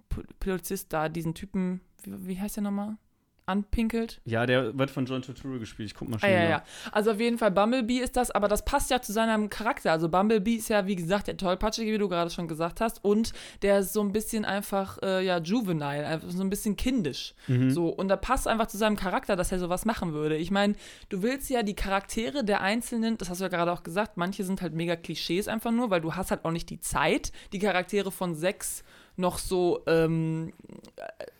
[0.09, 2.97] Pol- Polizist da, diesen Typen, wie, wie heißt der nochmal?
[3.45, 4.21] Anpinkelt.
[4.25, 5.87] Ja, der wird von John Turturro gespielt.
[5.89, 6.63] Ich guck mal Ah, schnell ja, ja.
[6.91, 9.91] Also auf jeden Fall Bumblebee ist das, aber das passt ja zu seinem Charakter.
[9.91, 13.03] Also Bumblebee ist ja, wie gesagt, der Tollpatschige, wie du gerade schon gesagt hast.
[13.03, 17.33] Und der ist so ein bisschen einfach, äh, ja, juvenile, einfach so ein bisschen kindisch.
[17.47, 17.71] Mhm.
[17.71, 20.37] So, und da passt einfach zu seinem Charakter, dass er sowas machen würde.
[20.37, 20.75] Ich meine,
[21.09, 24.43] du willst ja die Charaktere der Einzelnen, das hast du ja gerade auch gesagt, manche
[24.43, 27.59] sind halt mega Klischees einfach nur, weil du hast halt auch nicht die Zeit, die
[27.59, 28.83] Charaktere von sechs
[29.15, 30.53] noch so ähm,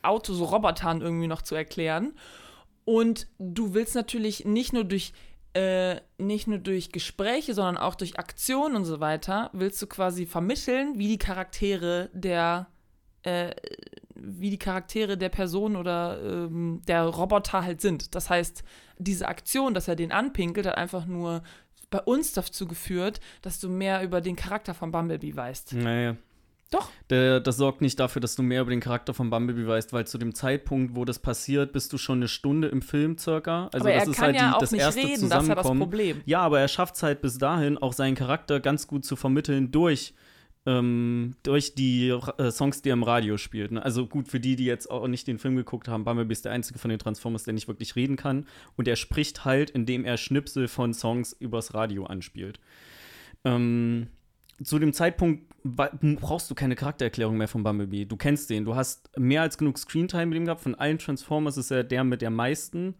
[0.02, 2.14] Auto, so Robotern irgendwie noch zu erklären.
[2.86, 5.14] Und du willst natürlich nicht nur durch
[5.54, 10.26] äh, nicht nur durch Gespräche, sondern auch durch Aktionen und so weiter, willst du quasi
[10.26, 12.68] vermitteln, wie die Charaktere der
[13.22, 13.52] äh,
[14.16, 18.16] wie die Charaktere der Person oder ähm, der Roboter halt sind.
[18.16, 18.64] Das heißt,
[18.98, 21.44] diese Aktion, dass er den anpinkelt, hat einfach nur
[21.90, 25.74] bei uns dazu geführt, dass du mehr über den Charakter von Bumblebee weißt.
[25.74, 26.16] Naja.
[26.74, 26.90] Doch.
[27.12, 30.08] Der, das sorgt nicht dafür, dass du mehr über den Charakter von Bumblebee weißt, weil
[30.08, 33.70] zu dem Zeitpunkt, wo das passiert, bist du schon eine Stunde im Film circa.
[33.72, 35.44] Also aber das er ist kann halt ja die, auch das nicht erste reden, das
[35.44, 35.68] ist ja das.
[35.68, 36.22] Problem.
[36.26, 39.72] Ja, aber er schafft es halt bis dahin, auch seinen Charakter ganz gut zu vermitteln
[39.72, 40.16] durch,
[40.66, 43.72] ähm, durch die äh, Songs, die er im Radio spielt.
[43.72, 43.84] Ne?
[43.84, 46.54] Also gut, für die, die jetzt auch nicht den Film geguckt haben, Bumblebee ist der
[46.54, 48.48] einzige von den Transformers, der nicht wirklich reden kann.
[48.78, 52.60] Und er spricht halt, indem er Schnipsel von Songs übers Radio anspielt.
[53.46, 54.08] Ähm,
[54.62, 58.06] zu dem Zeitpunkt brauchst du keine Charaktererklärung mehr von Bumblebee.
[58.06, 58.66] Du kennst den.
[58.66, 60.62] Du hast mehr als genug Screentime mit ihm gehabt.
[60.62, 62.95] Von allen Transformers ist er der mit der meisten,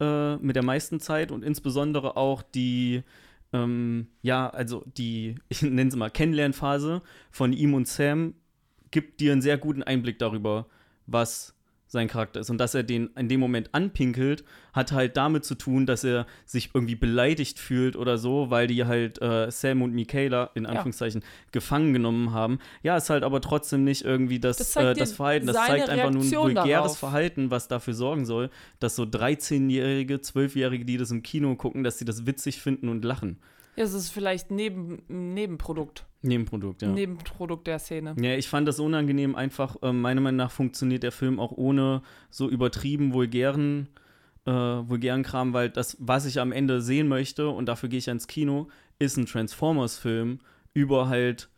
[0.00, 3.02] äh, mit der meisten Zeit und insbesondere auch die,
[3.52, 8.34] ähm, ja, also die, ich nenne es mal Kennenlernphase von ihm und Sam
[8.90, 10.66] gibt dir einen sehr guten Einblick darüber,
[11.06, 11.54] was
[11.88, 12.50] sein Charakter ist.
[12.50, 16.26] Und dass er den in dem Moment anpinkelt, hat halt damit zu tun, dass er
[16.44, 21.22] sich irgendwie beleidigt fühlt oder so, weil die halt äh, Sam und Michaela in Anführungszeichen
[21.22, 21.26] ja.
[21.50, 22.58] gefangen genommen haben.
[22.82, 25.46] Ja, ist halt aber trotzdem nicht irgendwie das, das, äh, das Verhalten.
[25.46, 26.98] Das zeigt einfach nur ein vulgäres darauf.
[26.98, 31.98] Verhalten, was dafür sorgen soll, dass so 13-Jährige, 12-Jährige, die das im Kino gucken, dass
[31.98, 33.38] sie das witzig finden und lachen.
[33.78, 36.04] Ja, es ist vielleicht neben, ein Nebenprodukt.
[36.22, 36.88] Nebenprodukt, ja.
[36.88, 38.16] Nebenprodukt der Szene.
[38.20, 39.36] Ja, ich fand das unangenehm.
[39.36, 43.88] Einfach, äh, meiner Meinung nach funktioniert der Film auch ohne so übertrieben vulgären,
[44.46, 48.08] äh, vulgären Kram, weil das, was ich am Ende sehen möchte, und dafür gehe ich
[48.08, 48.66] ins Kino,
[48.98, 50.40] ist ein Transformers-Film
[50.74, 51.48] über halt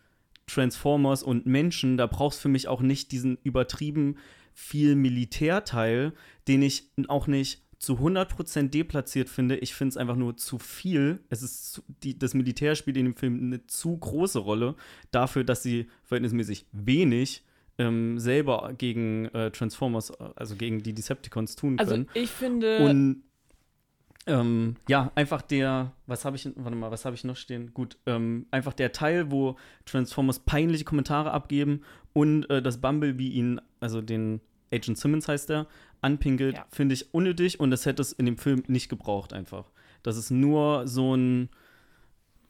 [0.47, 1.97] Transformers und Menschen.
[1.97, 4.19] Da brauchst du für mich auch nicht diesen übertrieben
[4.53, 6.13] viel Militärteil,
[6.49, 9.57] den ich auch nicht zu 100% deplatziert finde.
[9.57, 11.21] Ich finde es einfach nur zu viel.
[11.31, 14.77] Es ist zu, die, das Militär spielt in dem Film eine zu große Rolle
[15.11, 17.43] dafür, dass sie verhältnismäßig wenig
[17.79, 22.09] ähm, selber gegen äh, Transformers, also gegen die Decepticons tun also können.
[22.11, 22.85] Also ich finde.
[22.85, 23.23] Und
[24.27, 27.73] ähm, ja, einfach der, was habe ich, warte mal, was habe ich noch stehen?
[27.73, 29.57] Gut, ähm, einfach der Teil, wo
[29.87, 31.81] Transformers peinliche Kommentare abgeben
[32.13, 35.67] und äh, das Bumblebee ihn, also den Agent Simmons heißt der,
[36.01, 36.67] anpinkelt, ja.
[36.71, 39.71] finde ich unnötig und das hätte es in dem Film nicht gebraucht einfach.
[40.03, 41.51] Das ist nur so ein,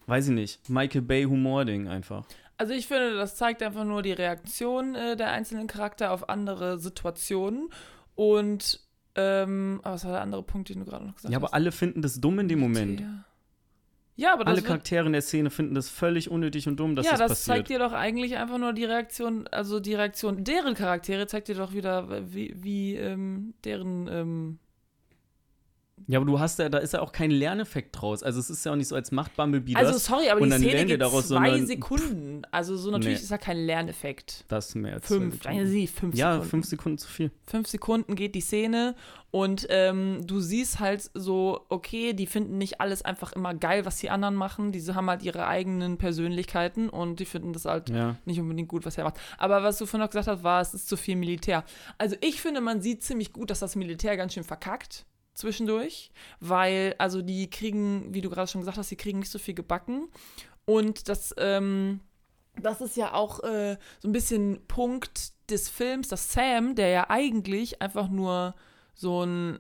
[0.07, 2.27] weiß ich nicht, Michael Bay Humor-Ding einfach.
[2.57, 6.79] Also ich finde, das zeigt einfach nur die Reaktion äh, der einzelnen Charakter auf andere
[6.79, 7.71] Situationen
[8.15, 8.81] und
[9.17, 11.33] ähm, aber was war der andere Punkt, den du gerade noch gesagt hast?
[11.33, 13.01] Ja, aber alle finden das dumm in dem Moment.
[13.01, 13.25] Ja.
[14.17, 17.13] Ja, aber Alle Charaktere in der Szene finden das völlig unnötig und dumm, dass ja,
[17.13, 17.47] das, das passiert.
[17.47, 21.27] Ja, das zeigt dir doch eigentlich einfach nur die Reaktion, also die Reaktion deren Charaktere
[21.27, 24.59] zeigt dir doch wieder, wie, wie ähm, deren ähm,
[26.07, 28.23] ja, aber du hast ja, da ist ja auch kein Lerneffekt draus.
[28.23, 30.03] Also es ist ja auch nicht so, als macht Bumblebee also, das.
[30.11, 32.43] Also sorry, aber die Szene geht daraus, zwei Sekunden.
[32.51, 33.25] Also so natürlich nee.
[33.25, 34.45] ist ja kein Lerneffekt.
[34.49, 35.41] Das ist mehr als fünf.
[35.41, 36.51] Zwei sie, fünf ja, Sekunden.
[36.51, 37.31] fünf Sekunden zu viel.
[37.47, 38.95] Fünf Sekunden geht die Szene
[39.31, 43.99] und ähm, du siehst halt so, okay, die finden nicht alles einfach immer geil, was
[43.99, 44.73] die anderen machen.
[44.73, 48.17] Diese haben halt ihre eigenen Persönlichkeiten und die finden das halt ja.
[48.25, 49.21] nicht unbedingt gut, was er macht.
[49.39, 51.65] Aber was du vorhin noch gesagt hast, war, es ist zu viel Militär.
[51.97, 55.07] Also ich finde, man sieht ziemlich gut, dass das Militär ganz schön verkackt
[55.41, 59.39] zwischendurch, weil, also die kriegen, wie du gerade schon gesagt hast, die kriegen nicht so
[59.39, 60.09] viel gebacken.
[60.65, 62.01] Und das, ähm,
[62.61, 67.11] das ist ja auch äh, so ein bisschen Punkt des Films, dass Sam, der ja
[67.11, 68.55] eigentlich einfach nur
[68.95, 69.59] so ein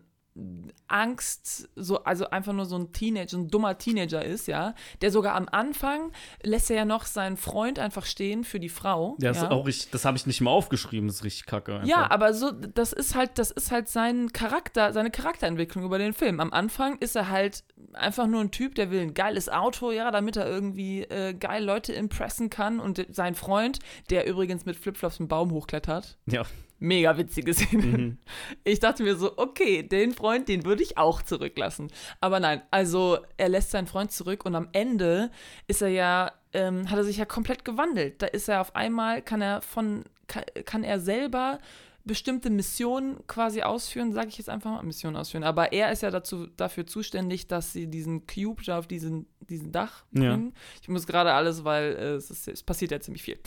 [0.89, 5.35] Angst, so, also einfach nur so ein Teenager, ein dummer Teenager ist, ja, der sogar
[5.35, 6.13] am Anfang
[6.43, 9.17] lässt er ja noch seinen Freund einfach stehen für die Frau.
[9.21, 9.51] Ja, das ja.
[9.51, 11.75] auch das habe ich nicht mal aufgeschrieben, das ist richtig kacke.
[11.77, 11.89] Einfach.
[11.89, 16.13] Ja, aber so, das ist halt, das ist halt sein Charakter, seine Charakterentwicklung über den
[16.13, 16.41] Film.
[16.41, 17.63] Am Anfang ist er halt
[17.93, 21.65] einfach nur ein Typ, der will ein geiles Auto, ja, damit er irgendwie äh, geil
[21.65, 23.79] Leute impressen kann und sein Freund,
[24.11, 26.19] der übrigens mit Flipflops einen Baum hochklettert.
[26.27, 26.45] Ja
[26.81, 27.99] mega witzige Szene.
[27.99, 28.19] Mhm.
[28.65, 31.89] Ich dachte mir so, okay, den Freund, den würde ich auch zurücklassen.
[32.21, 35.31] Aber nein, also er lässt seinen Freund zurück und am Ende
[35.69, 38.21] ist er ja, ähm, hat er sich ja komplett gewandelt.
[38.23, 41.61] Da ist er auf einmal, kann er von, kann, kann er selber
[42.05, 45.45] bestimmte Missionen quasi ausführen, sage ich jetzt einfach mal, Missionen ausführen.
[45.45, 49.71] Aber er ist ja dazu, dafür zuständig, dass sie diesen Cube da auf diesen, diesen
[49.71, 50.53] Dach bringen.
[50.55, 50.61] Ja.
[50.83, 53.39] Ich muss gerade alles, weil äh, es, ist, es passiert ja ziemlich viel.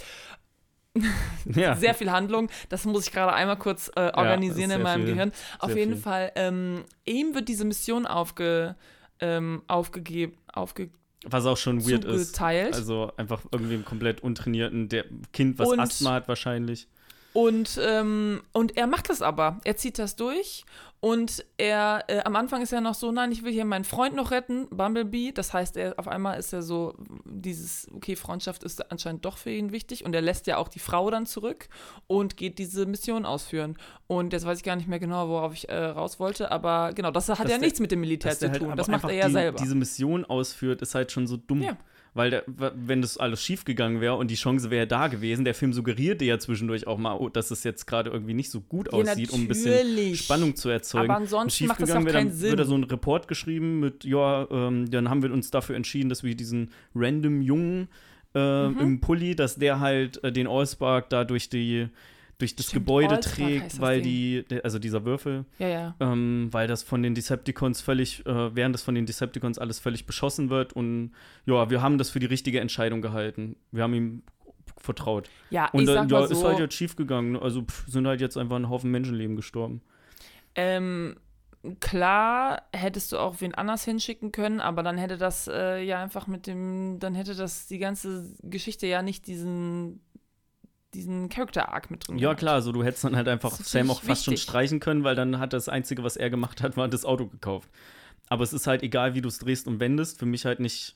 [1.45, 1.75] ja.
[1.75, 2.49] sehr viel Handlung.
[2.69, 5.31] Das muss ich gerade einmal kurz äh, organisieren ja, in meinem viel, Gehirn.
[5.59, 6.01] Auf jeden viel.
[6.01, 8.75] Fall, ähm, ihm wird diese Mission aufge,
[9.19, 10.89] ähm, aufgegeben, aufge
[11.25, 12.71] was auch schon weird zugeteilt.
[12.71, 12.75] ist.
[12.75, 16.87] Also einfach irgendwie einen komplett untrainierten der Kind, was und, Asthma hat wahrscheinlich.
[17.33, 19.59] Und, ähm, und er macht das aber.
[19.63, 20.65] Er zieht das durch
[21.03, 24.15] und er, äh, am Anfang ist er noch so, nein, ich will hier meinen Freund
[24.15, 25.33] noch retten, Bumblebee.
[25.33, 29.49] Das heißt, er, auf einmal ist er so, dieses, okay, Freundschaft ist anscheinend doch für
[29.49, 30.05] ihn wichtig.
[30.05, 31.67] Und er lässt ja auch die Frau dann zurück
[32.07, 33.77] und geht diese Mission ausführen.
[34.07, 36.51] Und jetzt weiß ich gar nicht mehr genau, worauf ich äh, raus wollte.
[36.51, 38.73] Aber genau, das hat dass ja der, nichts mit dem Militär zu halt tun.
[38.77, 39.57] Das macht er ja die, selber.
[39.57, 41.63] Diese Mission ausführt, ist halt schon so dumm.
[41.63, 41.77] Ja
[42.13, 45.55] weil der, wenn das alles schief gegangen wäre und die Chance wäre da gewesen, der
[45.55, 48.91] Film suggerierte ja zwischendurch auch mal, oh, dass es jetzt gerade irgendwie nicht so gut
[48.91, 51.09] ja, aussieht, um ein bisschen Spannung zu erzeugen.
[51.09, 52.49] Aber ansonsten macht das keinen Sinn.
[52.49, 56.09] wird da so ein Report geschrieben mit, ja, ähm, dann haben wir uns dafür entschieden,
[56.09, 57.87] dass wir diesen random Jungen
[58.35, 58.79] äh, mhm.
[58.79, 61.87] im Pulli, dass der halt äh, den Allspark da durch die
[62.37, 65.95] durch das Stimmt, Gebäude trägt, weil die, also dieser Würfel, ja, ja.
[65.99, 70.05] Ähm, weil das von den Decepticons völlig, äh, während das von den Decepticons alles völlig
[70.05, 71.11] beschossen wird und
[71.45, 73.55] ja, wir haben das für die richtige Entscheidung gehalten.
[73.71, 74.23] Wir haben ihm
[74.77, 75.29] vertraut.
[75.49, 77.37] Ja, und ich dann, ja, so, ist halt jetzt schief gegangen.
[77.37, 79.81] Also pff, sind halt jetzt einfach ein Haufen Menschenleben gestorben.
[80.55, 81.15] Ähm,
[81.79, 86.27] klar hättest du auch wen anders hinschicken können, aber dann hätte das äh, ja einfach
[86.27, 90.01] mit dem, dann hätte das die ganze Geschichte ja nicht diesen
[90.93, 92.39] diesen Character-Arc mit drin Ja, gehabt.
[92.39, 95.39] klar, also du hättest dann halt einfach Sam auch fast schon streichen können, weil dann
[95.39, 97.69] hat das Einzige, was er gemacht hat, war das Auto gekauft.
[98.29, 100.95] Aber es ist halt egal, wie du es drehst und wendest, für mich halt nicht,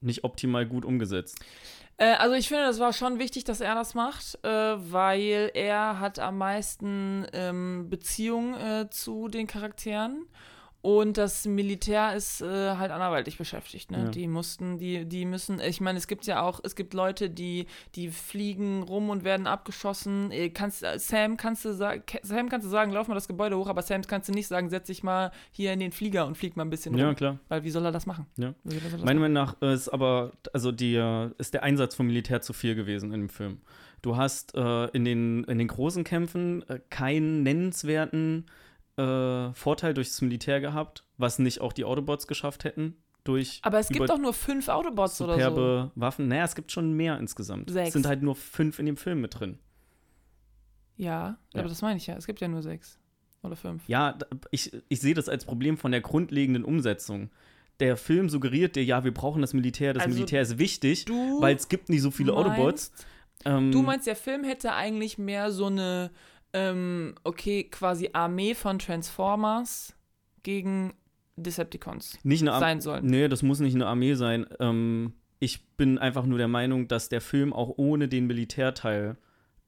[0.00, 1.40] nicht optimal gut umgesetzt.
[1.96, 6.00] Äh, also ich finde, das war schon wichtig, dass er das macht, äh, weil er
[6.00, 10.26] hat am meisten ähm, Beziehung äh, zu den Charakteren.
[10.84, 13.90] Und das Militär ist äh, halt anderweitig beschäftigt.
[13.90, 14.02] Ne?
[14.04, 14.10] Ja.
[14.10, 17.68] Die mussten, die, die müssen, ich meine, es gibt ja auch, es gibt Leute, die,
[17.94, 20.30] die fliegen rum und werden abgeschossen.
[20.30, 23.56] Äh, Kannst, äh, Sam, kannst du sagen, Sam kannst du sagen, lauf mal das Gebäude
[23.56, 26.36] hoch, aber Sam kannst du nicht sagen, setz dich mal hier in den Flieger und
[26.36, 27.16] flieg mal ein bisschen Ja, rum.
[27.16, 27.38] klar.
[27.48, 28.26] Weil wie soll er das machen?
[28.36, 28.52] Ja.
[28.68, 29.20] Er Meiner?
[29.20, 30.96] Meinung nach äh, ist aber, also die,
[31.38, 33.62] ist der Einsatz vom Militär zu viel gewesen in dem Film.
[34.02, 38.44] Du hast äh, in, den, in den großen Kämpfen äh, keinen nennenswerten
[38.96, 42.96] äh, Vorteil durchs Militär gehabt, was nicht auch die Autobots geschafft hätten.
[43.24, 45.40] Durch Aber es gibt doch nur fünf Autobots oder so.
[45.40, 46.28] superbe Waffen.
[46.28, 47.70] Naja, es gibt schon mehr insgesamt.
[47.70, 47.88] Sechs.
[47.88, 49.58] Es sind halt nur fünf in dem Film mit drin.
[50.96, 51.60] Ja, Ja.
[51.60, 52.16] aber das meine ich ja.
[52.16, 52.98] Es gibt ja nur sechs
[53.42, 53.82] oder fünf.
[53.88, 54.16] Ja,
[54.50, 57.30] ich, ich sehe das als Problem von der grundlegenden Umsetzung.
[57.80, 61.06] Der Film suggeriert dir, ja, wir brauchen das Militär, das Also, Militär ist wichtig,
[61.40, 62.92] weil es gibt nicht so viele meinst- Autobots.
[63.46, 66.10] Ähm, Du meinst, der Film hätte eigentlich mehr so eine,
[66.54, 69.94] ähm, okay, quasi Armee von Transformers
[70.42, 70.94] gegen
[71.36, 73.04] Decepticons nicht eine Ar- sein sollen.
[73.06, 74.46] Nee, das muss nicht eine Armee sein.
[74.60, 79.16] Ähm, ich bin einfach nur der Meinung, dass der Film auch ohne den Militärteil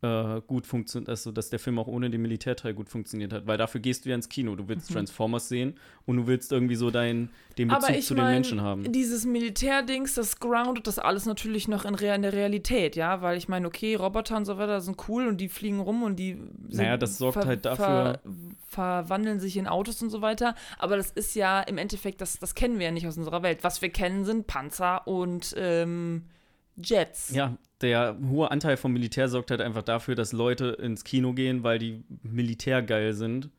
[0.07, 3.59] äh, gut funktioniert, also dass der Film auch ohne den Militärteil gut funktioniert hat, weil
[3.59, 4.55] dafür gehst du ja ins Kino.
[4.55, 5.75] Du willst Transformers sehen
[6.07, 8.01] und du willst irgendwie so dein, den Bezug Mhm.
[8.03, 8.93] Zu den Menschen haben.
[8.93, 13.37] dieses Militärdings, das groundet das alles natürlich noch in, Rea- in der Realität, ja, weil
[13.39, 16.35] ich meine, okay, Roboter und so weiter sind cool und die fliegen rum und die
[16.69, 18.21] sind, Naja, das sorgt halt dafür- ver,
[18.69, 22.55] verwandeln sich in Autos und so weiter, aber das ist ja im Endeffekt, das, das
[22.55, 23.59] kennen wir ja nicht aus unserer Welt.
[23.63, 26.25] Was wir kennen, sind Panzer und ähm,
[26.77, 27.31] Jets.
[27.35, 31.63] Ja, der hohe Anteil vom Militär sorgt halt einfach dafür, dass Leute ins Kino gehen,
[31.63, 33.51] weil die militärgeil sind.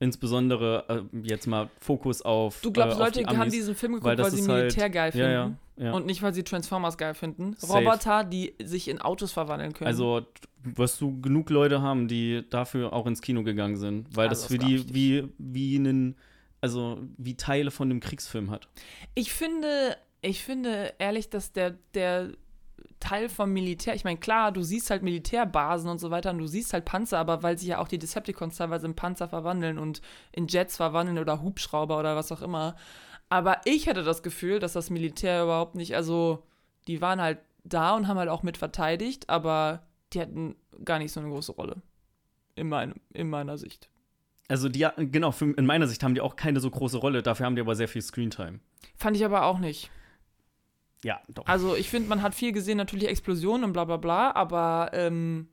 [0.00, 2.60] Insbesondere äh, jetzt mal Fokus auf.
[2.62, 3.52] Du glaubst, äh, Leute die haben Amis.
[3.54, 5.26] diesen Film geguckt, weil weil, sie ist halt- Militär geil finden.
[5.26, 5.32] Ja,
[5.76, 5.92] ja, ja.
[5.92, 7.54] Und nicht, weil sie Transformers geil finden.
[7.58, 7.72] Safe.
[7.84, 9.86] Roboter, die sich in Autos verwandeln können.
[9.88, 10.26] Also
[10.62, 14.50] wirst du genug Leute haben, die dafür auch ins Kino gegangen sind, weil Also, das
[14.52, 16.16] für die wie wie einen
[16.60, 18.68] also wie Teile von einem Kriegsfilm hat.
[19.14, 22.30] Ich finde, ich finde ehrlich, dass der, der
[23.04, 26.46] Teil vom Militär, ich meine, klar, du siehst halt Militärbasen und so weiter und du
[26.46, 30.00] siehst halt Panzer, aber weil sich ja auch die Decepticons teilweise in Panzer verwandeln und
[30.32, 32.76] in Jets verwandeln oder Hubschrauber oder was auch immer.
[33.28, 36.46] Aber ich hatte das Gefühl, dass das Militär überhaupt nicht, also
[36.88, 39.82] die waren halt da und haben halt auch mit verteidigt, aber
[40.14, 41.82] die hatten gar nicht so eine große Rolle.
[42.56, 43.90] In, mein, in meiner Sicht.
[44.48, 47.56] Also die genau, in meiner Sicht haben die auch keine so große Rolle, dafür haben
[47.56, 48.60] die aber sehr viel Screentime.
[48.96, 49.90] Fand ich aber auch nicht.
[51.04, 51.46] Ja, doch.
[51.46, 55.48] Also ich finde, man hat viel gesehen, natürlich Explosionen und bla bla bla, aber ähm,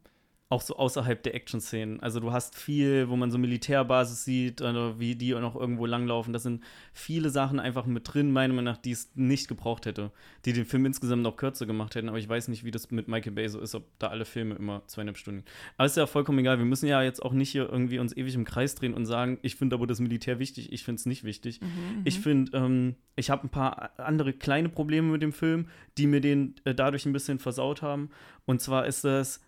[0.51, 2.01] auch so außerhalb der Action-Szenen.
[2.01, 6.33] Also du hast viel, wo man so Militärbasis sieht, oder wie die noch irgendwo langlaufen.
[6.33, 10.11] Das sind viele Sachen einfach mit drin, meiner Meinung nach, die es nicht gebraucht hätte.
[10.43, 12.09] Die den Film insgesamt noch kürzer gemacht hätten.
[12.09, 14.55] Aber ich weiß nicht, wie das mit Michael Bay so ist, ob da alle Filme
[14.55, 15.45] immer zweieinhalb Stunden.
[15.77, 16.57] Aber ist ja vollkommen egal.
[16.57, 19.39] Wir müssen ja jetzt auch nicht hier irgendwie uns ewig im Kreis drehen und sagen,
[19.43, 21.61] ich finde aber das Militär wichtig, ich finde es nicht wichtig.
[22.03, 26.19] Ich finde, ähm, ich habe ein paar andere kleine Probleme mit dem Film, die mir
[26.19, 28.09] den äh, dadurch ein bisschen versaut haben.
[28.45, 29.39] Und zwar ist das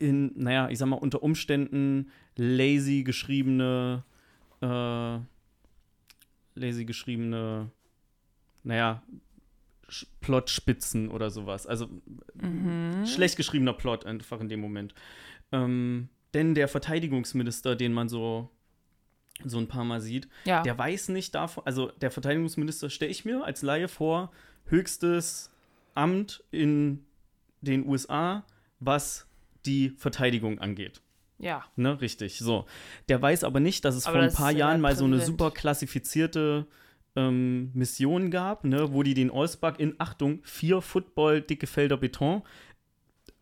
[0.00, 4.02] in, naja, ich sag mal, unter Umständen lazy geschriebene,
[4.62, 5.18] äh,
[6.54, 7.70] lazy geschriebene,
[8.64, 9.02] naja,
[10.20, 11.66] Plotspitzen oder sowas.
[11.66, 11.88] Also
[12.34, 13.04] mhm.
[13.06, 14.94] schlecht geschriebener Plot einfach in dem Moment.
[15.52, 18.50] Ähm, denn der Verteidigungsminister, den man so,
[19.44, 20.62] so ein paar Mal sieht, ja.
[20.62, 24.30] der weiß nicht davon, also der Verteidigungsminister stelle ich mir als Laie vor,
[24.66, 25.50] höchstes
[25.94, 27.04] Amt in
[27.60, 28.44] den USA,
[28.78, 29.26] was
[29.66, 31.00] die Verteidigung angeht.
[31.38, 31.64] ja.
[31.76, 32.66] Ne, richtig, so.
[33.08, 35.50] Der weiß aber nicht, dass es Aber vor ein paar Jahren mal so eine super
[35.50, 36.66] klassifizierte
[37.16, 42.42] ähm, Mission gab, ne, wo die den Allspark in, Achtung, vier Football dicke Felder Beton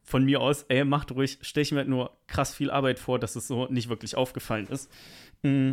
[0.08, 3.18] von mir aus, ey, macht ruhig, stelle ich mir halt nur krass viel Arbeit vor,
[3.18, 4.90] dass es so nicht wirklich aufgefallen ist.
[5.42, 5.72] Mm.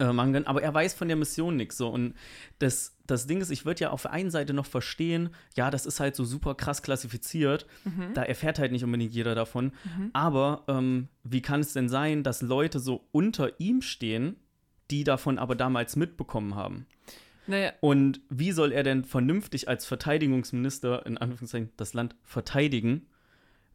[0.00, 0.46] Äh, können.
[0.46, 1.76] Aber er weiß von der Mission nichts.
[1.76, 1.88] So.
[1.88, 2.14] Und
[2.58, 5.86] das, das Ding ist, ich würde ja auf der einen Seite noch verstehen, ja, das
[5.86, 7.66] ist halt so super krass klassifiziert.
[7.84, 8.14] Mhm.
[8.14, 9.72] Da erfährt halt nicht unbedingt jeder davon.
[10.12, 14.36] Aber ähm, wie kann es denn sein, dass Leute so unter ihm stehen,
[14.90, 16.86] die davon aber damals mitbekommen haben?
[17.46, 23.06] Naja, Und wie soll er denn vernünftig als Verteidigungsminister in Anführungszeichen das Land verteidigen,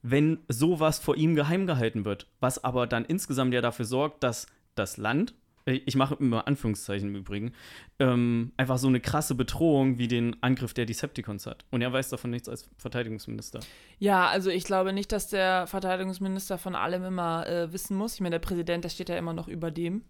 [0.01, 2.27] wenn sowas vor ihm geheim gehalten wird?
[2.39, 5.33] Was aber dann insgesamt ja dafür sorgt, dass das Land
[5.65, 7.53] ich mache immer Anführungszeichen im Übrigen,
[7.99, 11.65] ähm, einfach so eine krasse Bedrohung wie den Angriff der Decepticons hat.
[11.71, 13.61] Und er weiß davon nichts als Verteidigungsminister.
[13.97, 18.13] Ja, also ich glaube nicht, dass der Verteidigungsminister von allem immer äh, wissen muss.
[18.13, 20.03] Ich meine, der Präsident, der steht ja immer noch über dem.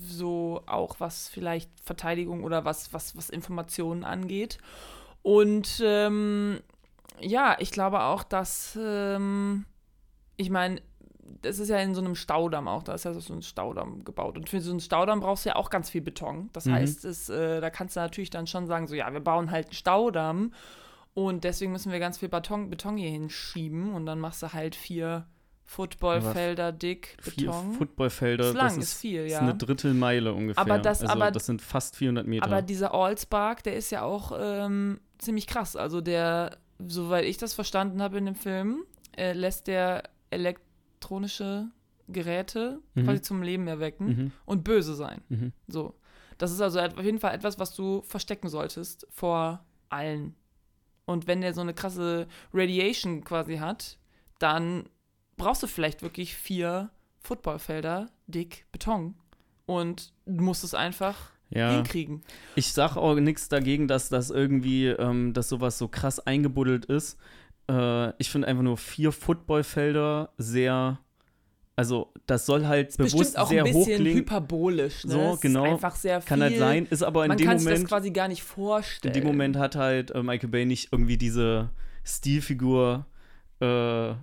[0.00, 4.58] So auch was vielleicht Verteidigung oder was, was, was Informationen angeht.
[5.22, 6.60] Und ähm,
[7.20, 9.64] ja, ich glaube auch, dass ähm,
[10.36, 10.80] ich meine,
[11.42, 14.36] das ist ja in so einem Staudamm auch, da ist ja so ein Staudamm gebaut.
[14.36, 16.50] Und für so einen Staudamm brauchst du ja auch ganz viel Beton.
[16.52, 16.72] Das mhm.
[16.72, 19.66] heißt, es, äh, da kannst du natürlich dann schon sagen, so ja, wir bauen halt
[19.66, 20.52] einen Staudamm
[21.14, 24.74] und deswegen müssen wir ganz viel Beton, Beton hier hinschieben und dann machst du halt
[24.74, 25.26] vier
[25.64, 27.34] Footballfelder dick Beton.
[27.34, 29.36] Vier Footballfelder, das ist, lang, das ist, ist viel, ja.
[29.36, 30.62] ist eine Drittelmeile ungefähr.
[30.62, 32.44] Aber das, also, aber, das sind fast 400 Meter.
[32.44, 35.76] Aber dieser Allspark, der ist ja auch ähm, ziemlich krass.
[35.76, 38.84] Also der, soweit ich das verstanden habe in dem Film,
[39.16, 40.04] äh, lässt der
[40.98, 41.68] elektronische
[42.08, 43.04] Geräte mhm.
[43.04, 44.32] quasi zum Leben erwecken mhm.
[44.46, 45.20] und böse sein.
[45.28, 45.52] Mhm.
[45.68, 45.94] So.
[46.38, 50.34] Das ist also auf jeden Fall etwas, was du verstecken solltest vor allen.
[51.04, 53.98] Und wenn der so eine krasse Radiation quasi hat,
[54.38, 54.88] dann
[55.36, 59.14] brauchst du vielleicht wirklich vier Footballfelder dick Beton.
[59.66, 61.72] Und du musst es einfach ja.
[61.72, 62.22] hinkriegen.
[62.54, 67.18] Ich sag auch nichts dagegen, dass das irgendwie, ähm, dass sowas so krass eingebuddelt ist.
[67.70, 70.98] Äh, ich finde einfach nur vier Footballfelder sehr.
[71.76, 75.04] Also, das soll halt bewusst auch sehr ein bisschen hyperbolisch.
[75.04, 75.12] Ne?
[75.12, 75.64] So, genau.
[75.64, 76.28] Ist einfach sehr viel.
[76.28, 77.76] Kann halt sein, ist aber in Man dem kann Moment.
[77.76, 79.14] sich das quasi gar nicht vorstellen.
[79.14, 81.70] In dem Moment hat halt äh, Michael Bay nicht irgendwie diese
[82.02, 83.06] Stilfigur
[83.60, 84.14] äh,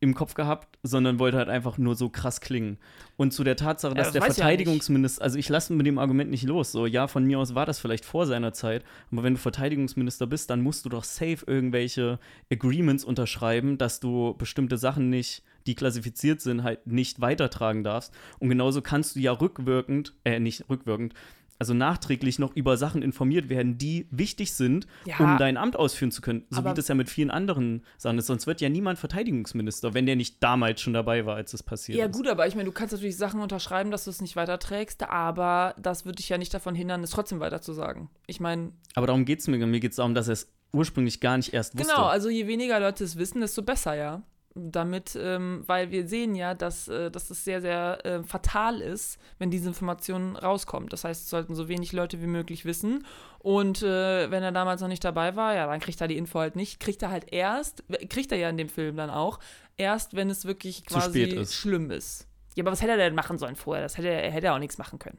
[0.00, 2.78] im Kopf gehabt, sondern wollte halt einfach nur so krass klingen.
[3.18, 6.30] Und zu der Tatsache, dass das der ja Verteidigungsminister, also ich lasse mit dem Argument
[6.30, 8.82] nicht los, so ja, von mir aus war das vielleicht vor seiner Zeit,
[9.12, 12.18] aber wenn du Verteidigungsminister bist, dann musst du doch safe irgendwelche
[12.50, 18.14] Agreements unterschreiben, dass du bestimmte Sachen nicht, die klassifiziert sind, halt nicht weitertragen darfst.
[18.38, 21.12] Und genauso kannst du ja rückwirkend, äh, nicht rückwirkend,
[21.60, 25.18] also nachträglich noch über Sachen informiert werden, die wichtig sind, Ja.
[25.18, 26.44] um dein Amt ausführen zu können.
[26.50, 28.26] So wie das ja mit vielen anderen Sachen ist.
[28.26, 31.98] Sonst wird ja niemand Verteidigungsminister, wenn der nicht damals schon dabei war, als es passiert
[31.98, 32.12] Ja, ist.
[32.16, 35.74] gut, aber ich meine, du kannst natürlich Sachen unterschreiben, dass du es nicht weiterträgst, aber
[35.80, 38.08] das wird dich ja nicht davon hindern, es trotzdem weiterzusagen.
[38.26, 39.58] Ich meine, Aber darum geht es mir.
[39.66, 41.92] Mir geht es darum, dass er es ursprünglich gar nicht erst wusste.
[41.94, 44.22] genau, also je weniger Leute es wissen, desto besser, ja.
[44.54, 49.20] Damit, ähm, weil wir sehen ja, dass, äh, dass es sehr, sehr äh, fatal ist,
[49.38, 50.92] wenn diese Information rauskommt.
[50.92, 53.06] Das heißt, es sollten so wenig Leute wie möglich wissen.
[53.38, 56.40] Und äh, wenn er damals noch nicht dabei war, ja, dann kriegt er die Info
[56.40, 56.80] halt nicht.
[56.80, 59.38] Kriegt er halt erst, kriegt er ja in dem Film dann auch,
[59.76, 61.54] erst wenn es wirklich Zu quasi spät ist.
[61.54, 62.26] schlimm ist.
[62.56, 63.84] Ja, aber was hätte er denn machen sollen vorher?
[63.84, 65.18] Das hätte er, er hätte er auch nichts machen können.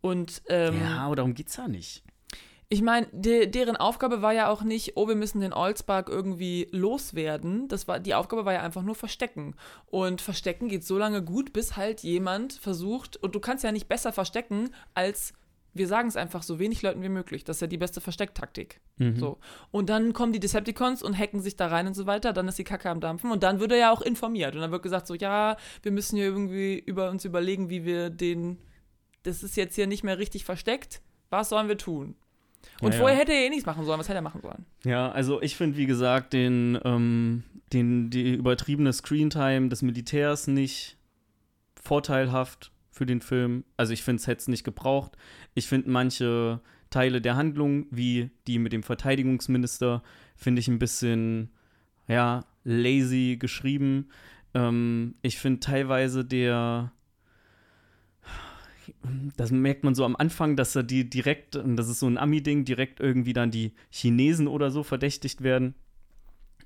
[0.00, 2.02] Und ähm, ja, aber darum geht es ja nicht.
[2.68, 6.68] Ich meine, de deren Aufgabe war ja auch nicht, oh, wir müssen den Oldspark irgendwie
[6.70, 7.68] loswerden.
[7.68, 9.54] Das war, die Aufgabe war ja einfach nur verstecken.
[9.86, 13.88] Und verstecken geht so lange gut, bis halt jemand versucht, und du kannst ja nicht
[13.88, 15.34] besser verstecken, als
[15.74, 17.42] wir sagen es einfach so wenig Leuten wie möglich.
[17.42, 18.80] Das ist ja die beste Verstecktaktik.
[18.96, 19.16] Mhm.
[19.16, 19.38] So.
[19.72, 22.32] Und dann kommen die Decepticons und hacken sich da rein und so weiter.
[22.32, 23.32] Dann ist die Kacke am Dampfen.
[23.32, 24.54] Und dann wird er ja auch informiert.
[24.54, 28.10] Und dann wird gesagt, so, ja, wir müssen hier irgendwie über uns überlegen, wie wir
[28.10, 28.58] den.
[29.24, 31.02] Das ist jetzt hier nicht mehr richtig versteckt.
[31.30, 32.14] Was sollen wir tun?
[32.80, 33.00] Und Ja, ja.
[33.00, 33.98] vorher hätte er eh nichts machen sollen.
[33.98, 34.64] Was hätte er machen sollen?
[34.84, 40.96] Ja, also ich finde, wie gesagt, den, ähm, den, die übertriebene Screentime des Militärs nicht
[41.80, 43.64] vorteilhaft für den Film.
[43.76, 45.12] Also ich finde, es hätte es nicht gebraucht.
[45.54, 46.60] Ich finde manche
[46.90, 50.02] Teile der Handlung, wie die mit dem Verteidigungsminister,
[50.36, 51.50] finde ich ein bisschen,
[52.06, 54.08] ja, lazy geschrieben.
[54.54, 56.92] Ähm, ich finde teilweise der
[59.36, 62.18] das merkt man so am Anfang, dass er die direkt, und das ist so ein
[62.18, 65.74] Ami-Ding, direkt irgendwie dann die Chinesen oder so verdächtigt werden.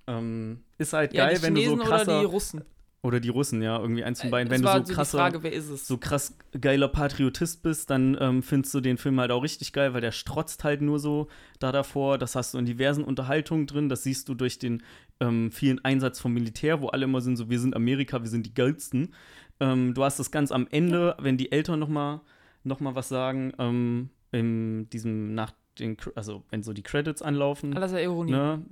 [0.07, 2.13] Ähm, ist halt Ja, geil, wenn du so krasser.
[2.13, 2.65] oder die Russen?
[3.01, 4.49] Oder die Russen, ja, irgendwie eins von beiden.
[4.49, 8.81] Äh, Wenn du so krasser, Frage, so krass geiler Patriotist bist, dann ähm, findest du
[8.81, 11.29] den Film halt auch richtig geil, weil der strotzt halt nur so
[11.61, 12.19] da davor.
[12.19, 13.89] Das hast du in diversen Unterhaltungen drin.
[13.89, 14.83] Das siehst du durch den
[15.21, 18.47] ähm, vielen Einsatz vom Militär, wo alle immer sind so, wir sind Amerika, wir sind
[18.47, 19.15] die geilsten.
[19.61, 22.21] Ähm, du hast das ganz am Ende, wenn die Eltern noch mal,
[22.65, 27.73] noch mal was sagen, ähm, in diesem nach den, also wenn so die Credits anlaufen.
[27.77, 28.33] Alles ja Ironie.
[28.33, 28.63] Ne?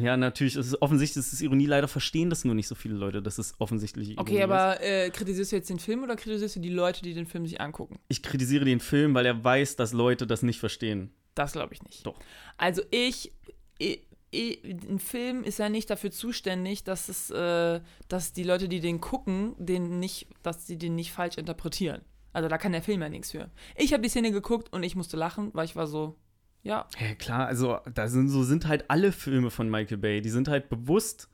[0.00, 2.94] Ja, natürlich, ist es offensichtlich ist es Ironie, leider verstehen das nur nicht so viele
[2.94, 4.44] Leute, dass es offensichtlich Ironie Okay, ist.
[4.44, 7.46] aber äh, kritisierst du jetzt den Film oder kritisierst du die Leute, die den Film
[7.46, 7.98] sich angucken?
[8.08, 11.10] ich kritisiere den Film, weil er weiß, dass Leute das nicht verstehen.
[11.34, 12.06] Das glaube ich nicht.
[12.06, 12.14] Doch.
[12.58, 13.32] Also ich,
[14.34, 19.00] ein Film ist ja nicht dafür zuständig, dass es, äh, dass die Leute, die den
[19.00, 22.00] gucken, den nicht, dass sie den nicht falsch interpretieren.
[22.32, 23.50] Also da kann der Film ja nichts für.
[23.76, 26.16] Ich habe die Szene geguckt und ich musste lachen, weil ich war so,
[26.62, 30.30] ja, Ja, klar, also da sind so sind halt alle Filme von Michael Bay, die
[30.30, 31.28] sind halt bewusst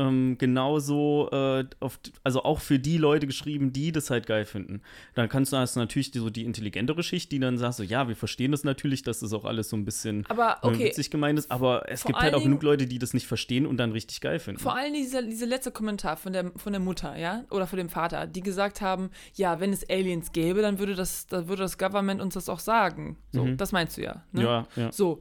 [0.00, 4.80] ähm, genauso, äh, auf, also auch für die Leute geschrieben, die das halt geil finden.
[5.14, 8.08] Dann kannst du hast natürlich die, so die intelligentere Schicht, die dann sagt so, ja,
[8.08, 11.10] wir verstehen das natürlich, dass das auch alles so ein bisschen Aber äh, okay, witzig
[11.10, 13.76] gemeint ist, aber es Vor gibt halt auch genug Leute, die das nicht verstehen und
[13.76, 14.60] dann richtig geil finden.
[14.60, 17.88] Vor allem dieser, dieser letzte Kommentar von der, von der Mutter, ja, oder von dem
[17.90, 21.76] Vater, die gesagt haben, ja, wenn es Aliens gäbe, dann würde das, dann würde das
[21.78, 23.18] Government uns das auch sagen.
[23.32, 23.56] So, Mhm.
[23.56, 24.24] das meinst du ja.
[24.32, 24.42] Ne?
[24.42, 24.92] Ja, ja.
[24.92, 25.20] So.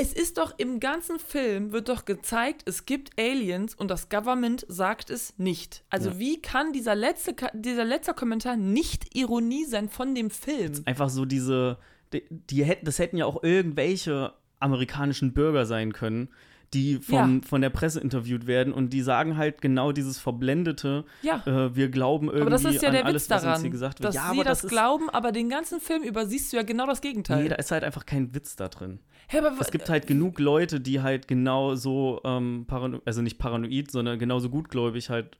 [0.00, 4.64] Es ist doch im ganzen Film wird doch gezeigt, es gibt Aliens und das Government
[4.68, 5.82] sagt es nicht.
[5.90, 6.18] Also Ja.
[6.20, 10.82] wie kann dieser letzte, dieser letzte Kommentar nicht Ironie sein von dem Film?
[10.84, 11.78] Einfach so diese,
[12.12, 16.28] die, die hätten, das hätten ja auch irgendwelche amerikanischen Bürger sein können,
[16.74, 21.42] die vom, von der Presse interviewt werden und die sagen halt genau dieses verblendete, Ja.
[21.46, 23.60] äh, wir glauben irgendwie Aber das ist ja an der alles, Witz was uns daran,
[23.62, 24.08] hier gesagt wird.
[24.08, 26.86] dass ja, sie das, das glauben, aber den ganzen Film über siehst du ja genau
[26.86, 27.42] das Gegenteil.
[27.42, 29.00] nee, da ist halt einfach kein Witz da drin.
[29.36, 32.66] Aber, Es gibt halt genug Leute, die halt genau so, ähm,
[33.04, 35.36] also nicht paranoid, sondern genauso gutgläubig halt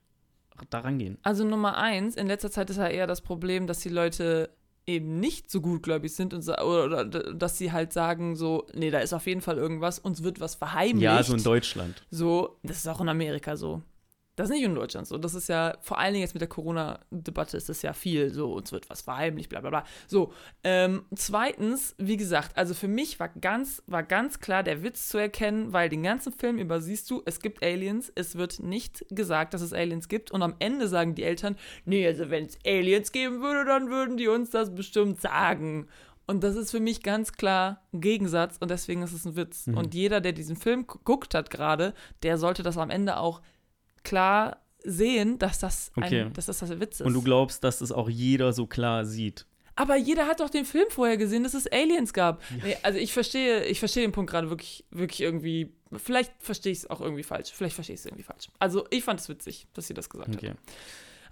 [0.69, 1.17] da rangehen.
[1.23, 4.49] Also Nummer eins, in letzter Zeit ist ja eher das Problem, dass die Leute
[4.85, 8.99] eben nicht so gutgläubig sind und oder, oder dass sie halt sagen so, nee, da
[8.99, 11.03] ist auf jeden Fall irgendwas, uns wird was verheimlicht.
[11.03, 12.03] Ja, so in Deutschland.
[12.09, 13.81] So, das ist auch in Amerika so.
[14.39, 15.17] Das ist nicht in Deutschland so.
[15.17, 18.53] Das ist ja, vor allen Dingen jetzt mit der Corona-Debatte ist das ja viel so,
[18.53, 19.83] uns wird was verheimlicht, bla bla bla.
[20.07, 20.31] So,
[20.63, 25.17] ähm, zweitens, wie gesagt, also für mich war ganz, war ganz klar der Witz zu
[25.17, 29.53] erkennen, weil den ganzen Film über siehst du, es gibt Aliens, es wird nicht gesagt,
[29.53, 33.11] dass es Aliens gibt und am Ende sagen die Eltern, nee, also wenn es Aliens
[33.11, 35.89] geben würde, dann würden die uns das bestimmt sagen.
[36.27, 39.67] Und das ist für mich ganz klar ein Gegensatz und deswegen ist es ein Witz.
[39.67, 39.77] Mhm.
[39.77, 41.93] Und jeder, der diesen Film guckt hat gerade,
[42.23, 43.41] der sollte das am Ende auch
[44.03, 46.27] klar sehen, dass das, ein, Okay.
[46.33, 47.05] dass das der Witz ist.
[47.05, 49.45] Und du glaubst, dass das auch jeder so klar sieht.
[49.75, 52.41] Aber jeder hat doch den Film vorher gesehen, dass es Aliens gab.
[52.63, 55.73] Nee, also ich verstehe, ich verstehe den Punkt gerade wirklich, wirklich irgendwie.
[55.95, 57.51] Vielleicht verstehe ich es auch irgendwie falsch.
[57.53, 58.49] Vielleicht verstehe ich es irgendwie falsch.
[58.59, 60.49] Also ich fand es witzig, dass sie das gesagt Okay.
[60.49, 60.57] hat.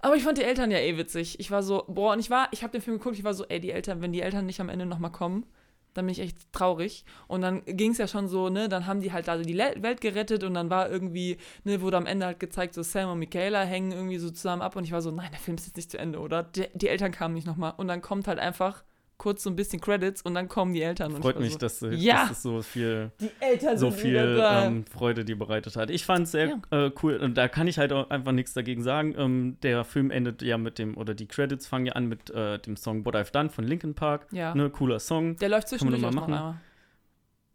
[0.00, 1.38] Aber ich fand die Eltern ja eh witzig.
[1.40, 3.44] Ich war so, boah, und ich war, ich habe den Film geguckt, ich war so,
[3.46, 5.44] ey, die Eltern, wenn die Eltern nicht am Ende nochmal kommen,
[5.94, 7.04] dann bin ich echt traurig.
[7.26, 10.00] Und dann ging es ja schon so, ne, dann haben die halt also die Welt
[10.00, 13.62] gerettet und dann war irgendwie, ne, wurde am Ende halt gezeigt, so Sam und Michaela
[13.62, 15.90] hängen irgendwie so zusammen ab und ich war so, nein, der Film ist jetzt nicht
[15.90, 16.42] zu Ende, oder?
[16.42, 17.74] Die, die Eltern kamen nicht nochmal.
[17.76, 18.84] Und dann kommt halt einfach
[19.18, 21.12] kurz so ein bisschen Credits und dann kommen die Eltern.
[21.14, 22.22] Und Freut war mich, so, dass, äh, Ja.
[22.28, 25.90] dass es so viel, die Eltern so viel ähm, Freude dir bereitet hat.
[25.90, 28.82] Ich fand es sehr äh, cool und da kann ich halt auch einfach nichts dagegen
[28.82, 29.14] sagen.
[29.18, 32.58] Ähm, der Film endet ja mit dem, oder die Credits fangen ja an mit äh,
[32.60, 34.26] dem Song What I've Done von Linkin Park.
[34.30, 34.54] ja.
[34.54, 35.36] Ne, cooler Song.
[35.36, 36.34] Der läuft zwischendurch noch auch mal noch machen?
[36.34, 36.60] einmal.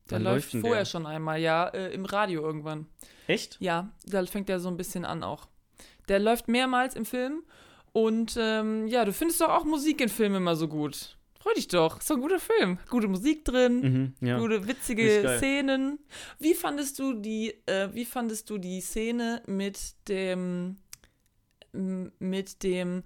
[0.10, 0.86] Der Wann läuft vorher der?
[0.86, 2.88] schon einmal, ja, äh, im Radio irgendwann.
[3.28, 3.56] Echt?
[3.62, 5.48] Ja, da fängt der so ein bisschen an auch.
[6.10, 7.44] Der läuft mehrmals im Film
[7.94, 11.16] und ähm, ja, du findest doch auch Musik in Filmen immer so gut.
[11.44, 12.78] Freu dich doch, ist doch ein guter Film.
[12.90, 14.40] Gute Musik drin, Mhm, ja.
[14.40, 15.36] gute witzige.
[15.38, 16.00] Szenen.
[16.40, 20.78] Wie fandest du die, äh, wie fandest du die Szene mit dem,
[22.20, 23.04] mit dem,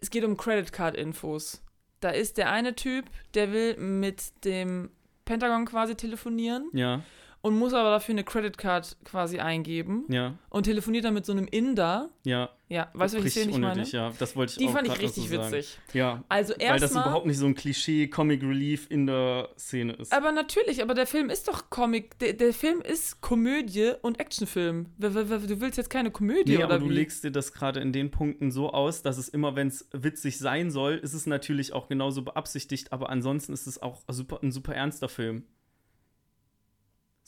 [0.00, 1.62] es geht um Credit Card Infos.
[2.00, 3.04] Da ist der eine Typ,
[3.34, 4.88] der will mit dem
[5.26, 7.02] Pentagon quasi telefonieren Ja,
[7.42, 11.32] und muss aber dafür eine Credit Card quasi eingeben ja, und telefoniert dann mit so
[11.32, 12.10] einem Inder.
[12.24, 12.50] ja.
[12.72, 13.72] Ja, weißt du, welche Szene ich meine?
[13.72, 14.12] unnötig, ja.
[14.20, 15.52] Das wollte ich Die auch fand ich richtig so sagen.
[15.54, 15.76] witzig.
[15.92, 17.02] Ja, Also weil das erstmal.
[17.06, 20.12] überhaupt nicht so ein Klischee Comic Relief in der Szene ist.
[20.12, 22.16] Aber natürlich, aber der Film ist doch Comic.
[22.20, 24.86] Der, der Film ist Komödie und Actionfilm.
[24.98, 26.94] Du willst jetzt keine Komödie Nee, oder aber du wie?
[26.94, 30.38] legst dir das gerade in den Punkten so aus, dass es immer, wenn es witzig
[30.38, 34.52] sein soll, ist es natürlich auch genauso beabsichtigt, aber ansonsten ist es auch super, ein
[34.52, 35.42] super ernster Film.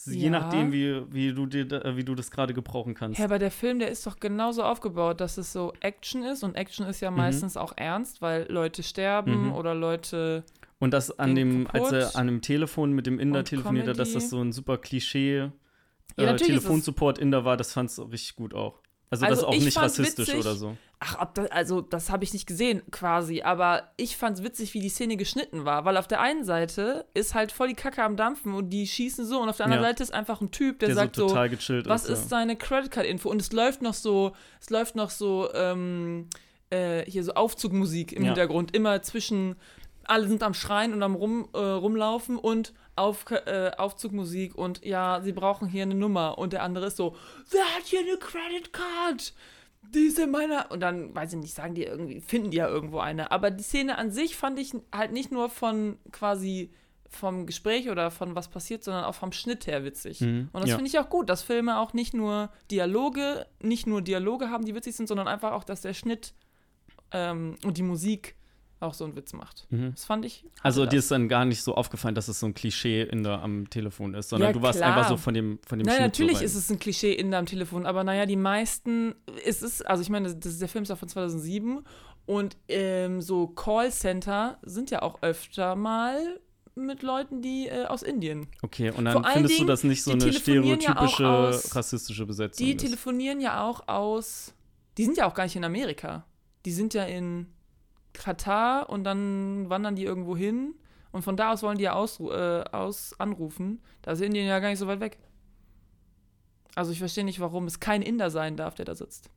[0.06, 0.30] Je Ja.
[0.30, 1.66] nachdem, wie, wie, du dir,
[1.96, 3.18] wie du das gerade gebrauchen kannst.
[3.18, 6.54] Ja, aber der Film, der ist doch genauso aufgebaut, dass es so Action ist und
[6.56, 9.52] Action ist ja meistens auch ernst, weil Leute sterben Mhm.
[9.52, 10.44] oder Leute.
[10.78, 11.92] Und das an dem, als kaputt.
[11.92, 15.50] er an dem Telefon mit dem Inder telefoniert hat, dass das so ein super Klischee
[16.18, 18.80] Ja, äh, ist es- Telefonsupport Inder war, das fandst du richtig gut auch.
[19.08, 20.40] Also, das Also ist auch ich nicht fand's rassistisch witzig.
[20.40, 20.76] oder so.
[21.04, 24.78] Ach, ob das, also das habe ich nicht gesehen quasi, aber ich fand's witzig, wie
[24.80, 28.16] die Szene geschnitten war, weil auf der einen Seite ist halt voll die Kacke am
[28.16, 29.88] Dampfen und die schießen so und auf der anderen Ja.
[29.90, 31.34] Seite ist einfach ein Typ, der, Der sagt so so,
[31.86, 32.10] was ist.
[32.20, 33.28] ist seine Creditcard-Info?
[33.28, 36.28] Und es läuft noch so, es läuft noch so, ähm,
[36.70, 38.28] äh, hier so Aufzugmusik im Ja.
[38.28, 39.56] Hintergrund, immer zwischen,
[40.04, 45.20] alle sind am Schreien und am rum, äh, rumlaufen und auf, äh, Aufzugmusik und ja,
[45.22, 47.16] sie brauchen hier eine Nummer und der andere ist so,
[47.50, 49.32] wer hat hier eine Credit Card?
[49.82, 50.70] Die ist in meiner.
[50.70, 53.30] Und dann, weiß ich nicht, sagen die irgendwie, finden die ja irgendwo eine.
[53.30, 56.70] Aber die Szene an sich fand ich halt nicht nur von quasi
[57.12, 60.20] vom Gespräch oder von was passiert, sondern auch vom Schnitt her witzig.
[60.22, 60.76] Mhm, Und das ja.
[60.76, 64.74] finde ich auch gut, dass Filme auch nicht nur Dialoge, nicht nur Dialoge haben, die
[64.74, 66.32] witzig sind, sondern einfach auch, dass der Schnitt
[67.10, 68.34] ähm, und die Musik
[68.82, 69.66] auch so einen Witz macht.
[69.70, 69.92] Mhm.
[69.94, 70.44] Das fand ich.
[70.62, 73.40] Also dir ist dann gar nicht so aufgefallen, dass es so ein Klischee in der,
[73.42, 74.96] am Telefon ist, sondern Ja, du warst klar.
[74.96, 77.46] einfach so von dem, von dem Schnitt natürlich so ist es ein Klischee in deinem
[77.46, 79.14] Telefon, aber naja, die meisten,
[79.44, 81.80] es ist, also ich meine, das, der Film ist auch von 2007
[82.26, 86.40] und ähm, so Callcenter sind ja auch öfter mal
[86.74, 88.48] mit Leuten, die äh, aus Indien.
[88.62, 92.64] Okay, und dann findest du das nicht so eine telefonieren ja stereotypische aus- rassistische Besetzung
[92.66, 92.80] Die ist.
[92.82, 94.54] telefonieren ja auch aus,
[94.96, 96.24] die sind ja auch gar nicht in Amerika.
[96.64, 97.48] Die sind ja in
[98.12, 100.74] Katar und dann wandern die irgendwo hin
[101.12, 103.80] und von da aus wollen die ja aus, äh, aus anrufen.
[104.02, 105.18] Da ist Indien ja gar nicht so weit weg.
[106.74, 109.30] Also ich verstehe nicht, warum es kein Inder sein darf, der da sitzt.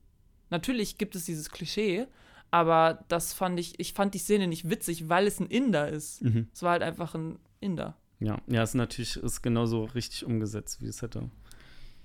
[0.50, 2.08] Natürlich gibt es dieses Klischee,
[2.52, 6.24] aber das fand ich, ich fand die Szene nicht witzig, weil es ein Inder ist.
[6.24, 6.48] Mhm.
[6.54, 7.98] Es war halt einfach ein Inder.
[8.20, 11.30] Ja, ja, ist natürlich ist genauso richtig umgesetzt, wie es hätte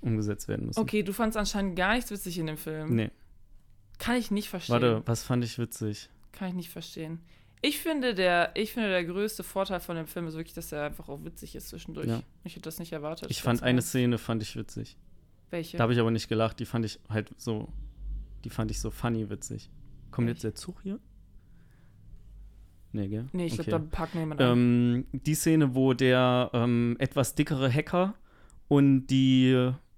[0.00, 0.80] umgesetzt werden müssen.
[0.80, 2.96] Okay, du fandst anscheinend gar nichts witzig in dem Film.
[2.96, 3.10] Nee,
[3.98, 4.72] Kann ich nicht verstehen.
[4.72, 6.08] warte, was fand ich witzig?
[6.32, 7.20] Kann ich nicht verstehen.
[7.62, 10.84] Ich finde, der, ich finde, der größte Vorteil von dem Film ist wirklich, dass er
[10.84, 12.08] einfach auch witzig ist zwischendurch.
[12.08, 12.22] Ja.
[12.44, 13.30] Ich hätte das nicht erwartet.
[13.30, 13.82] Ich fand eine.
[13.82, 14.96] Szene fand ich witzig.
[15.50, 15.76] Welche?
[15.76, 17.68] Da habe ich aber nicht gelacht, die fand ich halt so,
[18.44, 19.68] die fand ich so funny witzig.
[20.10, 20.36] Kommt Welche?
[20.36, 20.98] jetzt der Zug hier?
[22.92, 23.26] Nee, gell?
[23.32, 23.64] nee, ich Okay.
[23.70, 24.52] glaube, da packt jemand an.
[24.58, 28.14] Ähm, die Szene, wo der ähm, etwas dickere Hacker
[28.68, 29.50] und die,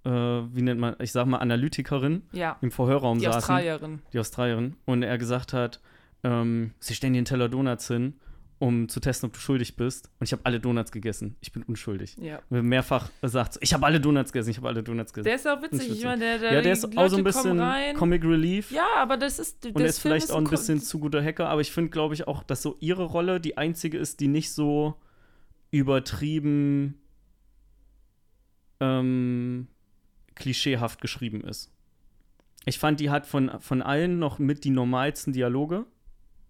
[0.04, 4.02] äh, wie nennt man, ich sag mal, Analytikerin Ja, im Vorhörraum die saßen, Australierin.
[4.12, 5.80] die Australierin, und er gesagt hat,
[6.24, 8.14] ähm, sie stellen dir einen Teller Donuts hin,
[8.58, 10.10] um zu testen, ob du schuldig bist.
[10.20, 11.36] Und ich habe alle Donuts gegessen.
[11.40, 12.16] Ich bin unschuldig.
[12.20, 12.40] Ja.
[12.48, 15.24] Und er mehrfach sagt, ich habe alle Donuts gegessen, ich habe alle Donuts gegessen.
[15.24, 15.90] Der ist auch witzig.
[15.90, 17.96] Ich meine, der, der, ja, der ist die auch so ein Leute bisschen.
[17.96, 18.70] Comic Relief.
[18.70, 19.66] Ja, aber das ist.
[19.66, 22.28] Und er ist vielleicht auch ein bisschen zu guter Hacker, aber ich finde, glaube ich,
[22.28, 24.94] auch, dass so ihre Rolle die einzige ist, die nicht so
[25.72, 27.00] übertrieben
[28.78, 29.68] ähm,
[30.34, 31.72] klischeehaft geschrieben ist.
[32.64, 35.86] Ich fand, die hat von, von allen noch mit die normalsten Dialoge.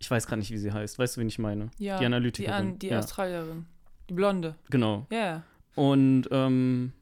[0.02, 0.98] Ich weiß gar nicht, wie sie heißt.
[0.98, 1.70] Weißt du, wen ich meine?
[1.78, 2.54] ja, die die, Analytikerin.
[2.54, 3.66] an, die ja, Australierin.
[4.10, 4.56] Die Blonde.
[4.68, 5.06] genau.
[5.10, 5.44] Ja.
[5.76, 6.92] Und ähm,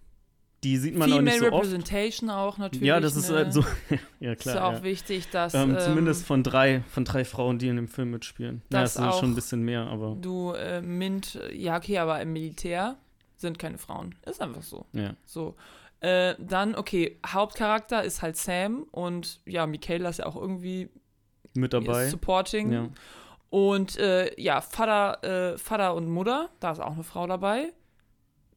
[0.62, 1.54] die sieht man auch Female nicht so oft.
[1.64, 2.86] Representation auch natürlich.
[2.86, 3.36] Ja, das ist ne?
[3.36, 3.64] halt so.
[4.20, 4.54] ja, klar.
[4.54, 4.82] ist auch ja.
[4.82, 8.60] wichtig, dass Ähm, ähm, zumindest von drei, von drei Frauen, die in dem Film mitspielen.
[8.70, 12.20] Ja, Das sind auch- schon ein bisschen mehr, aber du äh, Mint, ja okay, aber
[12.20, 12.98] im Militär
[13.38, 14.14] sind keine Frauen.
[14.26, 14.84] Ist einfach so.
[14.92, 15.14] ja.
[15.24, 15.56] So.
[16.00, 20.88] Äh, dann, okay, Hauptcharakter ist halt Sam und ja, Michaela ist ja auch irgendwie
[21.54, 22.08] Mit dabei.
[22.08, 22.72] supporting.
[22.72, 22.88] Ja.
[23.50, 27.72] Und äh, ja, Vater, äh, Vater und Mutter, da ist auch eine Frau dabei.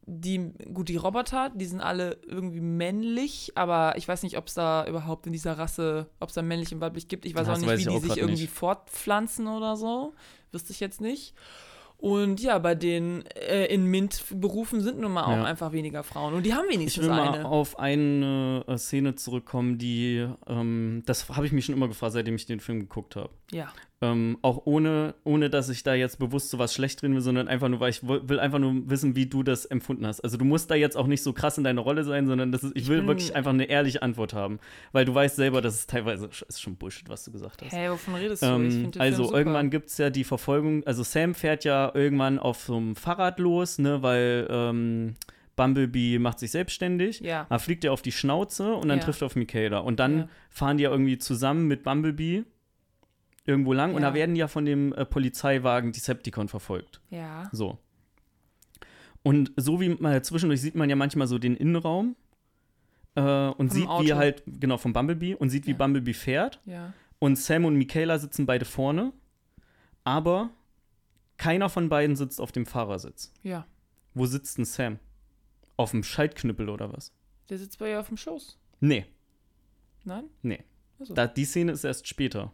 [0.06, 4.54] Die, gut, die Roboter, die sind alle irgendwie männlich, aber ich weiß nicht, ob es
[4.54, 7.26] da überhaupt in dieser Rasse, ob es da männlich und weiblich gibt.
[7.26, 8.54] Ich weiß Das auch nicht, weiß wie die sich irgendwie nicht.
[8.54, 10.14] fortpflanzen oder so.
[10.52, 11.34] Wüsste ich jetzt nicht.
[12.04, 15.44] Und ja, bei den äh, in MINT-Berufen sind nun mal auch Ja.
[15.46, 16.34] einfach weniger Frauen.
[16.34, 17.46] Und die haben Ich wenigstens will mal eine.
[17.46, 22.36] auf eine äh, Szene zurückkommen, die, ähm, das habe ich mich schon immer gefragt, seitdem
[22.36, 23.30] ich den Film geguckt habe.
[23.54, 23.72] Ja.
[24.04, 27.48] Ähm, auch ohne, ohne, dass ich da jetzt bewusst so was schlecht drin will, sondern
[27.48, 30.20] einfach nur, weil ich will einfach nur wissen, wie du das empfunden hast.
[30.22, 32.64] Also du musst da jetzt auch nicht so krass in deiner Rolle sein, sondern das
[32.64, 34.60] ist, ich Ich will wirklich einfach eine ehrliche Antwort haben.
[34.92, 37.72] Weil du weißt selber, dass es teilweise ist schon Bullshit, was du gesagt hast.
[37.72, 38.48] Hä, wovon redest du?
[38.48, 42.76] Ähm, also irgendwann gibt es ja die Verfolgung, also Sam fährt ja irgendwann auf so
[42.76, 45.16] einem Fahrrad los, ne, weil ähm,
[45.56, 47.20] Bumblebee macht sich selbstständig.
[47.20, 47.46] Ja.
[47.50, 49.06] Da fliegt er auf die Schnauze und dann Ja.
[49.06, 49.78] trifft er auf Michaela.
[49.80, 50.28] Und dann Ja.
[50.50, 52.44] fahren die ja irgendwie zusammen mit Bumblebee
[53.46, 54.10] irgendwo lang und Ja.
[54.10, 57.02] da werden ja von dem äh, Polizeiwagen Decepticon verfolgt.
[57.10, 57.50] Ja.
[57.52, 57.78] So.
[59.22, 62.16] Und so wie mal zwischendurch sieht man ja manchmal so den Innenraum
[63.16, 64.16] äh, und Vom sieht, wie Auto.
[64.16, 65.78] halt, genau, von Bumblebee und sieht, wie Ja.
[65.78, 66.60] Bumblebee fährt.
[66.66, 66.94] Ja.
[67.20, 69.14] Und Sam und Michaela sitzen beide vorne,
[70.04, 70.50] aber
[71.38, 73.32] keiner von beiden sitzt auf dem Fahrersitz.
[73.44, 73.66] Ja.
[74.14, 75.00] Wo sitzt denn Sam?
[75.78, 77.14] Auf dem Schaltknüppel oder was?
[77.50, 78.58] Der sitzt bei ihr auf dem Schoß.
[78.82, 79.06] Nee,
[80.04, 80.26] Nein?
[80.42, 80.64] nee.
[81.00, 81.14] Also.
[81.14, 82.54] Da, die Szene ist erst später.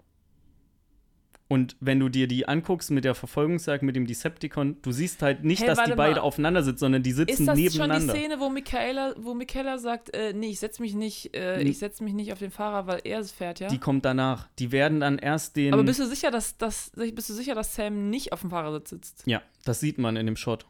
[1.51, 5.43] Und wenn du dir die anguckst mit der Verfolgungsjagd mit dem Decepticon, du siehst halt
[5.43, 6.21] nicht, Hey, dass die beide mal.
[6.21, 8.13] aufeinander sitzen, sondern die Ist sitzen das schon die nebeneinander.
[8.13, 12.03] Szene, wo Michaela, wo Michaela sagt, äh, nee, ich setze mich nicht, äh, ich setze
[12.03, 13.67] mich nicht auf den Fahrer, weil er es fährt, ja?
[13.67, 14.47] Die kommt danach.
[14.59, 15.73] Die werden dann erst den.
[15.73, 18.91] Aber bist du sicher, dass, dass bist du sicher, dass Sam nicht auf dem Fahrersitz
[18.91, 19.23] sitzt?
[19.25, 20.67] ja, das sieht man in dem Shot.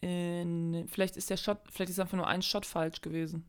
[0.00, 3.44] In, vielleicht ist der Shot, vielleicht ist einfach nur ein Shot falsch gewesen.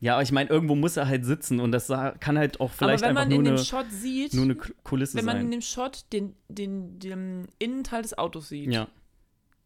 [0.00, 1.88] Ja, aber ich meine, irgendwo muss er halt sitzen und das
[2.20, 4.44] kann halt auch vielleicht Aber wenn einfach man nur in dem eine, Shot sieht, nur
[4.44, 5.50] eine Kulisse wenn man in sein.
[5.50, 8.86] dem Shot den, den, den Innenteil des Autos sieht, Ja.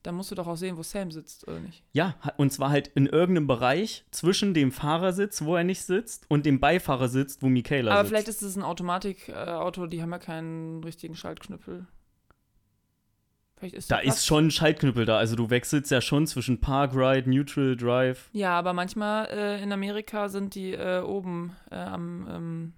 [0.02, 1.82] dann musst du doch auch sehen, wo Sam sitzt, oder nicht?
[1.92, 6.46] Ja, und zwar halt in irgendeinem Bereich zwischen dem Fahrersitz, wo er nicht sitzt, und
[6.46, 8.08] dem Beifahrersitz, wo Michaela Aber sitzt.
[8.08, 11.86] vielleicht ist es ein Automatikauto, die haben ja keinen richtigen Schaltknüppel.
[13.62, 15.18] Ist da ist schon ein Schaltknüppel da.
[15.18, 18.28] Also du wechselst ja schon zwischen Park, Ride, Neutral, Drive.
[18.32, 22.72] Ja, aber manchmal äh, in Amerika sind die äh, oben äh, am, ähm,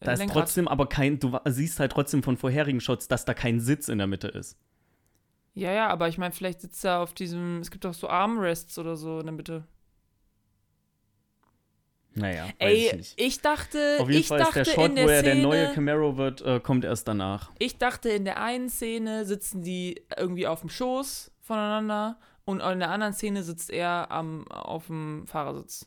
[0.00, 0.38] äh, Da ist Lenkrad.
[0.44, 3.98] trotzdem aber kein, du siehst halt trotzdem von vorherigen Shots, dass da kein Sitz in
[3.98, 4.58] der Mitte ist.
[5.54, 8.78] Ja, ja, aber ich meine, vielleicht sitzt er auf diesem, es gibt doch so Armrests
[8.78, 9.64] oder so in der Mitte.
[12.18, 15.04] Naja, Ey, ich ich dachte, Auf jeden ich Fall ist dachte der Shot, in der
[15.06, 17.50] wo er der Szene, neue Camaro wird, äh, kommt erst danach.
[17.58, 22.78] ich dachte in der einen Szene sitzen die irgendwie auf dem Schoß voneinander und in
[22.80, 25.86] der anderen Szene sitzt er am, auf dem Fahrersitz.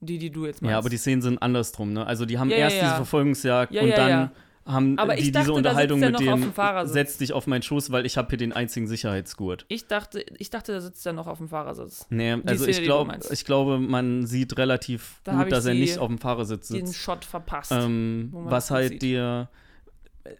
[0.00, 0.72] Die, die du jetzt meinst.
[0.72, 2.06] Ja, aber die Szenen sind andersrum, ne?
[2.06, 2.82] Also die haben Ja, ja, erst ja.
[2.84, 4.32] diese Verfolgungsjagd Ja, und ja, dann ja.
[4.66, 7.90] Haben Aber ich die dachte, diese Unterhaltung er mit dem setz dich auf meinen Schoß,
[7.92, 9.64] weil ich habe hier den einzigen Sicherheitsgurt.
[9.68, 12.06] ich dachte, ich dachte, da sitzt er noch auf dem Fahrersitz.
[12.10, 13.32] Nee, also Szene, ich die meinst.
[13.32, 16.68] ich glaube, man sieht relativ Da gut, ich dass er die- nicht auf dem Fahrersitz
[16.68, 16.98] Den sitzt.
[16.98, 17.72] Shot verpasst.
[17.72, 19.02] Ähm, was halt sieht.
[19.02, 19.48] dir,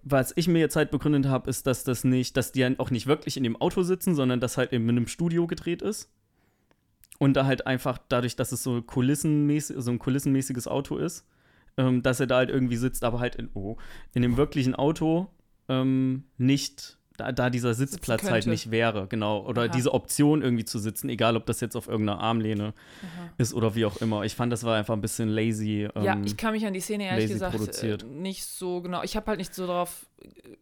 [0.05, 2.90] was ich mir jetzt halt begründet habe, ist, dass das nicht, dass die halt auch
[2.90, 6.10] nicht wirklich in dem Auto sitzen, sondern dass halt eben in einem Studio gedreht ist.
[7.18, 11.26] Und da halt einfach dadurch, dass es so kulissenmäßig, so ein kulissenmäßiges Auto ist,
[11.81, 13.77] ähm, dass er da halt irgendwie sitzt, aber halt in, oh,
[14.15, 15.28] in dem wirklichen Auto
[15.69, 19.47] ähm, nicht, da, da dieser Sitzplatz halt nicht wäre, genau.
[19.47, 19.69] Oder Aha.
[19.69, 23.31] diese Option irgendwie zu sitzen, egal ob das jetzt auf irgendeiner Armlehne Aha.
[23.39, 24.24] ist oder wie auch immer.
[24.24, 25.89] Ich fand, das war einfach ein bisschen lazy.
[26.02, 28.02] ja, ähm, ich kann mich an die Szene ehrlich gesagt produziert.
[28.02, 29.02] äh, nicht so genau.
[29.02, 30.07] Ich habe halt nicht so drauf,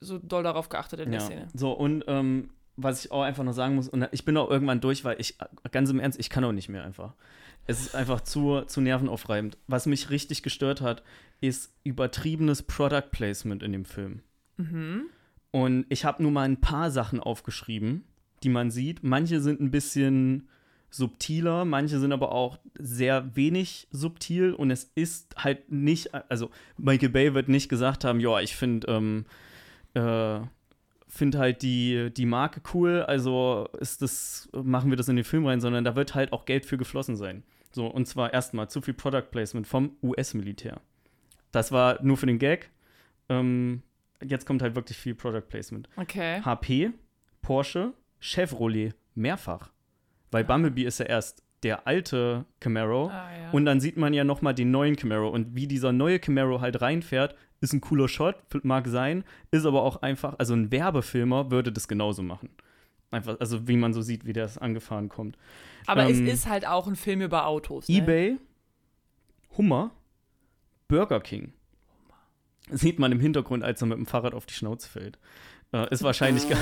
[0.01, 1.49] so doll darauf geachtet in der Ja, Szene.
[1.55, 2.51] so und ähm,
[2.81, 5.37] was ich auch einfach noch sagen muss, und ich bin auch irgendwann durch, weil ich,
[5.73, 7.15] ganz im Ernst, ich kann auch nicht mehr einfach.
[7.69, 9.57] Es ist einfach zu, zu nervenaufreibend.
[9.69, 11.05] Was mich richtig gestört hat,
[11.41, 14.23] ist übertriebenes Product Placement in dem Film.
[14.57, 15.03] Mhm.
[15.53, 18.05] Und ich habe nur mal ein paar Sachen aufgeschrieben,
[18.43, 19.05] die man sieht.
[19.05, 20.49] Manche sind ein bisschen
[20.91, 27.11] subtiler, manche sind aber auch sehr wenig subtil und es ist halt nicht, also Michael
[27.11, 29.27] Bay wird nicht gesagt haben, ja, ich finde ähm,
[29.95, 30.41] äh,
[31.09, 35.47] finde halt die, die Marke cool, also ist das, machen wir das in den Film
[35.47, 37.43] rein, sondern da wird halt auch Geld für geflossen sein.
[37.71, 40.81] So, und zwar erstmal zu viel Product Placement vom US-Militär.
[41.53, 42.71] Das war nur für den Gag.
[43.29, 43.83] Ähm,
[44.23, 45.89] jetzt kommt halt wirklich viel Product Placement.
[45.97, 46.41] Okay.
[46.43, 46.91] HP,
[47.43, 49.71] Porsche, Chevrolet, mehrfach.
[50.31, 50.47] Weil Ah.
[50.47, 53.51] Bumblebee ist ja erst der alte Camaro Ah, ja.
[53.51, 56.61] und dann sieht man ja noch mal den neuen Camaro und wie dieser neue Camaro
[56.61, 61.51] halt reinfährt, ist ein cooler Shot, mag sein, ist aber auch einfach, also ein Werbefilmer
[61.51, 62.51] würde das genauso machen.
[63.11, 65.39] Einfach, also wie man so sieht, wie das angefahren kommt.
[65.87, 67.89] aber ähm, es ist halt auch ein Film über Autos.
[67.89, 67.97] Ne?
[67.99, 68.37] eBay,
[69.57, 69.91] Hummer,
[70.89, 71.53] Burger King.
[72.71, 75.19] Sieht man im Hintergrund, als er mit dem Fahrrad auf die Schnauze fällt.
[75.73, 76.59] Äh, ist wahrscheinlich gar,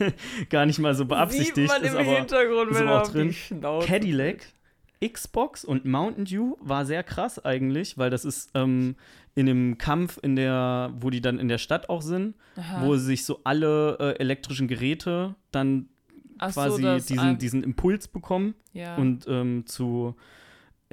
[0.50, 3.02] gar nicht mal so beabsichtigt, Sieht man ist im aber Hintergrund, ist wenn aber er
[3.02, 3.28] auch auf drin.
[3.28, 4.46] die Schnauze Cadillac,
[5.04, 8.96] Xbox und Mountain Dew war sehr krass eigentlich, weil das ist ähm,
[9.34, 12.84] in dem Kampf in der, wo die dann in der Stadt auch sind, Aha.
[12.84, 15.88] wo sich so alle äh, elektrischen Geräte dann
[16.38, 18.96] Ach so, quasi das diesen, diesen Impuls bekommen ja.
[18.96, 20.14] und ähm, zu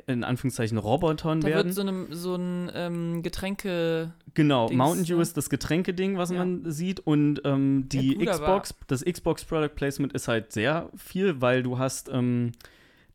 [0.05, 1.65] in Anführungszeichen Robotern da werden.
[1.65, 4.13] wird so, einem, so ein ähm, Getränke.
[4.35, 5.21] Genau, Dings, Mountain Dew ne?
[5.23, 6.37] ist das Getränkeding, was Ja.
[6.37, 6.99] man sieht.
[6.99, 11.63] Und ähm, die Ja, gut, Xbox, das Xbox Product Placement ist halt sehr viel, weil
[11.63, 12.51] du hast, ähm,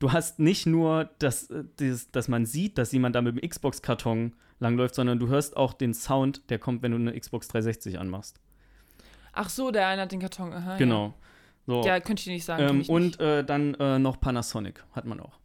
[0.03, 3.49] du hast nicht nur, dass, äh, dieses, dass man sieht, dass jemand da mit dem
[3.49, 7.99] Xbox-Karton langläuft, sondern du hörst auch den Sound, der kommt, wenn du eine Xbox 360
[7.99, 8.41] anmachst.
[9.33, 10.53] Ach so, der eine hat den Karton.
[10.53, 11.15] Aha, Genau.
[11.67, 11.83] So.
[11.83, 12.63] Ja, ja könnte ich dir nicht sagen.
[12.63, 13.21] ähm, und nicht.
[13.21, 15.39] äh, dann äh, noch Panasonic hat man auch.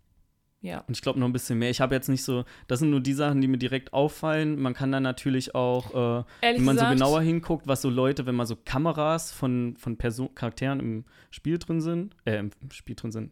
[0.61, 0.79] ja.
[0.87, 1.69] Und ich glaube noch ein bisschen mehr.
[1.69, 4.59] Ich habe jetzt nicht so, das sind nur die Sachen, die mir direkt auffallen.
[4.59, 8.25] Man kann dann natürlich auch äh, wenn man gesagt, so genauer hinguckt, was so Leute,
[8.25, 12.95] wenn mal so Kameras von, von Person Charakteren im Spiel drin sind, äh, im Spiel
[12.95, 13.31] drin sind,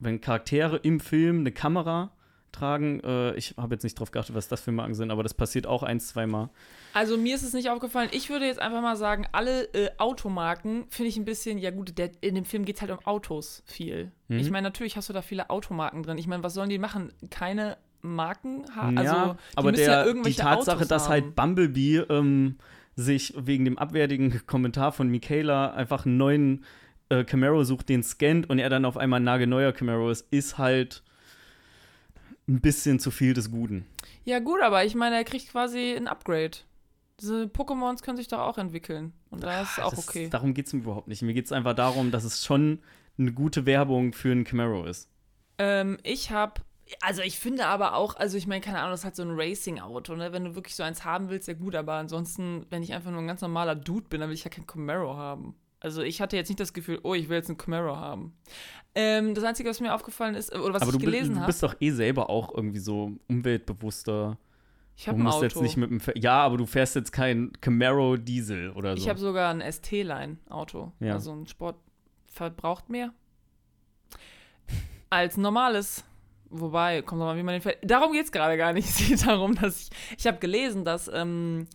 [0.00, 2.10] wenn Charaktere im Film eine Kamera
[2.52, 5.34] tragen, äh, ich habe jetzt nicht drauf geachtet, was das für Marken sind, aber das
[5.34, 6.50] passiert auch ein, zwei Mal.
[6.94, 8.08] Also mir ist es nicht aufgefallen.
[8.12, 11.96] Ich würde jetzt einfach mal sagen, alle äh, Automarken finde ich ein bisschen, ja gut,
[11.98, 14.10] der, in dem Film geht es halt um Autos viel.
[14.28, 14.38] Mhm.
[14.38, 16.18] Ich meine, natürlich hast du da viele Automarken drin.
[16.18, 17.12] Ich meine, was sollen die machen?
[17.30, 18.98] Keine Marken haben?
[18.98, 21.10] Also, ja, die aber der, ja die Tatsache, Autos dass haben.
[21.10, 22.56] halt Bumblebee ähm,
[22.96, 26.64] sich wegen dem abwertigen Kommentar von Michaela einfach einen neuen
[27.10, 30.56] äh, Camaro sucht, den scannt und er dann auf einmal ein nagelneuer Camaro ist, ist
[30.58, 31.02] halt
[32.48, 33.86] ein bisschen zu viel des Guten.
[34.24, 36.58] Ja gut, aber ich meine, er kriegt quasi ein Upgrade.
[37.20, 39.12] Diese Pokémons können sich doch auch entwickeln.
[39.30, 40.28] Und da ist es auch Das- okay.
[40.30, 41.22] Darum geht es mir überhaupt nicht.
[41.22, 42.80] Mir geht es einfach darum, dass es schon
[43.18, 45.08] eine gute Werbung für einen Camaro ist.
[45.58, 46.62] Ähm, ich habe,
[47.02, 49.32] also ich finde aber auch, also ich meine, keine Ahnung, das ist halt so ein
[49.38, 50.32] Racing-Auto, ne?
[50.32, 53.20] Wenn du wirklich so eins haben willst, ja gut, aber ansonsten, wenn ich einfach nur
[53.20, 55.54] ein ganz normaler Dude bin, dann will ich ja kein Camaro haben.
[55.80, 58.34] Also ich hatte jetzt nicht das Gefühl, oh, ich will jetzt einen Camaro haben.
[58.94, 61.46] Ähm, das Einzige, was mir aufgefallen ist, oder was Aber ich du, gelesen du habe,
[61.46, 64.36] bist doch eh selber auch irgendwie so umweltbewusster.
[64.96, 65.42] ich Du habe ein Auto.
[65.44, 66.00] jetzt nicht mit dem.
[66.16, 69.02] Ja, aber du fährst jetzt kein Camaro Diesel oder so.
[69.02, 70.92] Ich habe sogar ein ST-Line-Auto.
[71.00, 71.14] Ja.
[71.14, 71.76] Also ein Sport
[72.26, 73.12] verbraucht mehr
[75.08, 76.04] als normales
[76.52, 77.78] Wobei, kommt an, wie man den fährt.
[77.88, 78.88] Darum geht es gerade gar nicht.
[78.88, 79.90] Es geht darum, dass ich.
[80.18, 81.66] Ich habe gelesen, dass ähm,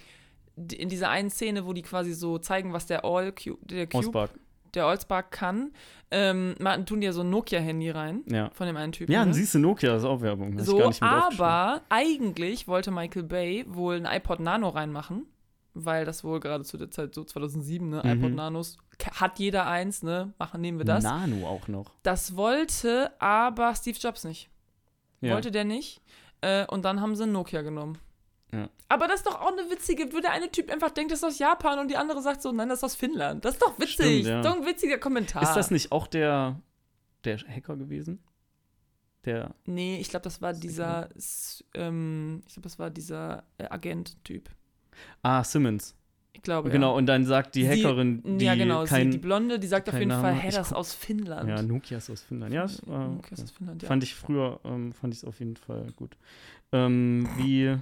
[0.58, 4.00] in dieser einen Szene, wo die quasi so zeigen, was der All Cube, der Cube,
[4.08, 4.32] Auspark.
[4.74, 5.72] der Allspark kann,
[6.12, 6.56] ähm,
[6.86, 8.50] tun die ja so ein Nokia-Handy rein Ja.
[8.54, 9.12] von dem einen Typen.
[9.12, 9.26] Ja, ne?
[9.26, 10.58] dann siehst du Nokia, das ist auch Werbung.
[10.58, 15.26] Ich So, aber eigentlich wollte Michael Bay wohl ein iPod Nano reinmachen,
[15.74, 18.10] weil das wohl gerade zu der Zeit so 2007, ne, Mhm.
[18.12, 18.78] iPod Nanos
[19.12, 21.04] hat jeder eins, ne, machen nehmen wir das.
[21.04, 21.92] Nano auch noch.
[22.04, 24.50] Das wollte aber Steve Jobs nicht.
[25.22, 25.34] Ja.
[25.34, 26.02] Wollte der nicht.
[26.42, 27.98] Äh, und dann haben sie ein Nokia genommen.
[28.56, 28.70] Ja.
[28.90, 31.24] Aber das ist doch auch eine witzige, wo der eine Typ einfach denkt, das ist
[31.26, 33.44] aus Japan und die andere sagt so, nein, das ist aus Finnland.
[33.46, 33.94] Das ist doch witzig.
[33.94, 34.42] Stimmt, ja.
[34.42, 35.42] Doch ein witziger Kommentar.
[35.44, 36.60] Ist das nicht auch der,
[37.24, 38.20] der Hacker gewesen?
[39.26, 39.56] Der.
[39.66, 41.10] Nee, ich glaube, das war dieser,
[41.74, 44.50] ähm, ich glaube, das war dieser äh, Agent-Typ.
[45.24, 45.96] Ah, Simmons.
[46.34, 46.98] Ich glaube, Genau, ja.
[46.98, 49.12] und dann sagt die Sie- Hackerin, die ja, genau, kein.
[49.12, 51.50] sie, die Blonde, die sagt auf jeden Name Fall, hey, Ich das ist aus Finnland.
[51.50, 52.54] ja, Nokia ist aus Finnland.
[52.54, 53.88] Ja, das war, Nokia ist aus Finnland, ja.
[53.88, 56.16] fand ich früher, ähm, fand ich es auf jeden Fall gut.
[56.72, 57.78] Ähm, wie,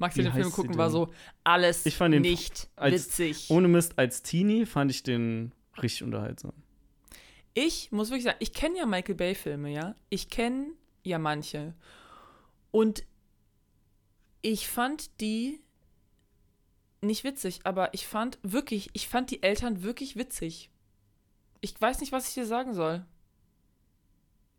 [0.00, 1.12] Du den Film gucken, war so,
[1.44, 3.46] alles Ich fand den nicht als- witzig.
[3.50, 6.52] ohne Mist, als Teenie fand ich den richtig unterhaltsam.
[7.54, 9.94] Ich muss wirklich sagen, ich kenne ja Michael Bay-Filme, ja.
[10.08, 10.68] Ich kenne
[11.02, 11.74] ja manche.
[12.70, 13.04] Und
[14.42, 15.60] ich fand die
[17.02, 20.70] nicht witzig, aber ich fand wirklich, ich fand die Eltern wirklich witzig.
[21.60, 23.04] Ich weiß nicht, was ich dir sagen soll.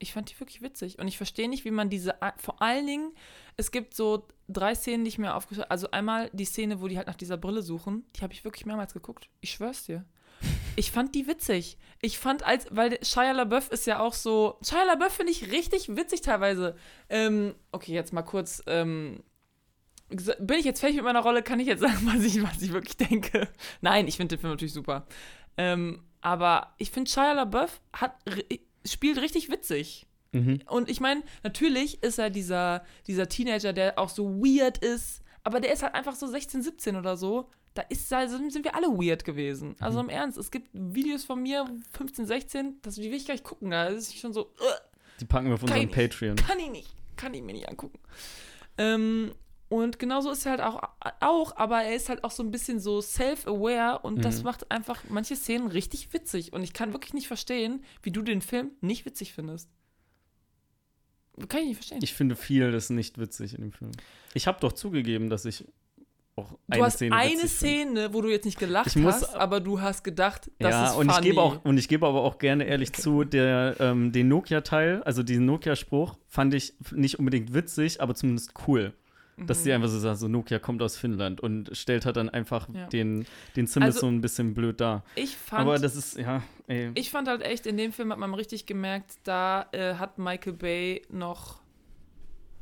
[0.01, 0.97] Ich fand die wirklich witzig.
[0.97, 2.15] Und ich verstehe nicht, wie man diese.
[2.37, 3.11] Vor allen Dingen,
[3.55, 5.71] es gibt so drei Szenen, die ich mir aufgeschrieben habe.
[5.71, 8.03] Also einmal die Szene, wo die halt nach dieser Brille suchen.
[8.15, 9.29] Die habe ich wirklich mehrmals geguckt.
[9.41, 10.03] Ich schwör's dir.
[10.75, 11.77] Ich fand die witzig.
[12.01, 15.95] Ich fand als, weil Shia LaBeouf ist ja auch so, Shia LaBeouf finde ich richtig
[15.95, 16.75] witzig teilweise.
[17.09, 19.23] Ähm, okay, jetzt mal kurz, ähm,
[20.09, 22.73] bin ich jetzt fertig mit meiner Rolle, kann ich jetzt sagen, was ich, was ich
[22.73, 23.49] wirklich denke.
[23.81, 25.05] Nein, ich finde den Film natürlich super.
[25.57, 28.15] Ähm, aber ich finde, Shia LaBeouf hat,
[28.85, 30.05] spielt richtig witzig.
[30.31, 30.61] Mhm.
[30.67, 35.59] Und ich meine, natürlich ist er dieser, dieser Teenager, der auch so weird ist, aber
[35.59, 37.49] der ist halt einfach so 16, 17 oder so.
[37.73, 39.75] Da ist, da sind wir alle weird gewesen.
[39.79, 43.43] Also im Ernst, es gibt Videos von mir, 15, 16, das die will ich gleich
[43.43, 43.71] gucken.
[43.71, 44.81] Da ist ich schon so, "Ugh,
[45.21, 45.95] Die packen wir auf unseren ich nicht.
[45.95, 46.35] Patreon.
[46.35, 47.99] kann ich nicht, kann ich mir nicht angucken.
[48.77, 49.31] Ähm,
[49.72, 50.84] und genauso ist er halt auch,
[51.22, 54.43] auch, aber er ist halt auch so ein bisschen so self-aware und das Mhm.
[54.43, 56.52] macht einfach manche Szenen richtig witzig.
[56.53, 59.69] Und ich kann wirklich nicht verstehen, wie du den Film nicht witzig findest.
[61.48, 61.99] Kann ich nicht verstehen.
[62.03, 63.91] Ich finde vieles nicht witzig in dem Film.
[64.34, 65.65] Ich habe doch zugegeben, dass ich
[66.35, 67.48] auch du eine hast Szene eine.
[67.48, 70.95] Szene, wo du jetzt nicht gelacht muss- hast, aber du hast gedacht, das ja, ist
[70.98, 71.27] und ich funny.
[71.30, 73.02] gebe auch und ich gebe aber auch gerne ehrlich Okay.
[73.02, 78.53] zu, der ähm, den Nokia-Teil, also diesen Nokia-Spruch, fand ich nicht unbedingt witzig, aber zumindest
[78.68, 78.93] cool.
[79.47, 79.63] Dass Mhm.
[79.63, 82.88] die einfach so sagt, so Nokia kommt aus Finnland und stellt halt dann einfach Ja.
[82.88, 85.03] den, den Simmons Also, so ein bisschen blöd dar.
[85.15, 86.91] Ich fand, Aber das ist, ja, ey.
[86.95, 90.53] Ich fand halt echt, in dem Film hat man richtig gemerkt, da äh, hat Michael
[90.53, 91.61] Bay noch,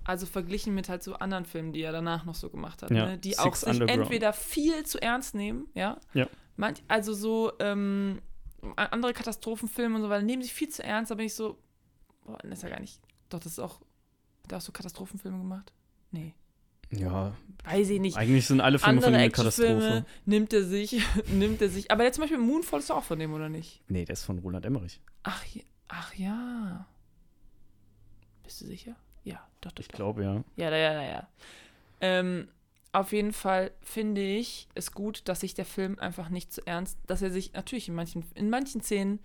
[0.03, 3.06] also verglichen mit halt so anderen Filmen, die er danach noch so gemacht hat, Ja,
[3.07, 3.18] ne?
[3.18, 6.27] die Six auch sich entweder viel zu ernst nehmen, ja, Ja.
[6.57, 8.19] Manch, also so ähm,
[8.76, 11.57] andere Katastrophenfilme und so weiter, nehmen sich viel zu ernst, da bin ich so,
[12.26, 12.99] boah, das ist ja gar nicht,
[13.30, 13.80] doch, das ist auch,
[14.43, 15.72] hat er auch so Katastrophenfilme gemacht?
[16.11, 16.34] Nee,
[16.91, 17.35] ja,
[17.65, 18.17] weiß ich nicht.
[18.17, 20.05] eigentlich sind alle Filme von Andere ihm eine Katastrophe.
[20.25, 21.01] nimmt er sich,
[21.31, 23.81] nimmt er sich, aber der zum Beispiel Moonfall ist auch von dem, oder nicht?
[23.87, 24.99] Nee, der ist von Roland Emmerich.
[25.23, 26.87] Ach, ja- ach ja.
[28.43, 28.95] Bist du sicher?
[29.23, 29.81] Ja, doch, doch.
[29.83, 30.43] Ich glaube, ja.
[30.55, 31.27] Ja, ja, ja, ja.
[32.01, 32.47] Ähm,
[32.91, 36.97] auf jeden Fall finde ich es gut, dass sich der Film einfach nicht zu ernst,
[37.05, 39.19] dass er sich natürlich in manchen, in manchen Szenen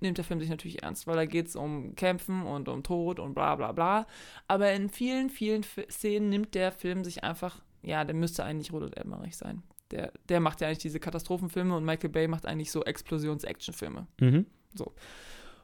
[0.00, 3.18] nimmt der Film sich natürlich ernst, weil da geht es um Kämpfen und um Tod
[3.18, 4.06] und bla bla bla.
[4.48, 8.72] Aber in vielen, vielen F Szenen nimmt der Film sich einfach, ja, der müsste eigentlich
[8.72, 9.62] Roland Emmerich sein.
[9.90, 14.06] Der, der macht ja eigentlich diese Katastrophenfilme und Michael Bay macht eigentlich so Explosions-Action-Filme.
[14.20, 14.46] Mhm.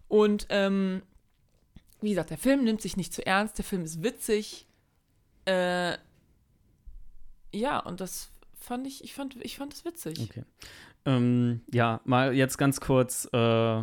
[0.09, 1.03] Und ähm,
[2.01, 4.67] wie gesagt, der Film nimmt sich nicht zu ernst, der Film ist witzig.
[5.47, 5.97] Äh,
[7.53, 10.21] ja, und das fand ich, ich fand, ich fand es witzig.
[10.21, 10.45] Okay.
[11.07, 13.83] Ähm, ja, mal jetzt ganz kurz, äh,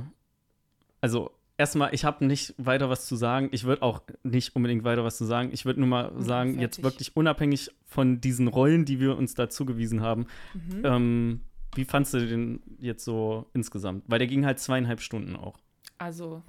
[1.01, 3.49] also erstmal, ich habe nicht weiter was zu sagen.
[3.51, 5.49] Ich würde auch nicht unbedingt weiter was zu sagen.
[5.51, 6.83] Ich würde nur mal Ja, sagen, jetzt fertig.
[6.83, 10.81] wirklich unabhängig von diesen Rollen, die wir uns da zugewiesen haben, Mhm.
[10.85, 11.41] ähm,
[11.75, 14.03] wie fandst du den jetzt so insgesamt?
[14.07, 15.59] Weil der ging halt zweieinhalb Stunden auch.
[15.99, 16.41] Also,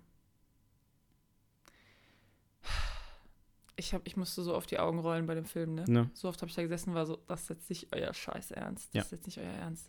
[3.77, 5.85] ich, hab, ich musste so auf die Augen rollen bei dem Film, ne?
[5.87, 6.11] Ne?
[6.13, 8.89] So oft habe ich da gesessen, war so, das ist jetzt nicht euer Scheiß Ernst.
[8.89, 9.03] Das Ja.
[9.03, 9.89] ist jetzt nicht euer Ernst.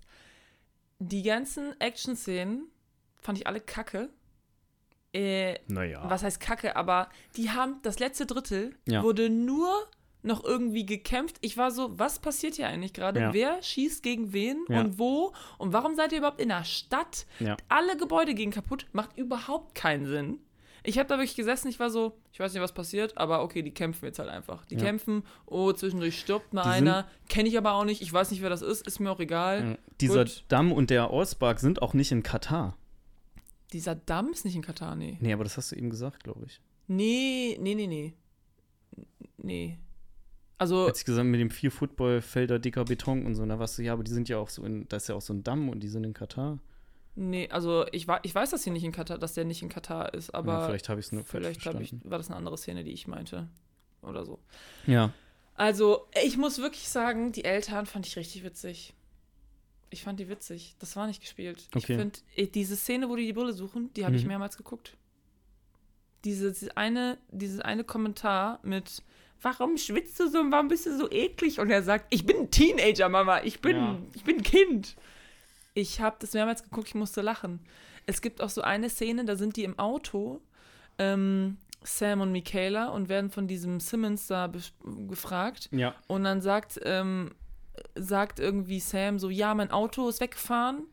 [1.00, 2.68] Die ganzen Action-Szenen
[3.18, 4.10] fand ich alle kacke.
[5.14, 6.04] Äh, Naja.
[6.08, 9.02] was heißt Kacke, aber die haben, das letzte Drittel Ja.
[9.04, 9.70] wurde nur
[10.22, 11.38] noch irgendwie gekämpft.
[11.42, 13.20] Ich war so, was passiert hier eigentlich gerade?
[13.22, 13.34] Ja.
[13.34, 14.82] Wer schießt gegen wen Ja.
[14.82, 15.34] und wo?
[15.58, 17.26] Und warum seid ihr überhaupt in der Stadt?
[17.40, 17.56] Ja.
[17.70, 20.40] Alle Gebäude gehen kaputt, macht überhaupt keinen Sinn.
[20.84, 23.62] Ich habe da wirklich gesessen, ich war so, ich weiß nicht, was passiert, aber okay,
[23.62, 24.66] die kämpfen jetzt halt einfach.
[24.66, 24.82] Die Ja.
[24.82, 28.50] kämpfen, oh, zwischendurch stirbt mal einer, kenne ich aber auch nicht, ich weiß nicht, wer
[28.50, 29.72] das ist, ist mir auch egal.
[29.72, 29.78] Ja.
[30.00, 30.44] Dieser Gut.
[30.50, 32.78] Damm und der Ausbark sind auch nicht in Katar.
[33.74, 35.18] Dieser Damm ist nicht in Katar, nee.
[35.20, 36.62] Nee, aber das hast du eben gesagt, glaube ich.
[36.88, 38.14] Nee, nee, nee, nee.
[39.38, 39.80] Nee.
[40.58, 43.84] Also, Als ich gesagt mit dem vier Footballfelder dicker Beton und so, da warst du,
[43.84, 45.70] ja, aber die sind ja auch so in, da ist ja auch so ein Damm
[45.70, 46.60] und die sind in Katar.
[47.16, 50.14] nee, also ich, ich weiß, dass sie nicht in Katar, dass der nicht in Katar
[50.14, 52.84] ist, aber ja, vielleicht habe ich es nur vielleicht ich, war das eine andere Szene,
[52.84, 53.48] die ich meinte.
[54.02, 54.40] Oder so.
[54.88, 55.14] Ja,
[55.56, 58.94] Also, ich muss wirklich sagen, die Eltern fand ich richtig witzig.
[59.92, 60.76] Ich fand die witzig.
[60.80, 61.68] Das war nicht gespielt.
[61.76, 61.98] Ich Okay.
[61.98, 62.20] finde,
[62.52, 64.28] diese Szene, wo die die Brille suchen, die habe ich Mhm.
[64.30, 64.96] mehrmals geguckt.
[66.26, 69.02] Diese, diese eine, dieses eine Kommentar mit
[69.42, 71.62] Warum schwitzt du so und warum bist du so eklig?
[71.62, 73.98] Und er sagt, ich bin ein Teenager, Mama, ich bin, Ja.
[74.14, 74.98] ich bin ein Kind.
[75.74, 77.62] Ich habe das mehrmals geguckt, ich musste lachen.
[78.06, 80.42] Es gibt auch so eine Szene, da sind die im Auto,
[80.98, 84.52] ähm, Sam und Michaela, und werden von diesem Simmons da
[85.08, 85.70] gefragt.
[85.72, 85.96] ja.
[86.08, 87.34] Und dann sagt, ähm,
[87.96, 90.84] sagt irgendwie Sam so, ja, mein Auto ist weggefahren,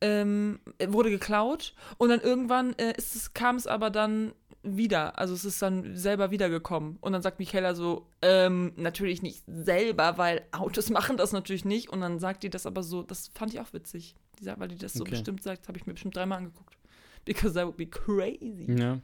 [0.00, 1.74] ähm, wurde geklaut.
[1.98, 5.18] Und dann irgendwann äh, ist es, kam es aber dann wieder.
[5.18, 6.96] Also es ist dann selber wiedergekommen.
[7.00, 11.90] Und dann sagt Michaela so, ähm, natürlich nicht selber, weil Autos machen das natürlich nicht.
[11.90, 14.14] Und dann sagt die das aber so, das fand ich auch witzig.
[14.38, 15.12] Die sagt, weil die das so Okay.
[15.12, 16.76] bestimmt sagt, habe ich mir bestimmt dreimal angeguckt.
[17.24, 18.66] Because that would be crazy.
[18.68, 18.98] Ja.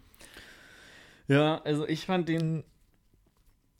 [1.28, 2.64] Ja, also ich fand den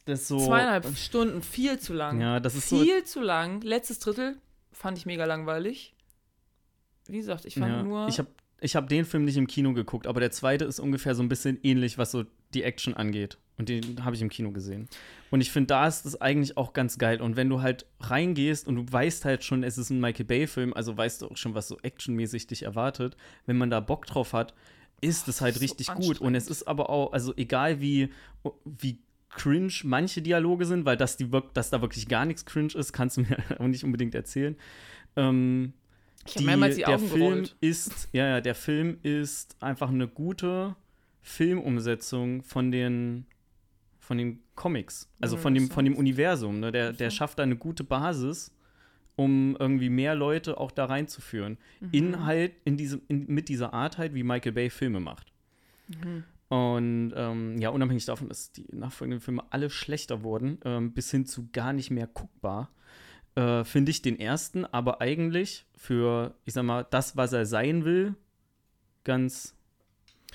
[0.08, 0.38] das so.
[0.38, 2.20] Zweieinhalb Stunden, viel zu lang.
[2.20, 2.80] Ja, das ist so.
[2.80, 3.60] viel zu lang.
[3.62, 4.36] Letztes Drittel
[4.72, 5.94] fand ich mega langweilig.
[7.06, 8.08] Wie gesagt, ich fand Ja, nur.
[8.08, 8.28] ich habe
[8.60, 11.28] ich hab den Film nicht im Kino geguckt, aber der zweite ist ungefähr so ein
[11.28, 13.38] bisschen ähnlich, was so die Action angeht.
[13.56, 14.88] Und den habe ich im Kino gesehen.
[15.30, 17.20] Und ich finde, da ist es eigentlich auch ganz geil.
[17.20, 20.72] Und wenn du halt reingehst und du weißt halt schon, es ist ein Michael Bay-Film,
[20.72, 23.16] also weißt du auch schon, was so actionmäßig dich erwartet,
[23.46, 24.54] wenn man da Bock drauf hat,
[25.02, 26.20] ist es halt so richtig gut.
[26.20, 28.10] Und es ist aber auch, also egal wie,
[28.64, 28.98] wie
[29.30, 32.92] cringe manche Dialoge sind, weil dass, die, wirk- dass da wirklich gar nichts cringe ist,
[32.92, 34.56] kannst du mir auch nicht unbedingt erzählen.
[35.16, 35.72] Ähm,
[36.26, 37.56] ich habe mehrmals die der Augen Film gerollt.
[37.60, 40.76] ist, ja, ja, der Film ist einfach eine gute
[41.22, 43.26] Filmumsetzung von den
[43.98, 46.60] von den Comics, also von dem von dem Universum.
[46.60, 46.72] Ne?
[46.72, 47.16] Der, der so.
[47.16, 48.52] schafft da eine gute Basis,
[49.16, 51.58] um irgendwie mehr Leute auch da reinzuführen.
[51.80, 51.88] Mhm.
[51.92, 55.32] In halt in diesem in, mit dieser Art halt, wie Michael Bay Filme macht.
[55.88, 56.24] Mhm.
[56.50, 61.24] Und ähm, ja, unabhängig davon, dass die nachfolgenden Filme alle schlechter wurden, ähm, bis hin
[61.24, 62.72] zu gar nicht mehr guckbar,
[63.36, 67.84] äh, finde ich den ersten aber eigentlich für, ich sag mal, das, was er sein
[67.84, 68.16] will,
[69.04, 69.54] ganz,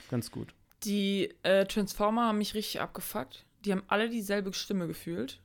[0.09, 0.55] ganz gut.
[0.85, 3.45] Die äh, Transformer haben mich richtig abgefuckt.
[3.65, 5.41] Die haben alle dieselbe Stimme gefühlt.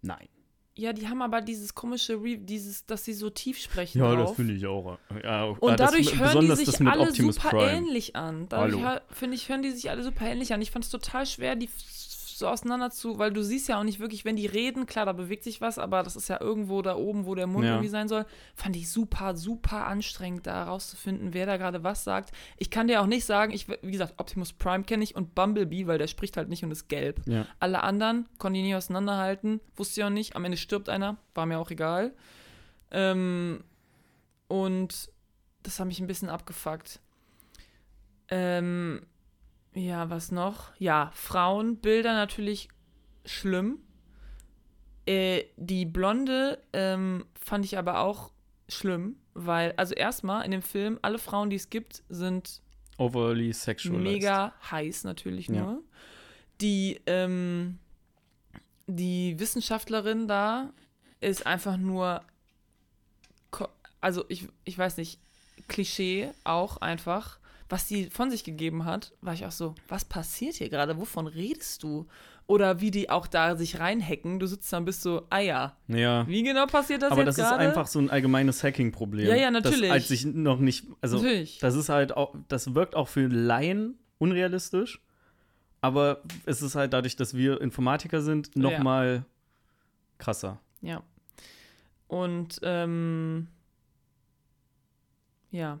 [0.00, 0.26] Nein.
[0.74, 4.38] Ja, die haben aber dieses komische, Re dieses, dass sie so tief sprechen drauf.
[4.38, 4.98] ich auch.
[5.22, 7.72] Ja, Und ah, das dadurch hören die sich das mit alle Optimus super Prime.
[7.72, 8.48] ähnlich an.
[8.48, 10.62] Dadurch, finde ich, hören die sich alle super ähnlich an.
[10.62, 11.68] Ich fand es total schwer, die
[12.42, 15.12] so auseinander zu, weil du siehst ja auch nicht wirklich, wenn die reden, klar, da
[15.12, 17.72] bewegt sich was, aber das ist ja irgendwo da oben, wo der Mund Ja.
[17.72, 18.26] irgendwie sein soll.
[18.54, 22.32] Fand ich super, super anstrengend, da herauszufinden, wer da gerade was sagt.
[22.58, 25.86] Ich kann dir auch nicht sagen, ich, wie gesagt, Optimus Prime kenne ich und Bumblebee,
[25.86, 27.22] weil der spricht halt nicht und ist gelb.
[27.26, 27.46] Ja.
[27.60, 30.36] Alle anderen konnte ich nie auseinanderhalten, wusste ich auch nicht.
[30.36, 32.12] Am Ende stirbt einer, war mir auch egal.
[32.90, 33.64] Ähm,
[34.48, 35.10] und
[35.62, 37.00] das hat mich ein bisschen abgefuckt.
[38.28, 39.02] Ähm,
[39.74, 40.72] ja, was noch?
[40.78, 42.68] Ja, Frauenbilder natürlich
[43.24, 43.78] schlimm.
[45.06, 48.30] Äh, die Blonde ähm, fand ich aber auch
[48.68, 52.60] schlimm, weil, also erstmal in dem Film, alle Frauen, die es gibt, sind
[52.98, 54.02] Overly sexualized.
[54.02, 55.62] mega heiß natürlich Ja.
[55.64, 55.82] nur.
[56.60, 57.78] Die, ähm,
[58.86, 60.70] die Wissenschaftlerin da
[61.20, 62.22] ist einfach nur,
[64.00, 65.18] also ich, ich weiß nicht,
[65.68, 67.38] Klischee auch einfach.
[67.72, 70.98] Was sie von sich gegeben hat, war ich auch so, was passiert hier gerade?
[70.98, 72.06] Wovon redest du?
[72.46, 74.38] Oder wie die auch da sich reinhacken.
[74.38, 76.28] Du sitzt da und bist so, ah ja, Ja.
[76.28, 77.66] wie genau passiert das Aber jetzt das ist gerade?
[77.66, 79.26] einfach so ein allgemeines Hacking-Problem.
[79.26, 79.80] Ja, ja, natürlich.
[79.88, 81.60] Das als sich noch nicht, also Natürlich.
[81.60, 85.00] Das ist halt auch, das wirkt auch für Laien unrealistisch,
[85.80, 88.82] aber es ist halt dadurch, dass wir Informatiker sind, noch Ja.
[88.82, 89.24] mal
[90.18, 90.60] krasser.
[90.82, 91.02] Ja.
[92.06, 93.48] Und ähm,
[95.50, 95.78] ja.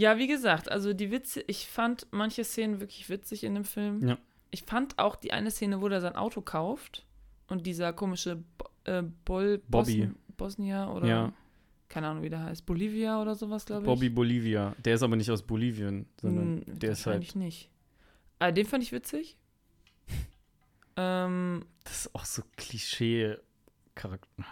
[0.00, 4.08] Ja, wie gesagt, also die Witze, ich fand manche Szenen wirklich witzig in dem Film.
[4.08, 4.16] Ja.
[4.50, 7.04] Ich fand auch die eine Szene, wo der sein Auto kauft
[7.48, 10.06] und dieser komische Bo äh, Bol Bobby.
[10.06, 11.32] Bosn Bosnier oder Ja.
[11.90, 13.86] keine Ahnung, wie der heißt, Bolivia oder sowas, glaube ich.
[13.86, 14.74] Bobby Bolivia.
[14.82, 17.16] Der ist aber nicht aus Bolivien, sondern Hm, der ist halt.
[17.18, 17.70] wahrscheinlich nicht.
[18.38, 19.36] Ah, den fand ich witzig.
[20.96, 24.44] ähm, Das ist auch so Klischee-Charakter.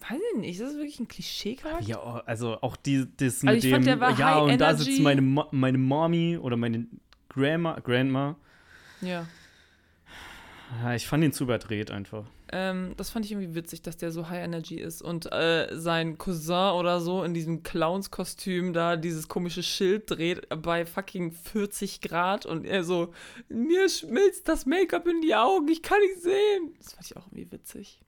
[0.00, 1.86] Weiß ich nicht, ist das wirklich ein Klischee-Charakter?
[1.86, 4.84] Ja, oh, also auch die, das Also mit ich dem, fand, ja, und da Energy.
[4.84, 6.86] sitzt meine, meine Mommy oder meine
[7.28, 8.36] Grandma, Grandma.
[9.00, 9.26] Ja.
[10.82, 12.24] Ja, ich fand ihn zu überdreht einfach.
[12.52, 16.18] Ähm, das fand ich irgendwie witzig, dass der so High Energy ist und äh, sein
[16.18, 22.46] Cousin oder so in diesem Clowns-Kostüm da dieses komische Schild dreht bei fucking 40 Grad
[22.46, 23.12] und er so,
[23.48, 26.74] mir schmilzt das Make-up in die Augen, ich kann nicht sehen.
[26.78, 28.00] Das fand ich auch irgendwie witzig.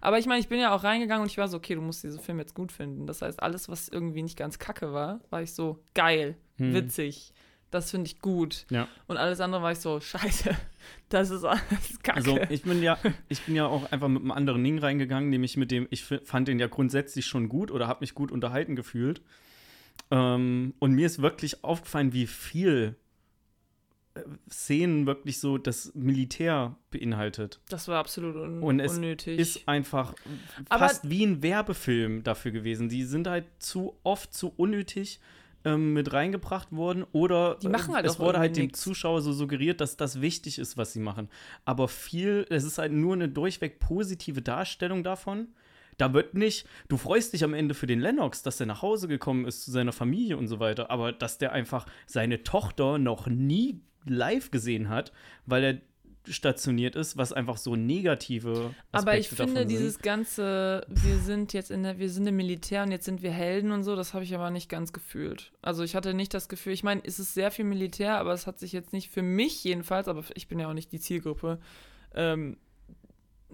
[0.00, 2.02] Aber ich meine, ich bin ja auch reingegangen und ich war so, okay, du musst
[2.04, 3.06] diesen Film jetzt gut finden.
[3.06, 6.74] Das heißt, alles, was irgendwie nicht ganz kacke war, war ich so, geil, Hm.
[6.74, 7.32] witzig.
[7.70, 8.64] Das finde ich gut.
[8.70, 8.88] Ja.
[9.08, 10.56] Und alles andere war ich so, scheiße,
[11.10, 12.16] das ist alles kacke.
[12.16, 12.96] Also ich bin ja,
[13.28, 16.48] ich bin ja auch einfach mit einem anderen Ding reingegangen, nämlich mit dem, ich fand
[16.48, 19.20] den ja grundsätzlich schon gut oder habe mich gut unterhalten gefühlt.
[20.10, 22.96] Ähm, und mir ist wirklich aufgefallen, wie viel
[24.50, 27.60] Szenen wirklich so das Militär beinhaltet.
[27.68, 29.38] das war absolut un Und es unnötig.
[29.38, 30.14] Ist einfach
[30.68, 32.88] Aber- fast wie ein Werbefilm dafür gewesen.
[32.88, 35.20] Die sind halt zu oft zu unnötig
[35.64, 38.80] ähm, mit reingebracht worden oder Die machen halt es wurde halt dem nix.
[38.80, 41.28] Zuschauer so suggeriert, dass das wichtig ist, was sie machen.
[41.64, 45.48] Aber viel, es ist halt nur eine durchweg positive Darstellung davon.
[45.96, 49.08] Da wird nicht, du freust dich am Ende für den Lennox, dass er nach Hause
[49.08, 53.26] gekommen ist zu seiner Familie und so weiter, aber dass der einfach seine Tochter noch
[53.26, 55.12] nie live gesehen hat,
[55.46, 55.78] weil er
[56.30, 61.70] stationiert ist, was einfach so negative Aspekte Aber ich finde, dieses ganze, wir sind jetzt
[61.70, 64.24] in der, wir sind im Militär und jetzt sind wir Helden und so, das habe
[64.24, 65.52] ich aber nicht ganz gefühlt.
[65.62, 68.46] Also ich hatte nicht das Gefühl, ich meine, es ist sehr viel Militär, aber es
[68.46, 71.60] hat sich jetzt nicht für mich jedenfalls, aber ich bin ja auch nicht die Zielgruppe,
[72.14, 72.58] ähm,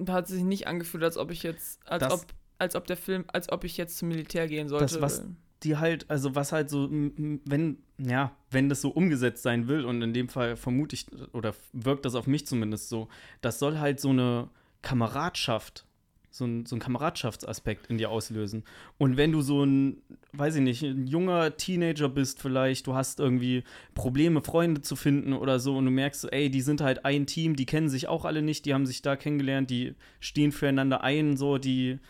[0.09, 2.26] hat sich nicht angefühlt, als ob ich jetzt, als Das- ob,
[2.59, 5.01] als ob der Film, als ob ich jetzt zum Militär gehen sollte.
[5.01, 5.22] was-
[5.65, 10.03] die halt, also was halt so, wenn, ja, wenn das so umgesetzt sein will, und
[10.03, 13.09] in dem Fall vermute ich, oder wirkt das auf mich zumindest so,
[13.41, 14.49] das soll halt so eine
[14.82, 15.86] Kameradschaft,
[16.31, 18.65] so ein, so ein Kameradschaftsaspekt in dir auslösen.
[18.99, 23.20] Und wenn du so ein, weiß ich nicht, ein junger Teenager bist vielleicht, du hast
[23.20, 23.62] irgendwie
[23.95, 27.57] Probleme, Freunde zu finden oder so, und du merkst, ey, die sind halt ein Team,
[27.57, 31.36] die kennen sich auch alle nicht, die haben sich da kennengelernt, die stehen füreinander ein,
[31.36, 32.01] so, die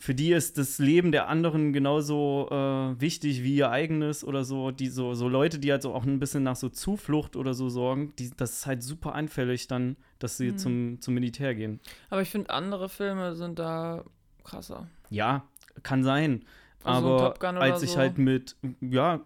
[0.00, 4.70] für die ist das Leben der anderen genauso äh, wichtig wie ihr eigenes oder so.
[4.70, 7.68] Die so, so Leute, die halt so auch ein bisschen nach so Zuflucht oder so
[7.68, 10.58] sorgen, die, das ist halt super anfällig dann, dass sie Mhm.
[10.58, 11.80] zum, zum Militär gehen.
[12.10, 14.04] Aber ich finde, andere Filme sind da
[14.44, 14.86] krasser.
[15.10, 15.44] Ja,
[15.82, 16.44] kann sein.
[16.84, 17.98] Also aber Top Gun oder als ich so.
[17.98, 19.20] halt mit, ja,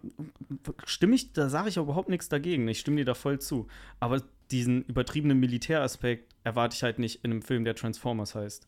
[0.85, 2.67] stimme ich, da sage ich auch überhaupt nichts dagegen.
[2.67, 3.67] Ich stimme dir da voll zu.
[3.99, 8.67] Aber diesen übertriebenen Militäraspekt erwarte ich halt nicht in einem Film, der Transformers heißt.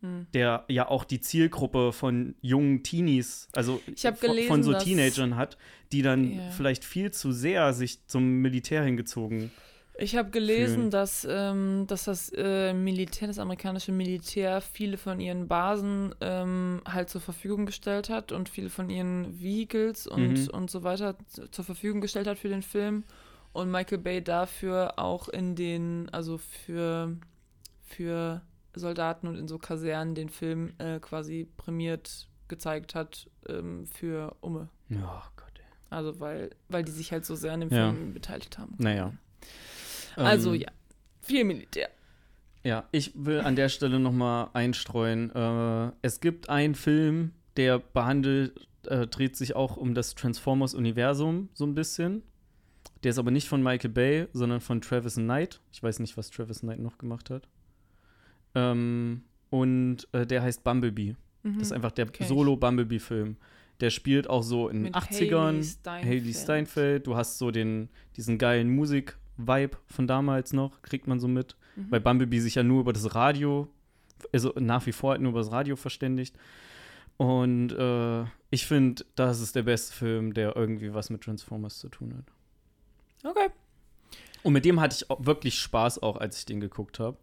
[0.00, 0.26] Hm.
[0.32, 3.82] der ja auch die Zielgruppe von jungen Teenies, also
[4.20, 5.58] gelesen, von so Teenagern hat,
[5.92, 6.50] die dann Ja.
[6.50, 9.50] vielleicht viel zu sehr sich zum Militär hingezogen.
[9.98, 10.90] Ich habe gelesen, fühlen.
[10.90, 17.10] dass, ähm, dass das äh, Militär, das amerikanische Militär, viele von ihren Basen ähm, halt
[17.10, 20.48] zur Verfügung gestellt hat und viele von ihren Vehicles und, Mhm.
[20.54, 21.16] und so weiter
[21.50, 23.04] zur Verfügung gestellt hat für den Film.
[23.52, 27.14] Und Michael Bay dafür auch in den, also für,
[27.84, 28.40] für
[28.74, 34.68] Soldaten und in so Kasernen den Film äh, quasi prämiert gezeigt hat ähm, für Umme.
[34.88, 35.52] Ja, Gott.
[35.56, 35.64] Ey.
[35.90, 37.92] Also weil, weil die sich halt so sehr an dem Ja.
[37.92, 38.74] Film beteiligt haben.
[38.78, 39.12] Naja.
[40.16, 40.68] Also Ähm, ja,
[41.20, 41.88] viel Militär.
[42.62, 45.34] Ja, ich will an der Stelle noch mal einstreuen.
[45.34, 51.64] Äh, es gibt einen Film, der behandelt, äh, dreht sich auch um das Transformers-Universum so
[51.64, 52.22] ein bisschen.
[53.02, 55.60] Der ist aber nicht von Michael Bay, sondern von Travis Knight.
[55.72, 57.48] Ich weiß nicht, was Travis Knight noch gemacht hat.
[58.54, 61.16] Ähm, und äh, der heißt Bumblebee.
[61.42, 62.26] Das ist einfach der ich.
[62.26, 63.36] Solo-Bumblebee-Film.
[63.80, 65.52] Der spielt auch so in den Mit 80ern.
[65.52, 66.22] Hailey Steinfeld.
[66.22, 67.06] Haley Steinfeld.
[67.06, 71.56] Du hast so den, diesen geilen Musik-Vibe von damals noch, kriegt man so mit.
[71.76, 71.86] Mhm.
[71.90, 73.68] Weil Bumblebee sich ja nur über das Radio,
[74.32, 76.36] also nach wie vor halt nur über das Radio verständigt.
[77.16, 81.88] Und äh, ich finde, das ist der beste Film, der irgendwie was mit Transformers zu
[81.88, 83.30] tun hat.
[83.30, 83.48] Okay.
[84.42, 87.16] Und mit dem hatte ich auch wirklich Spaß auch, als ich den geguckt habe.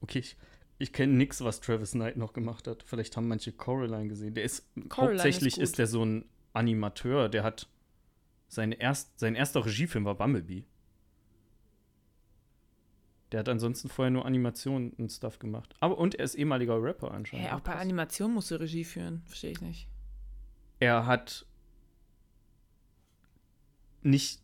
[0.00, 0.36] Okay, ich,
[0.78, 2.82] ich kenne nichts, was Travis Knight noch gemacht hat.
[2.84, 4.34] Vielleicht haben manche Coraline gesehen.
[4.34, 7.28] Der ist Coraline hauptsächlich ist ist, der so ein Animateur.
[7.28, 7.68] Der hat
[8.48, 10.64] seine erst, sein erster Regiefilm war Bumblebee.
[13.32, 15.74] Der hat ansonsten vorher nur Animationen und Stuff gemacht.
[15.80, 17.48] Aber und er ist ehemaliger Rapper anscheinend.
[17.48, 19.22] Hä, auch bei Animation musst du Regie führen.
[19.26, 19.88] Verstehe ich nicht.
[20.78, 21.44] er hat
[24.02, 24.40] nicht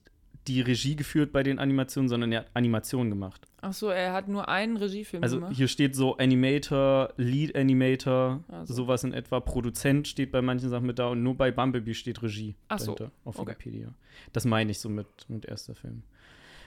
[0.48, 3.46] die Regie geführt bei den Animationen, sondern er hat Animationen gemacht.
[3.62, 5.54] Ach so, er hat nur einen Regiefilm Also gemacht.
[5.54, 8.72] hier steht so Animator, Lead Animator, Also.
[8.74, 9.40] sowas in etwa.
[9.40, 12.96] Produzent steht bei manchen Sachen mit da und nur bei Bumblebee steht Regie Ach so,
[13.24, 13.50] auf okay.
[13.50, 13.94] Wikipedia.
[14.32, 16.02] Das meine ich so mit, mit erster Film.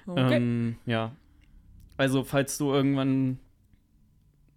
[0.06, 0.36] Okay.
[0.36, 1.16] Ähm, ja.
[1.98, 3.40] Also, falls du irgendwann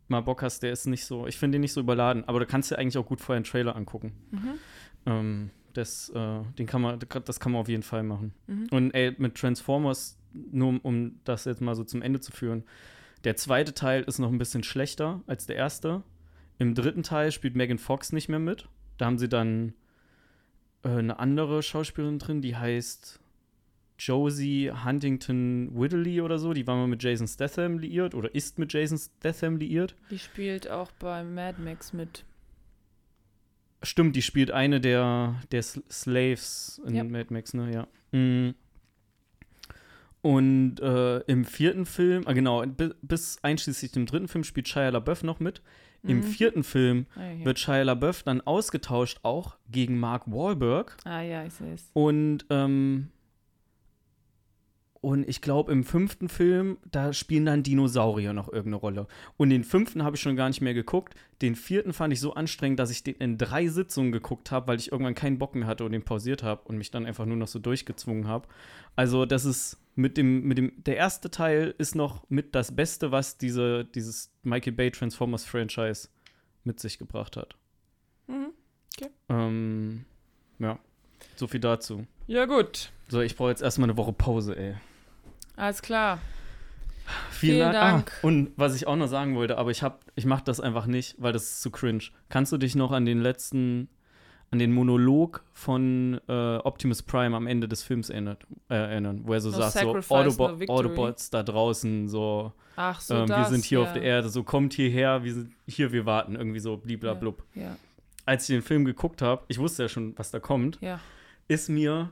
[0.09, 2.47] mal Bock hast, der ist nicht so, ich finde den nicht so überladen, aber du
[2.47, 4.13] kannst dir eigentlich auch gut vorher einen Trailer angucken.
[4.31, 4.55] mhm.
[5.07, 8.33] Ähm, das, äh, den kann man, das kann man auf jeden Fall machen.
[8.47, 8.69] Mhm.
[8.71, 12.65] Und ey, mit Transformers, nur um, um das jetzt mal so zum Ende zu führen,
[13.25, 16.03] der zweite Teil ist noch ein bisschen schlechter als der erste.
[16.59, 18.69] Im dritten Teil spielt Megan Fox nicht mehr mit.
[18.99, 19.75] Da haben sie dann
[20.83, 23.21] äh, eine andere Schauspielerin drin, die heißt
[23.99, 26.53] Josie Huntington Whittley oder so.
[26.53, 29.97] Die war mal mit Jason Statham liiert oder ist mit Jason Statham liiert.
[30.11, 32.25] Die spielt auch bei Mad Max mit.
[33.83, 37.05] Stimmt, die spielt eine der, der Slaves in Ja.
[37.05, 37.71] Mad Max, ne?
[37.73, 38.19] Ja.
[38.19, 38.55] Mm.
[40.23, 44.89] Und äh, im vierten Film, ah genau, bi- bis einschließlich dem dritten Film spielt Shia
[44.89, 45.63] LaBeouf noch mit.
[46.03, 46.23] Im Mhm.
[46.25, 47.45] vierten Film Ah, ja.
[47.45, 50.97] wird Shia LaBeouf dann ausgetauscht auch gegen Mark Wahlberg.
[51.05, 51.91] ah ja, ich sehe es.
[51.93, 53.09] Und, ähm,
[55.01, 59.07] und ich glaube, im fünften Film, da spielen dann Dinosaurier noch irgendeine Rolle.
[59.37, 61.15] Und den fünften habe ich schon gar nicht mehr geguckt.
[61.43, 64.79] Den vierten fand ich so anstrengend, dass ich den in drei Sitzungen geguckt habe, weil
[64.79, 67.37] ich irgendwann keinen Bock mehr hatte und den pausiert habe und mich dann einfach nur
[67.37, 68.49] noch so durchgezwungen habe.
[68.97, 73.13] Also, das ist mit dem, mit dem, der erste Teil ist noch mit das Beste,
[73.13, 76.09] was diese, dieses Michael Bay Transformers Franchise
[76.65, 77.57] mit sich gebracht hat.
[78.27, 78.53] Mhm.
[81.37, 82.07] So viel dazu.
[82.27, 82.91] Ja, gut.
[83.09, 84.75] So, ich brauche jetzt erstmal eine Woche Pause, ey.
[85.57, 86.19] Alles klar.
[87.31, 88.13] Vielen, Vielen Dank.
[88.17, 90.87] Ah, und was ich auch noch sagen wollte, aber ich hab, ich mache das einfach
[90.87, 92.05] nicht, weil das ist zu cringe.
[92.29, 93.89] Kannst du dich noch an den letzten,
[94.51, 99.35] an den Monolog von äh, Optimus Prime am Ende des Films erinnert, äh, erinnern, wo
[99.35, 100.73] er so No sagt, so Autobo.
[100.73, 103.85] Autobots da draußen, so, Ach so, ähm, wir das, sind hier ja.
[103.87, 107.45] auf der Erde, so kommt hierher, wir sind hier, wir warten, irgendwie so bliblablub.
[107.55, 107.77] Ja,
[108.25, 110.99] Als ich den Film geguckt habe, ich wusste ja schon, was da kommt, ja.
[111.49, 112.11] Ist mir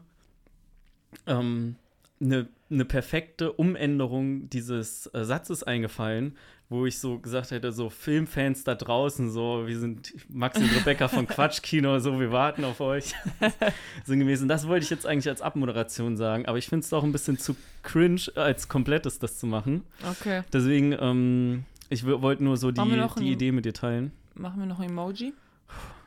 [1.26, 1.76] ähm,
[2.20, 6.36] eine ne perfekte Umänderung dieses äh, Satzes eingefallen,
[6.68, 11.08] wo ich so gesagt hätte, so Filmfans da draußen, so, wir sind Max und Rebecca
[11.08, 13.14] von Quatschkino, so, wir warten auf euch.
[14.04, 14.48] so gewesen.
[14.48, 17.38] Das wollte ich jetzt eigentlich als Abmoderation sagen, aber ich finde es doch ein bisschen
[17.38, 19.82] zu cringe, als komplettes das zu machen.
[20.10, 20.42] Okay.
[20.52, 22.80] Deswegen, ähm, ich wollte nur so die,
[23.18, 24.12] die Idee mit dir teilen.
[24.34, 25.32] Machen wir noch ein Emoji?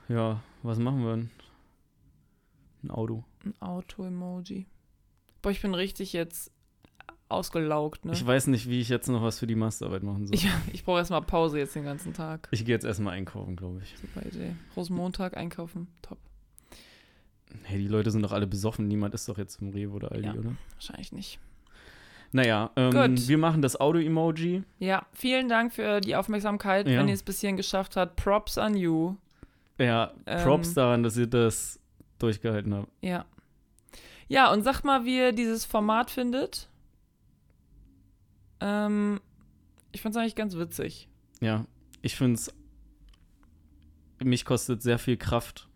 [0.09, 1.29] Ja, was machen wir denn?
[2.87, 3.23] Ein Auto.
[3.45, 4.65] Ein Auto-Emoji.
[5.41, 6.51] Boah, ich bin richtig jetzt
[7.29, 8.13] ausgelaugt, ne?
[8.13, 10.35] Ich weiß nicht, wie ich jetzt noch was für die Masterarbeit machen soll.
[10.35, 12.47] Ich, ich brauche erstmal Pause jetzt den ganzen Tag.
[12.51, 13.95] Ich gehe jetzt erstmal einkaufen, glaube ich.
[13.99, 14.55] Super Idee.
[14.75, 15.87] Rosenmontag einkaufen.
[16.01, 16.17] Top.
[17.63, 18.87] Hey, die Leute sind doch alle besoffen.
[18.87, 20.33] Niemand ist doch jetzt im Rewe oder Aldi, Ja.
[20.33, 20.55] oder?
[20.75, 21.39] Wahrscheinlich nicht.
[22.33, 24.63] Naja, ähm, wir machen das Auto-Emoji.
[24.79, 26.87] Ja, vielen Dank für die Aufmerksamkeit.
[26.87, 26.99] Ja.
[26.99, 29.15] Wenn ihr es bis hierhin geschafft habt, Props an you.
[29.79, 30.43] Ja, Ähm.
[30.43, 31.79] Props daran, dass ihr das
[32.19, 32.87] durchgehalten habt.
[33.01, 33.25] Ja.
[34.27, 36.67] Ja, und sagt mal, wie ihr dieses Format findet.
[38.59, 39.19] Ähm,
[39.91, 41.07] ich fand es eigentlich ganz witzig.
[41.41, 41.65] Ja,
[42.01, 42.53] ich finde es.
[44.23, 45.69] Mich kostet sehr viel Kraft,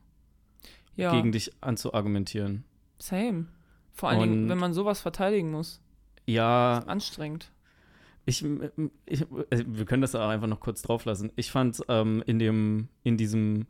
[0.95, 2.63] Ja, gegen dich anzuargumentieren.
[2.97, 3.45] same.
[3.93, 5.79] Vor allen Dingen, Und- wenn man sowas verteidigen muss.
[6.25, 7.51] Ja, Anstrengend.
[8.25, 8.43] Ich,
[9.05, 11.31] ich, äh, wir können das auch einfach noch kurz drauf lassen.
[11.35, 13.67] Ich fand ähm, in dem, in diesem,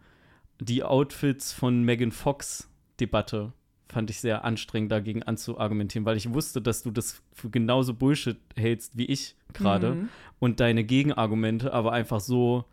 [0.64, 2.70] die Outfits von Megan Fox
[3.00, 3.52] Debatte
[3.90, 8.38] fand ich sehr anstrengend dagegen anzuargumentieren, weil ich wusste, dass du das für genauso Bullshit
[8.56, 10.10] hältst wie ich gerade Mhm.
[10.40, 12.64] und deine Gegenargumente aber einfach so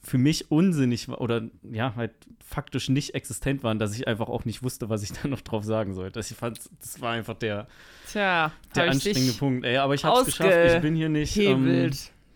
[0.00, 2.10] für mich unsinnig oder ja, halt
[2.44, 5.62] faktisch nicht existent waren, dass ich einfach auch nicht wusste, was ich da noch drauf
[5.64, 6.18] sagen sollte.
[6.18, 7.68] Ich fand, das war einfach der,
[8.08, 9.64] Tja, der anstrengende Punkt.
[9.64, 10.74] Ey, aber ich hab's geschafft.
[10.74, 11.90] Ich bin hier nicht, ähm,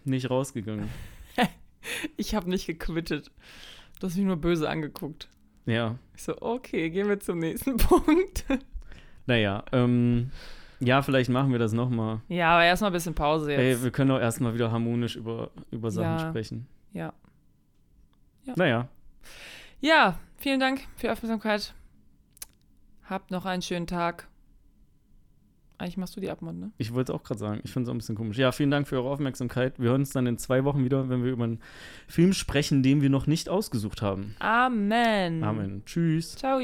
[0.05, 0.89] nicht rausgegangen.
[2.16, 3.31] Ich habe nicht gequittet.
[4.01, 5.28] Du hast mich nur böse angeguckt.
[5.64, 8.44] Ja, Ich so, okay, gehen wir zum nächsten Punkt.
[9.27, 10.31] naja, ähm,
[10.78, 12.20] ja, vielleicht machen wir das nochmal.
[12.28, 13.60] ja, aber erstmal ein bisschen Pause jetzt.
[13.60, 16.28] Ey, wir können auch erstmal wieder harmonisch über, über Sachen Ja.
[16.31, 16.66] sprechen.
[16.93, 17.12] ja.
[18.44, 18.52] Ja.
[18.56, 18.89] Naja,
[19.81, 21.74] ja, vielen Dank für die Aufmerksamkeit.
[23.10, 24.28] Habt noch einen schönen Tag.
[25.78, 26.70] Eigentlich machst du die Abmod, ne?
[26.78, 27.61] Ich wollte es auch gerade sagen.
[27.65, 28.39] Ich finde es auch ein bisschen komisch.
[28.39, 29.78] Ja, vielen Dank für eure Aufmerksamkeit.
[29.78, 31.61] Wir hören uns dann in zwei Wochen wieder, wenn wir über einen
[32.07, 34.35] Film sprechen, den wir noch nicht ausgesucht haben.
[34.39, 35.44] Amen.
[35.44, 35.82] Amen.
[35.85, 36.36] Tschüss.
[36.36, 36.61] Ciao.